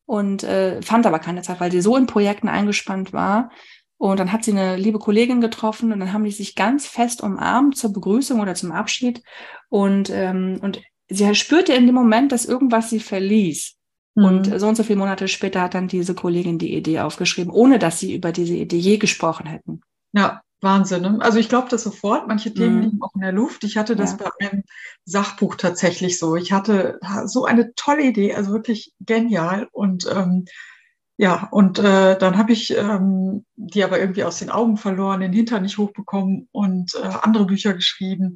und 0.07 0.45
äh, 0.45 0.81
fand 0.83 1.07
aber 1.07 1.19
keine 1.19 1.43
Zeit, 1.43 1.61
weil 1.61 1.73
sie 1.73 1.83
so 1.83 1.97
in 1.97 2.07
Projekten 2.07 2.49
eingespannt 2.49 3.13
war. 3.13 3.51
Und 3.97 4.19
dann 4.19 4.33
hat 4.33 4.45
sie 4.45 4.51
eine 4.51 4.77
liebe 4.77 4.99
Kollegin 4.99 5.41
getroffen 5.41 5.93
und 5.93 6.01
dann 6.01 6.13
haben 6.13 6.25
die 6.25 6.31
sich 6.31 6.57
ganz 6.57 6.87
fest 6.87 7.23
umarmt 7.23 7.77
zur 7.77 7.93
Begrüßung 7.93 8.41
oder 8.41 8.55
zum 8.55 8.73
Abschied 8.73 9.23
und, 9.69 10.11
ähm, 10.11 10.59
und 10.61 10.83
sie 11.09 11.35
spürte 11.35 11.75
in 11.75 11.87
dem 11.87 11.95
Moment, 11.95 12.33
dass 12.33 12.45
irgendwas 12.45 12.91
sie 12.91 13.01
verließ. 13.01 13.77
Und 14.15 14.49
mhm. 14.49 14.59
so 14.59 14.69
und 14.69 14.77
so 14.77 14.85
viele 14.85 14.99
Monate 14.99 15.27
später 15.27 15.61
hat 15.61 15.75
dann 15.75 15.89
diese 15.89 16.15
Kollegin 16.15 16.59
die 16.59 16.75
Idee 16.75 17.01
aufgeschrieben, 17.01 17.53
ohne 17.53 17.79
dass 17.79 17.99
sie 17.99 18.15
über 18.15 18.31
diese 18.33 18.55
Idee 18.55 18.79
je 18.79 18.97
gesprochen 18.97 19.47
hätten. 19.47 19.81
Ja, 20.13 20.41
Wahnsinn. 20.61 21.03
Ne? 21.03 21.19
Also 21.21 21.39
ich 21.39 21.49
glaube 21.49 21.69
das 21.69 21.83
sofort. 21.83 22.29
Manche 22.29 22.55
Themen 22.55 22.77
mhm. 22.77 22.83
liegen 22.83 23.03
auch 23.03 23.15
in 23.15 23.23
der 23.23 23.33
Luft. 23.33 23.65
Ich 23.65 23.77
hatte 23.77 23.97
das 23.97 24.13
ja. 24.13 24.19
bei 24.19 24.47
einem 24.47 24.63
Sachbuch 25.05 25.57
tatsächlich 25.57 26.19
so. 26.19 26.37
Ich 26.37 26.53
hatte 26.53 26.99
so 27.27 27.45
eine 27.45 27.75
tolle 27.75 28.05
Idee, 28.05 28.35
also 28.35 28.53
wirklich 28.53 28.93
genial. 29.01 29.69
Und 29.73 30.09
ähm, 30.13 30.45
ja, 31.17 31.49
und 31.51 31.79
äh, 31.79 32.17
dann 32.19 32.39
habe 32.39 32.53
ich 32.53 32.77
ähm, 32.77 33.45
die 33.57 33.85
aber 33.85 34.01
irgendwie 34.01 34.25
aus 34.25 34.39
den 34.39 34.51
Augen 34.51 34.77
verloren, 34.77 35.21
den 35.21 35.33
Hintern 35.33 35.63
nicht 35.63 35.79
hochbekommen 35.79 36.49
und 36.51 36.95
äh, 36.95 37.07
andere 37.23 37.47
Bücher 37.47 37.75
geschrieben 37.75 38.35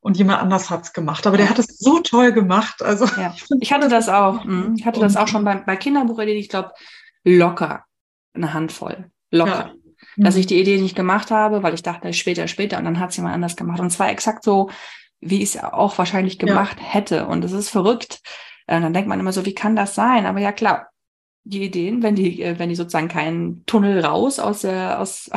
und 0.00 0.16
jemand 0.16 0.40
anders 0.40 0.70
hat 0.70 0.84
es 0.84 0.92
gemacht. 0.92 1.26
Aber 1.26 1.36
der 1.36 1.50
hat 1.50 1.58
es 1.58 1.78
so 1.78 2.00
toll 2.00 2.32
gemacht. 2.32 2.82
Also 2.82 3.06
ja. 3.20 3.34
ich 3.60 3.72
hatte 3.72 3.88
das 3.88 4.08
auch. 4.08 4.44
Mhm. 4.44 4.74
Ich 4.78 4.86
hatte 4.86 5.00
das 5.00 5.16
auch 5.16 5.28
schon 5.28 5.44
bei, 5.44 5.56
bei 5.56 5.76
Kinderbuchideen, 5.76 6.36
ich 6.36 6.48
glaube, 6.48 6.72
locker 7.24 7.84
eine 8.34 8.54
Handvoll. 8.54 9.10
Locker. 9.30 9.72
Ja. 10.16 10.24
Dass 10.24 10.36
ich 10.36 10.46
die 10.46 10.60
Idee 10.60 10.80
nicht 10.80 10.96
gemacht 10.96 11.30
habe, 11.30 11.62
weil 11.62 11.74
ich 11.74 11.82
dachte, 11.82 12.12
später, 12.12 12.48
später. 12.48 12.78
Und 12.78 12.84
dann 12.84 12.98
hat 12.98 13.10
es 13.10 13.16
jemand 13.16 13.34
anders 13.34 13.56
gemacht. 13.56 13.80
Und 13.80 13.90
zwar 13.90 14.10
exakt 14.10 14.44
so, 14.44 14.70
wie 15.20 15.42
ich 15.42 15.54
es 15.54 15.62
auch 15.62 15.98
wahrscheinlich 15.98 16.38
gemacht 16.38 16.78
ja. 16.80 16.86
hätte. 16.86 17.26
Und 17.26 17.44
es 17.44 17.52
ist 17.52 17.68
verrückt. 17.68 18.20
Dann 18.66 18.92
denkt 18.92 19.08
man 19.08 19.20
immer 19.20 19.32
so, 19.32 19.46
wie 19.46 19.54
kann 19.54 19.76
das 19.76 19.94
sein? 19.94 20.26
Aber 20.26 20.40
ja, 20.40 20.52
klar, 20.52 20.88
die 21.44 21.64
Ideen, 21.64 22.02
wenn 22.02 22.14
die, 22.14 22.42
äh, 22.42 22.58
wenn 22.58 22.68
die 22.68 22.74
sozusagen 22.74 23.08
keinen 23.08 23.64
Tunnel 23.64 24.04
raus 24.04 24.38
aus 24.38 24.60
der, 24.60 25.00
aus, 25.00 25.30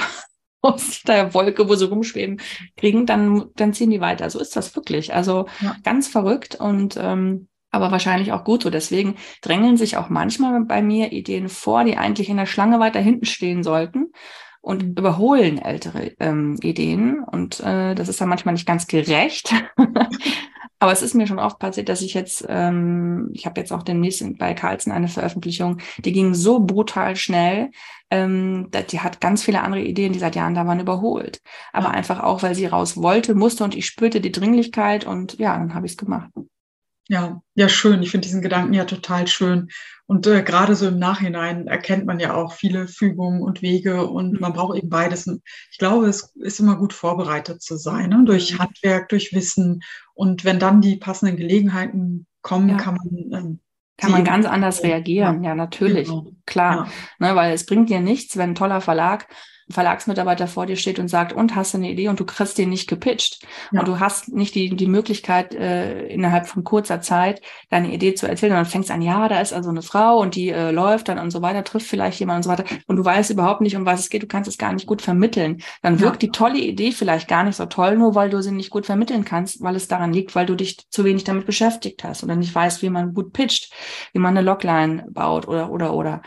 aus 0.62 1.02
der 1.04 1.34
Wolke, 1.34 1.68
wo 1.68 1.76
sie 1.76 1.88
rumschweben, 1.88 2.40
kriegen, 2.78 3.06
dann, 3.06 3.50
dann 3.56 3.74
ziehen 3.74 3.90
die 3.90 4.02
weiter. 4.02 4.30
So 4.30 4.40
ist 4.40 4.56
das 4.56 4.76
wirklich. 4.76 5.14
Also 5.14 5.48
ja. 5.62 5.76
ganz 5.84 6.08
verrückt 6.08 6.56
und 6.56 6.98
ähm, 6.98 7.48
aber 7.72 7.92
wahrscheinlich 7.92 8.34
auch 8.34 8.44
gut 8.44 8.64
so. 8.64 8.70
Deswegen 8.70 9.16
drängeln 9.42 9.78
sich 9.78 9.98
auch 9.98 10.10
manchmal 10.10 10.66
bei 10.66 10.82
mir 10.82 11.12
Ideen 11.12 11.50
vor, 11.50 11.84
die 11.86 11.98
eigentlich 11.98 12.30
in 12.30 12.38
der 12.38 12.46
Schlange 12.46 12.80
weiter 12.80 13.00
hinten 13.00 13.26
stehen 13.26 13.64
sollten 13.64 14.12
und 14.62 14.84
mhm. 14.84 14.96
überholen 14.98 15.58
ältere 15.58 16.12
ähm, 16.20 16.58
Ideen. 16.62 17.24
Und 17.24 17.60
äh, 17.62 17.96
das 17.96 18.10
ist 18.10 18.20
dann 18.22 18.30
manchmal 18.30 18.54
nicht 18.54 18.68
ganz 18.68 18.88
gerecht. 18.88 19.54
Aber 20.82 20.92
es 20.92 21.04
ist 21.04 21.14
mir 21.14 21.28
schon 21.28 21.38
oft 21.38 21.60
passiert, 21.60 21.90
dass 21.90 22.02
ich 22.02 22.16
jetzt, 22.16 22.44
ähm, 22.50 23.30
ich 23.34 23.46
habe 23.46 23.62
jetzt 23.62 23.72
auch 23.72 23.84
demnächst 23.84 24.24
bei 24.40 24.56
Carlsen 24.56 24.92
eine 24.92 25.08
Veröffentlichung, 25.08 25.78
die 26.00 26.12
ging 26.12 26.34
so 26.34 26.60
brutal 26.60 27.16
schnell, 27.16 27.70
ähm, 28.10 28.68
die 28.90 29.00
hat 29.00 29.22
ganz 29.22 29.44
viele 29.44 29.62
andere 29.62 29.84
Ideen, 29.84 30.12
die 30.12 30.18
seit 30.18 30.36
Jahren 30.36 30.56
da 30.56 30.66
waren, 30.66 30.80
überholt. 30.80 31.40
Aber 31.72 31.92
einfach 31.92 32.22
auch, 32.22 32.42
weil 32.42 32.56
sie 32.56 32.66
raus 32.66 32.98
wollte, 32.98 33.36
musste 33.36 33.64
und 33.64 33.76
ich 33.76 33.86
spürte 33.86 34.22
die 34.22 34.32
Dringlichkeit 34.32 35.06
und 35.06 35.38
ja, 35.38 35.56
dann 35.56 35.76
habe 35.76 35.86
ich 35.86 35.92
es 35.92 35.98
gemacht. 36.00 36.32
Ja, 37.12 37.42
ja, 37.56 37.68
schön. 37.68 38.02
Ich 38.04 38.12
finde 38.12 38.26
diesen 38.26 38.42
Gedanken 38.42 38.74
ja 38.74 38.86
total 38.86 39.28
schön. 39.28 39.68
Und 40.06 40.28
äh, 40.28 40.44
gerade 40.44 40.76
so 40.78 40.88
im 40.88 40.98
Nachhinein 40.98 41.68
erkennt 41.68 42.06
man 42.06 42.22
ja 42.22 42.34
auch 42.34 42.54
viele 42.54 42.88
Fügungen 42.88 43.42
und 43.42 43.62
Wege 43.62 44.08
und 44.08 44.32
mhm. 44.32 44.40
man 44.40 44.54
braucht 44.54 44.78
eben 44.78 44.88
beides. 44.88 45.28
Ich 45.72 45.78
glaube, 45.78 46.08
es 46.08 46.34
ist 46.36 46.62
immer 46.62 46.78
gut 46.78 46.94
vorbereitet 46.94 47.62
zu 47.62 47.76
sein, 47.76 48.12
ne? 48.12 48.24
durch 48.26 48.54
mhm. 48.54 48.60
Handwerk, 48.60 49.10
durch 49.10 49.34
Wissen. 49.34 49.82
Und 50.14 50.46
wenn 50.46 50.58
dann 50.58 50.80
die 50.80 50.96
passenden 50.96 51.36
Gelegenheiten 51.36 52.28
kommen, 52.44 52.70
ja. 52.70 52.78
kann 52.78 52.96
man 52.96 53.34
ähm, 53.34 53.60
kann 53.98 54.12
man 54.12 54.24
ganz 54.24 54.46
anders 54.46 54.82
reagieren. 54.82 55.44
Ja, 55.44 55.50
ja 55.50 55.56
natürlich, 55.56 56.08
genau. 56.08 56.32
klar. 56.46 56.88
Ja. 57.20 57.28
Ne, 57.28 57.36
weil 57.36 57.54
es 57.54 57.66
bringt 57.66 57.90
dir 57.90 58.00
nichts, 58.00 58.38
wenn 58.38 58.52
ein 58.52 58.56
toller 58.56 58.80
Verlag 58.80 59.28
Verlagsmitarbeiter 59.72 60.48
vor 60.48 60.66
dir 60.66 60.76
steht 60.76 61.00
und 61.00 61.08
sagt, 61.08 61.34
und 61.34 61.56
hast 61.56 61.74
du 61.74 61.78
eine 61.78 61.90
Idee 61.90 62.08
und 62.10 62.20
du 62.20 62.26
kriegst 62.26 62.58
den 62.58 62.70
nicht 62.70 62.88
gepitcht. 62.88 63.46
Ja. 63.72 63.80
Und 63.80 63.88
du 63.88 64.00
hast 64.00 64.30
nicht 64.30 64.56
die, 64.56 64.76
die 64.76 64.88
Möglichkeit, 64.88 65.54
äh, 65.54 66.08
innerhalb 66.08 66.48
von 66.48 66.64
kurzer 66.64 67.02
Zeit 67.02 67.42
deine 67.70 67.94
Idee 67.94 68.14
zu 68.14 68.28
erzählen. 68.28 68.54
Und 68.54 68.58
dann 68.58 68.66
fängst 68.66 68.92
an, 68.92 69.02
ja, 69.02 69.28
da 69.28 69.40
ist 69.40 69.54
also 69.54 69.70
eine 69.70 69.82
Frau 69.82 70.20
und 70.20 70.36
die 70.36 70.50
äh, 70.50 70.72
läuft 70.72 71.08
dann 71.08 71.20
und 71.20 71.32
so 71.32 71.42
weiter, 71.42 71.64
trifft 71.64 71.88
vielleicht 71.88 72.20
jemand 72.20 72.38
und 72.38 72.44
so 72.44 72.50
weiter. 72.50 72.66
Und 72.88 72.98
du 72.98 73.06
weißt 73.06 73.32
überhaupt 73.32 73.62
nicht, 73.62 73.76
um 73.76 73.86
was 73.86 74.02
es 74.02 74.10
geht. 74.10 74.24
Du 74.24 74.28
kannst 74.28 74.50
es 74.50 74.58
gar 74.58 74.74
nicht 74.74 74.88
gut 74.88 75.02
vermitteln. 75.02 75.62
Dann 75.82 76.00
wirkt 76.00 76.24
ja. 76.24 76.28
die 76.28 76.32
tolle 76.32 76.60
Idee 76.60 76.92
vielleicht 76.92 77.28
gar 77.28 77.44
nicht 77.44 77.56
so 77.56 77.66
toll, 77.66 77.98
nur 77.98 78.16
weil 78.16 78.30
du 78.30 78.42
sie 78.42 78.52
nicht 78.52 78.70
gut 78.70 78.86
vermitteln 78.86 79.26
kannst, 79.26 79.62
weil 79.62 79.76
es 79.76 79.88
daran 79.88 80.14
liegt, 80.14 80.36
weil 80.36 80.46
du 80.46 80.56
dich 80.56 80.90
zu 80.90 81.04
wenig 81.04 81.24
damit 81.24 81.46
beschäftigt 81.46 82.04
hast 82.04 82.24
oder 82.24 82.36
nicht 82.36 82.54
weißt, 82.54 82.82
wie 82.82 82.90
man 82.90 83.14
gut 83.14 83.34
pitcht, 83.34 83.72
wie 84.14 84.20
man 84.20 84.38
eine 84.38 84.46
Logline 84.46 85.06
baut 85.10 85.48
oder, 85.48 85.72
oder, 85.72 85.94
oder. 85.94 86.22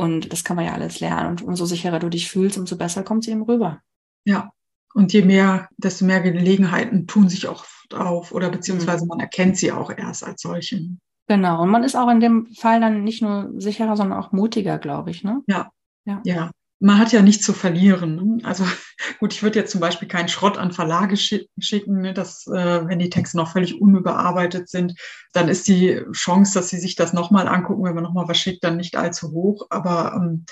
Und 0.00 0.32
das 0.32 0.44
kann 0.44 0.56
man 0.56 0.64
ja 0.64 0.72
alles 0.72 1.00
lernen. 1.00 1.28
Und 1.28 1.42
umso 1.42 1.66
sicherer 1.66 1.98
du 1.98 2.08
dich 2.08 2.30
fühlst, 2.30 2.56
umso 2.56 2.78
besser 2.78 3.02
kommt 3.02 3.24
sie 3.24 3.32
eben 3.32 3.42
rüber. 3.42 3.82
Ja. 4.24 4.50
Und 4.94 5.12
je 5.12 5.22
mehr, 5.22 5.68
desto 5.76 6.06
mehr 6.06 6.20
Gelegenheiten 6.20 7.06
tun 7.06 7.28
sich 7.28 7.46
auch 7.46 7.66
auf 7.92 8.32
oder 8.32 8.48
beziehungsweise 8.48 9.04
mhm. 9.04 9.08
man 9.08 9.20
erkennt 9.20 9.58
sie 9.58 9.72
auch 9.72 9.90
erst 9.90 10.24
als 10.24 10.40
solche. 10.40 10.88
Genau. 11.28 11.62
Und 11.62 11.68
man 11.68 11.84
ist 11.84 11.96
auch 11.96 12.08
in 12.08 12.20
dem 12.20 12.46
Fall 12.46 12.80
dann 12.80 13.04
nicht 13.04 13.20
nur 13.20 13.52
sicherer, 13.56 13.94
sondern 13.94 14.18
auch 14.18 14.32
mutiger, 14.32 14.78
glaube 14.78 15.10
ich. 15.10 15.22
Ne? 15.22 15.42
Ja. 15.46 15.70
Ja. 16.06 16.22
ja 16.24 16.50
man 16.80 16.98
hat 16.98 17.12
ja 17.12 17.20
nichts 17.20 17.44
zu 17.44 17.52
verlieren. 17.52 18.16
Ne? 18.16 18.44
Also 18.44 18.64
gut, 19.20 19.32
ich 19.32 19.42
würde 19.42 19.58
jetzt 19.58 19.70
zum 19.70 19.80
Beispiel 19.80 20.08
keinen 20.08 20.28
Schrott 20.28 20.56
an 20.58 20.72
Verlage 20.72 21.16
schicken, 21.16 22.00
ne? 22.00 22.14
dass 22.14 22.46
äh, 22.46 22.86
wenn 22.86 22.98
die 22.98 23.10
Texte 23.10 23.36
noch 23.36 23.52
völlig 23.52 23.80
unüberarbeitet 23.80 24.68
sind, 24.68 24.98
dann 25.32 25.48
ist 25.48 25.68
die 25.68 26.02
Chance, 26.12 26.54
dass 26.54 26.70
sie 26.70 26.78
sich 26.78 26.96
das 26.96 27.12
nochmal 27.12 27.46
angucken, 27.46 27.84
wenn 27.84 27.94
man 27.94 28.02
nochmal 28.02 28.28
was 28.28 28.38
schickt, 28.38 28.64
dann 28.64 28.78
nicht 28.78 28.96
allzu 28.96 29.30
hoch. 29.30 29.66
Aber 29.68 30.14
ähm, 30.16 30.46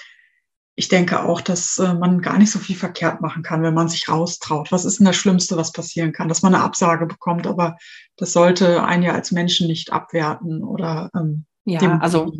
ich 0.76 0.88
denke 0.88 1.24
auch, 1.24 1.40
dass 1.40 1.78
äh, 1.78 1.94
man 1.94 2.20
gar 2.20 2.38
nicht 2.38 2.50
so 2.50 2.58
viel 2.58 2.76
verkehrt 2.76 3.22
machen 3.22 3.42
kann, 3.42 3.62
wenn 3.62 3.74
man 3.74 3.88
sich 3.88 4.08
raustraut. 4.08 4.70
Was 4.70 4.84
ist 4.84 4.98
denn 4.98 5.06
das 5.06 5.16
Schlimmste, 5.16 5.56
was 5.56 5.72
passieren 5.72 6.12
kann? 6.12 6.28
Dass 6.28 6.42
man 6.42 6.54
eine 6.54 6.62
Absage 6.62 7.06
bekommt, 7.06 7.46
aber 7.46 7.78
das 8.16 8.32
sollte 8.32 8.84
einen 8.84 9.02
ja 9.02 9.12
als 9.12 9.32
Menschen 9.32 9.66
nicht 9.66 9.92
abwerten 9.92 10.62
oder 10.62 11.10
ähm, 11.16 11.46
ja, 11.64 11.98
also 11.98 12.32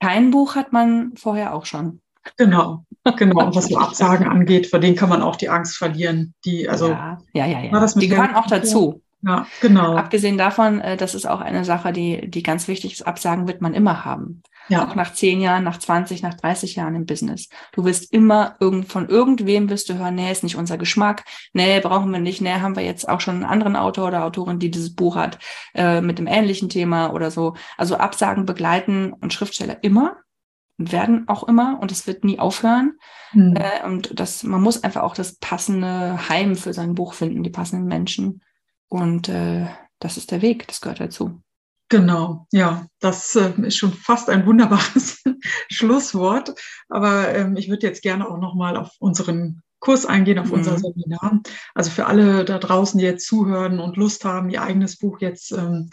kein 0.00 0.30
Buch 0.30 0.56
hat 0.56 0.72
man 0.72 1.12
vorher 1.16 1.54
auch 1.54 1.64
schon. 1.64 2.02
Genau, 2.36 2.84
genau. 3.16 3.46
Und 3.46 3.56
was 3.56 3.66
so 3.66 3.78
Absagen 3.78 4.28
angeht, 4.28 4.66
vor 4.66 4.78
denen 4.78 4.96
kann 4.96 5.08
man 5.08 5.22
auch 5.22 5.36
die 5.36 5.48
Angst 5.48 5.76
verlieren. 5.76 6.34
Die, 6.44 6.68
also, 6.68 6.88
ja, 6.88 7.18
ja, 7.32 7.46
ja. 7.46 7.60
ja. 7.64 7.86
die 7.86 8.08
gehören 8.08 8.34
auch 8.34 8.46
dazu. 8.46 9.02
Ja, 9.22 9.46
genau. 9.60 9.96
Abgesehen 9.96 10.38
davon, 10.38 10.80
äh, 10.80 10.96
das 10.96 11.14
ist 11.14 11.26
auch 11.26 11.40
eine 11.40 11.64
Sache, 11.64 11.92
die, 11.92 12.30
die 12.30 12.42
ganz 12.42 12.68
wichtig 12.68 12.92
ist. 12.94 13.06
Absagen 13.06 13.46
wird 13.46 13.60
man 13.60 13.74
immer 13.74 14.04
haben. 14.04 14.42
Ja. 14.68 14.86
Auch 14.86 14.94
nach 14.94 15.12
zehn 15.12 15.40
Jahren, 15.40 15.64
nach 15.64 15.78
20, 15.78 16.22
nach 16.22 16.34
30 16.34 16.76
Jahren 16.76 16.94
im 16.94 17.04
Business. 17.04 17.48
Du 17.72 17.84
wirst 17.84 18.12
immer 18.12 18.56
irgend, 18.60 18.86
von 18.90 19.08
irgendwem 19.08 19.68
wirst 19.68 19.88
du 19.88 19.98
hören, 19.98 20.14
nee, 20.14 20.30
ist 20.30 20.44
nicht 20.44 20.56
unser 20.56 20.78
Geschmack. 20.78 21.24
Nee, 21.52 21.80
brauchen 21.80 22.12
wir 22.12 22.20
nicht. 22.20 22.40
Nee, 22.40 22.60
haben 22.60 22.76
wir 22.76 22.84
jetzt 22.84 23.08
auch 23.08 23.20
schon 23.20 23.34
einen 23.36 23.44
anderen 23.44 23.74
Autor 23.74 24.08
oder 24.08 24.24
Autorin, 24.24 24.60
die 24.60 24.70
dieses 24.70 24.94
Buch 24.94 25.16
hat, 25.16 25.38
äh, 25.74 26.00
mit 26.00 26.18
dem 26.18 26.28
ähnlichen 26.28 26.68
Thema 26.68 27.12
oder 27.12 27.30
so. 27.30 27.54
Also 27.76 27.96
Absagen 27.96 28.46
begleiten 28.46 29.12
und 29.12 29.32
Schriftsteller 29.32 29.82
immer 29.82 30.18
und 30.80 30.92
werden 30.92 31.28
auch 31.28 31.46
immer 31.46 31.78
und 31.80 31.92
es 31.92 32.06
wird 32.06 32.24
nie 32.24 32.38
aufhören. 32.38 32.98
Mhm. 33.34 33.54
Äh, 33.54 33.84
und 33.84 34.18
das, 34.18 34.42
man 34.42 34.62
muss 34.62 34.82
einfach 34.82 35.02
auch 35.02 35.14
das 35.14 35.36
passende 35.36 36.28
Heim 36.30 36.56
für 36.56 36.72
sein 36.72 36.94
Buch 36.94 37.12
finden, 37.12 37.42
die 37.42 37.50
passenden 37.50 37.86
Menschen. 37.86 38.42
Und 38.88 39.28
äh, 39.28 39.66
das 39.98 40.16
ist 40.16 40.30
der 40.30 40.40
Weg, 40.40 40.66
das 40.66 40.80
gehört 40.80 41.00
dazu. 41.00 41.42
Genau, 41.90 42.46
ja, 42.50 42.86
das 42.98 43.36
äh, 43.36 43.52
ist 43.60 43.76
schon 43.76 43.92
fast 43.92 44.30
ein 44.30 44.46
wunderbares 44.46 45.22
Schlusswort. 45.68 46.54
Aber 46.88 47.28
ähm, 47.34 47.56
ich 47.56 47.68
würde 47.68 47.86
jetzt 47.86 48.02
gerne 48.02 48.26
auch 48.26 48.38
nochmal 48.38 48.78
auf 48.78 48.92
unseren 49.00 49.62
Kurs 49.80 50.06
eingehen, 50.06 50.38
auf 50.38 50.46
mhm. 50.46 50.54
unser 50.54 50.78
Seminar. 50.78 51.40
Also 51.74 51.90
für 51.90 52.06
alle 52.06 52.46
da 52.46 52.58
draußen, 52.58 52.98
die 52.98 53.04
jetzt 53.04 53.26
zuhören 53.26 53.80
und 53.80 53.98
Lust 53.98 54.24
haben, 54.24 54.48
ihr 54.48 54.62
eigenes 54.62 54.96
Buch 54.96 55.20
jetzt 55.20 55.52
ähm, 55.52 55.90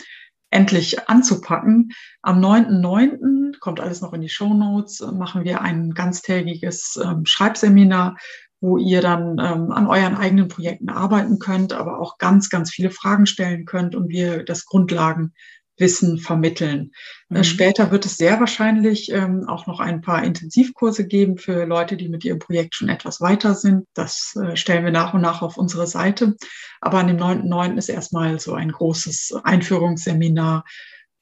endlich 0.50 1.10
anzupacken. 1.10 1.92
Am 2.22 2.40
9.9. 2.40 3.60
kommt 3.60 3.80
alles 3.80 4.02
noch 4.02 4.14
in 4.14 4.22
die 4.22 4.30
Show 4.30 4.54
Notes, 4.54 5.02
machen 5.02 5.44
wir 5.44 5.62
ein 5.62 5.92
ganztägiges 5.92 7.00
ähm, 7.04 7.26
Schreibseminar, 7.26 8.18
wo 8.60 8.78
ihr 8.78 9.02
dann 9.02 9.38
ähm, 9.40 9.72
an 9.72 9.88
euren 9.88 10.16
eigenen 10.16 10.48
Projekten 10.48 10.90
arbeiten 10.90 11.38
könnt, 11.40 11.74
aber 11.74 12.00
auch 12.00 12.18
ganz, 12.18 12.50
ganz 12.50 12.72
viele 12.72 12.90
Fragen 12.90 13.26
stellen 13.26 13.66
könnt 13.66 13.96
und 13.96 14.10
wir 14.10 14.44
das 14.44 14.66
Grundlagen 14.66 15.34
Wissen 15.78 16.18
vermitteln. 16.18 16.92
Äh, 17.30 17.40
mhm. 17.40 17.44
Später 17.44 17.92
wird 17.92 18.06
es 18.06 18.18
sehr 18.18 18.40
wahrscheinlich 18.40 19.12
ähm, 19.12 19.48
auch 19.48 19.68
noch 19.68 19.80
ein 19.80 20.02
paar 20.02 20.24
Intensivkurse 20.24 21.08
geben 21.08 21.38
für 21.38 21.66
Leute, 21.66 21.98
die 21.98 22.10
mit 22.10 22.26
ihrem 22.26 22.40
Projekt 22.40 22.76
schon 22.76 22.90
etwas 22.90 23.22
weiter 23.22 23.54
sind. 23.54 23.86
Das 23.94 24.36
äh, 24.36 24.56
stellen 24.56 24.84
wir 24.84 24.92
nach 24.92 25.13
und 25.13 25.22
nach 25.22 25.42
auf 25.42 25.58
unsere 25.58 25.88
Seite. 25.88 26.36
Aber 26.82 27.00
an 27.00 27.08
dem 27.08 27.18
9.9. 27.18 27.78
ist 27.78 27.90
erstmal 27.90 28.40
so 28.40 28.54
ein 28.54 28.72
großes 28.72 29.34
Einführungsseminar. 29.44 30.63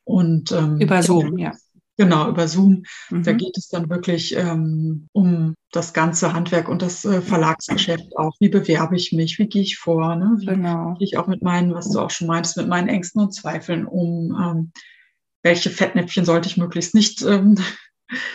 Und, 0.04 0.52
ähm, 0.52 0.80
Über 0.80 1.02
Zoom, 1.02 1.38
ja. 1.38 1.54
Genau, 1.98 2.30
über 2.30 2.48
Zoom. 2.48 2.84
Mhm. 3.10 3.24
Da 3.24 3.32
geht 3.32 3.58
es 3.58 3.70
dann 3.70 3.90
wirklich 3.90 4.36
ähm, 4.36 5.08
um 5.14 5.56
das 5.72 5.94
ganze 5.94 6.34
Handwerk 6.34 6.68
und 6.68 6.82
das 6.82 7.06
äh, 7.06 7.22
Verlagsgeschäft 7.22 8.18
auch. 8.18 8.34
Wie 8.40 8.50
bewerbe 8.50 8.96
ich 8.96 9.14
mich? 9.14 9.40
Wie 9.40 9.48
gehe 9.48 9.62
ich 9.62 9.78
vor? 9.78 10.16
Ne? 10.16 10.36
Wie 10.40 10.46
genau. 10.46 10.96
gehe 10.96 11.08
ich 11.08 11.18
auch 11.18 11.28
mit 11.28 11.42
meinen, 11.42 11.74
was 11.74 11.90
du 11.90 12.00
auch 12.00 12.12
schon 12.12 12.28
meintest, 12.28 12.58
mit 12.58 12.68
meinen 12.68 12.90
Ängsten 12.90 13.22
und 13.22 13.34
Zweifeln 13.34 13.86
um? 13.86 14.36
Ähm, 14.42 14.72
welche 15.42 15.70
Fettnäpfchen 15.70 16.26
sollte 16.26 16.50
ich 16.50 16.58
möglichst 16.58 16.96
nicht 16.96 17.22
ähm, 17.22 17.58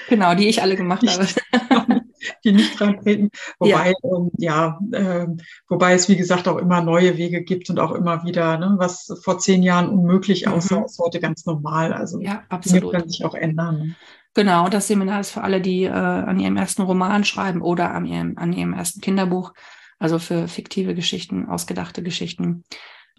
Genau, 0.08 0.34
die 0.34 0.48
ich 0.48 0.62
alle 0.62 0.76
gemacht 0.76 1.04
habe. 1.70 1.99
Die 2.44 2.52
nicht 2.52 2.80
reintreten. 2.80 3.30
Wobei, 3.58 3.92
ja, 4.02 4.16
ähm, 4.16 4.30
ja 4.38 4.80
äh, 4.92 5.26
wobei 5.68 5.94
es 5.94 6.08
wie 6.08 6.16
gesagt 6.16 6.48
auch 6.48 6.58
immer 6.58 6.82
neue 6.82 7.16
Wege 7.16 7.42
gibt 7.42 7.70
und 7.70 7.78
auch 7.78 7.92
immer 7.92 8.24
wieder, 8.24 8.58
ne, 8.58 8.74
was 8.78 9.12
vor 9.22 9.38
zehn 9.38 9.62
Jahren 9.62 9.88
unmöglich 9.88 10.46
mhm. 10.46 10.52
aussah, 10.52 10.84
ist 10.84 10.98
heute 10.98 11.20
ganz 11.20 11.46
normal. 11.46 11.92
Also 11.92 12.20
ja, 12.20 12.42
absolut. 12.48 12.92
kann 12.92 13.08
sich 13.08 13.24
auch 13.24 13.34
ändern. 13.34 13.96
Genau, 14.34 14.68
das 14.68 14.86
Seminar 14.86 15.20
ist 15.20 15.32
für 15.32 15.42
alle, 15.42 15.60
die 15.60 15.84
äh, 15.84 15.90
an 15.90 16.38
ihrem 16.38 16.56
ersten 16.56 16.82
Roman 16.82 17.24
schreiben 17.24 17.62
oder 17.62 17.92
an 17.92 18.06
ihrem, 18.06 18.38
an 18.38 18.52
ihrem 18.52 18.72
ersten 18.72 19.00
Kinderbuch, 19.00 19.52
also 19.98 20.18
für 20.18 20.46
fiktive 20.46 20.94
Geschichten, 20.94 21.48
ausgedachte 21.48 22.02
Geschichten. 22.02 22.64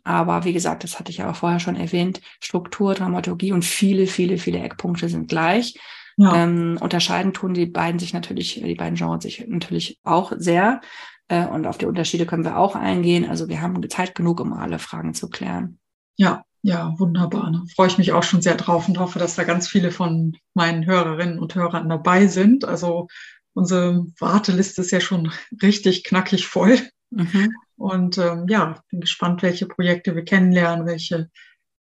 Aber 0.04 0.46
wie 0.46 0.54
gesagt, 0.54 0.84
das 0.84 0.98
hatte 0.98 1.12
ich 1.12 1.18
ja 1.18 1.30
auch 1.30 1.36
vorher 1.36 1.60
schon 1.60 1.76
erwähnt, 1.76 2.22
Struktur, 2.40 2.96
Dramaturgie 2.96 3.52
und 3.52 3.66
viele, 3.66 4.08
viele, 4.08 4.38
viele 4.38 4.60
Eckpunkte 4.60 5.10
sind 5.10 5.28
gleich. 5.28 5.78
Ja. 6.22 6.36
Ähm, 6.36 6.78
unterscheiden 6.80 7.34
tun 7.34 7.56
die 7.56 7.66
beiden 7.66 7.98
sich 7.98 8.14
natürlich, 8.14 8.62
die 8.64 8.76
beiden 8.76 8.96
Genres 8.96 9.24
sich 9.24 9.44
natürlich 9.48 10.00
auch 10.04 10.32
sehr. 10.36 10.82
Äh, 11.30 11.48
und 11.48 11.66
auf 11.66 11.80
die 11.80 11.88
Unterschiede 11.88 12.28
können 12.28 12.44
wir 12.44 12.58
auch 12.58 12.76
eingehen. 12.76 13.28
Also 13.28 13.50
wir 13.50 13.60
haben 13.60 13.90
Zeit 13.90 14.14
genug, 14.14 14.40
um 14.40 14.54
alle 14.54 14.78
Fragen 14.78 15.16
zu 15.16 15.32
klären. 15.32 15.80
Ja, 16.18 16.44
ja, 16.62 16.94
wunderbar. 17.00 17.50
Ne? 17.50 17.64
Freue 17.76 17.88
ich 17.88 17.98
mich 17.98 18.12
auch 18.12 18.22
schon 18.22 18.44
sehr 18.44 18.54
drauf 18.54 18.88
und 18.88 19.00
hoffe, 19.00 19.18
dass 19.18 19.34
da 19.34 19.46
ganz 19.46 19.68
viele 19.68 19.90
von 19.90 20.38
meinen 20.54 20.86
Hörerinnen 20.86 21.40
und 21.40 21.56
Hörern 21.56 21.90
dabei 21.90 22.28
sind. 22.28 22.66
Also 22.66 23.08
unsere 23.56 24.06
Warteliste 24.20 24.82
ist 24.82 24.92
ja 24.92 25.02
schon 25.02 25.32
richtig 25.64 26.04
knackig 26.04 26.46
voll. 26.46 26.78
Mhm. 27.10 27.52
Und 27.78 28.20
ähm, 28.20 28.46
ja, 28.48 28.84
bin 28.92 29.02
gespannt, 29.02 29.42
welche 29.42 29.66
Projekte 29.66 30.16
wir 30.16 30.24
kennenlernen, 30.24 30.86
welche 30.86 31.32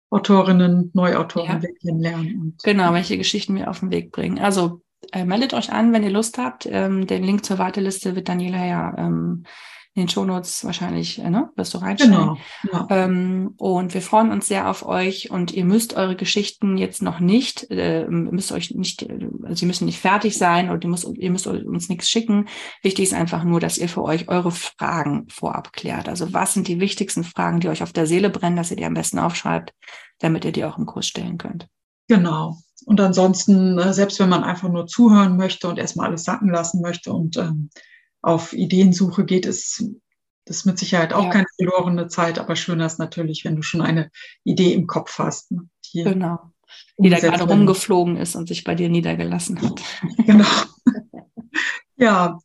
Autorinnen, 0.10 0.91
Neuautoren 0.93 1.62
ja. 1.62 1.69
kennenlernen. 1.82 2.58
genau, 2.63 2.93
welche 2.93 3.17
Geschichten 3.17 3.56
wir 3.56 3.69
auf 3.69 3.82
den 3.82 3.91
Weg 3.91 4.12
bringen. 4.12 4.39
Also 4.39 4.82
äh, 5.12 5.24
meldet 5.26 5.54
euch 5.54 5.72
an, 5.72 5.93
wenn 5.93 6.04
ihr 6.04 6.10
Lust 6.10 6.38
habt. 6.38 6.67
Ähm, 6.69 7.08
den 7.08 7.24
Link 7.24 7.45
zur 7.45 7.58
Warteliste 7.58 8.15
wird 8.15 8.30
Daniela 8.30 8.65
ja 8.65 8.95
ähm, 8.98 9.43
in 9.95 10.04
den 10.04 10.10
Shownotes 10.10 10.63
wahrscheinlich, 10.65 11.19
äh, 11.19 11.30
ne, 11.30 11.49
wirst 11.56 11.73
du 11.73 11.80
reinstellen. 11.80 12.13
Genau. 12.13 12.38
Ja. 12.71 12.88
Ähm, 12.89 13.54
und 13.58 13.93
wir 13.93 14.02
freuen 14.02 14.32
uns 14.32 14.47
sehr 14.47 14.70
auf 14.70 14.86
euch 14.86 15.32
und 15.32 15.51
ihr 15.51 15.66
müsst 15.66 15.95
eure 15.95 16.16
Geschichten 16.16 16.78
jetzt 16.78 17.01
noch 17.01 17.20
nicht, 17.20 17.70
äh, 17.72 18.05
müsst 18.07 18.51
euch 18.51 18.72
nicht, 18.72 19.07
also 19.09 19.55
sie 19.55 19.66
müssen 19.66 19.86
nicht 19.86 19.99
fertig 19.99 20.38
sein 20.38 20.70
oder 20.70 20.84
ihr 20.84 20.89
müsst, 20.89 21.07
ihr 21.11 21.32
müsst 21.32 21.47
uns 21.47 21.89
nichts 21.89 22.09
schicken. 22.09 22.47
Wichtig 22.84 23.05
ist 23.05 23.13
einfach 23.13 23.43
nur, 23.43 23.59
dass 23.59 23.78
ihr 23.78 23.89
für 23.89 24.03
euch 24.03 24.30
eure 24.30 24.51
Fragen 24.51 25.28
vorab 25.30 25.74
klärt. 25.74 26.07
Also 26.07 26.34
was 26.34 26.53
sind 26.53 26.68
die 26.68 26.80
wichtigsten 26.80 27.24
Fragen, 27.24 27.59
die 27.59 27.70
euch 27.70 27.82
auf 27.82 27.93
der 27.93 28.05
Seele 28.05 28.30
brennen, 28.30 28.57
dass 28.57 28.72
ihr 28.72 28.78
die 28.78 28.86
am 28.86 28.93
besten 28.93 29.18
aufschreibt, 29.18 29.74
damit 30.20 30.45
ihr 30.45 30.51
die 30.51 30.66
auch 30.66 30.78
im 30.78 30.86
Kurs 30.86 31.07
stellen 31.07 31.39
könnt. 31.39 31.68
Genau. 32.07 32.57
Und 32.86 33.01
ansonsten, 33.01 33.78
äh, 33.78 33.93
selbst 33.93 34.20
wenn 34.20 34.30
man 34.30 34.43
einfach 34.43 34.70
nur 34.70 34.88
zuhören 34.88 35.36
möchte 35.36 35.68
und 35.68 35.80
erstmal 35.80 36.07
alles 36.07 36.24
sacken 36.24 36.49
lassen 36.49 36.82
möchte 36.82 37.11
und 37.11 37.38
ähm, 37.38 37.70
auf 38.22 38.53
Ideensuche 38.53 39.26
geht, 39.26 39.45
ist 39.45 39.84
das 40.45 40.65
mit 40.65 40.80
Sicherheit 40.80 41.13
auch 41.13 41.26
ja. 41.26 41.30
keine 41.30 41.45
verlorene 41.55 42.07
Zeit, 42.07 42.39
aber 42.39 42.55
schöner 42.55 42.86
ist 42.86 42.99
natürlich, 42.99 43.45
wenn 43.45 43.55
du 43.55 43.61
schon 43.61 43.82
eine 43.82 44.09
Idee 44.43 44.74
im 44.74 44.88
Kopf 44.88 45.20
hast. 45.20 45.51
Ne, 45.51 45.70
die 45.93 46.03
genau. 46.03 46.51
Die 46.97 47.09
da 47.09 47.20
gerade 47.20 47.43
rumgeflogen 47.43 48.17
ist 48.17 48.36
und 48.36 48.47
sich 48.47 48.63
bei 48.63 48.76
dir 48.76 48.89
niedergelassen 48.89 49.61
hat. 49.61 49.82
Genau. 50.26 50.45
ja. 51.97 52.39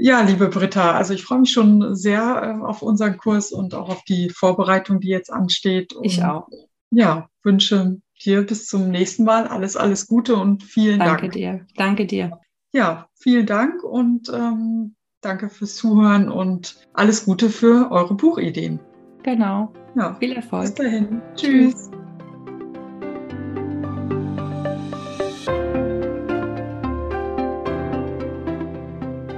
Ja, 0.00 0.20
liebe 0.20 0.48
Britta, 0.48 0.92
also 0.92 1.12
ich 1.12 1.24
freue 1.24 1.40
mich 1.40 1.50
schon 1.50 1.96
sehr 1.96 2.60
äh, 2.60 2.64
auf 2.64 2.82
unseren 2.82 3.18
Kurs 3.18 3.50
und 3.50 3.74
auch 3.74 3.88
auf 3.88 4.04
die 4.04 4.30
Vorbereitung, 4.30 5.00
die 5.00 5.08
jetzt 5.08 5.32
ansteht. 5.32 5.92
Und, 5.92 6.04
ich 6.04 6.22
auch. 6.22 6.48
Ja, 6.90 7.28
wünsche 7.42 8.00
dir 8.24 8.42
bis 8.42 8.66
zum 8.66 8.90
nächsten 8.90 9.24
Mal 9.24 9.48
alles, 9.48 9.76
alles 9.76 10.06
Gute 10.06 10.36
und 10.36 10.62
vielen 10.62 11.00
danke 11.00 11.22
Dank. 11.28 11.32
Danke 11.32 11.38
dir. 11.38 11.66
Danke 11.76 12.06
dir. 12.06 12.40
Ja, 12.72 13.08
vielen 13.14 13.46
Dank 13.46 13.82
und 13.82 14.28
ähm, 14.32 14.94
danke 15.28 15.48
fürs 15.48 15.76
Zuhören 15.76 16.30
und 16.30 16.76
alles 16.94 17.26
Gute 17.26 17.50
für 17.50 17.90
eure 17.90 18.14
Buchideen. 18.14 18.80
Genau. 19.22 19.70
Ja. 19.94 20.16
Viel 20.18 20.32
Erfolg. 20.32 20.64
Bis 20.64 20.74
dahin. 20.74 21.20
Tschüss. 21.36 21.90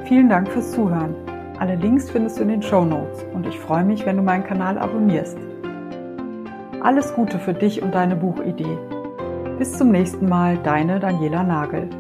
Vielen 0.07 0.29
Dank 0.29 0.49
fürs 0.49 0.73
Zuhören. 0.73 1.15
Alle 1.59 1.77
Links 1.77 2.11
findest 2.11 2.39
du 2.39 2.43
in 2.43 2.49
den 2.49 2.63
Show 2.63 2.85
Notes 2.85 3.25
und 3.35 3.47
ich 3.47 3.59
freue 3.59 3.85
mich, 3.85 4.07
wenn 4.07 4.17
du 4.17 4.23
meinen 4.23 4.45
Kanal 4.45 4.79
abonnierst. 4.79 5.37
Alles 6.83 7.13
Gute 7.15 7.39
für 7.39 7.53
dich 7.53 7.83
und 7.83 7.95
deine 7.95 8.17
Buchidee. 8.17 8.79
Bis 9.59 9.77
zum 9.77 9.91
nächsten 9.91 10.29
Mal, 10.29 10.57
deine 10.59 10.99
Daniela 10.99 11.43
Nagel. 11.43 11.91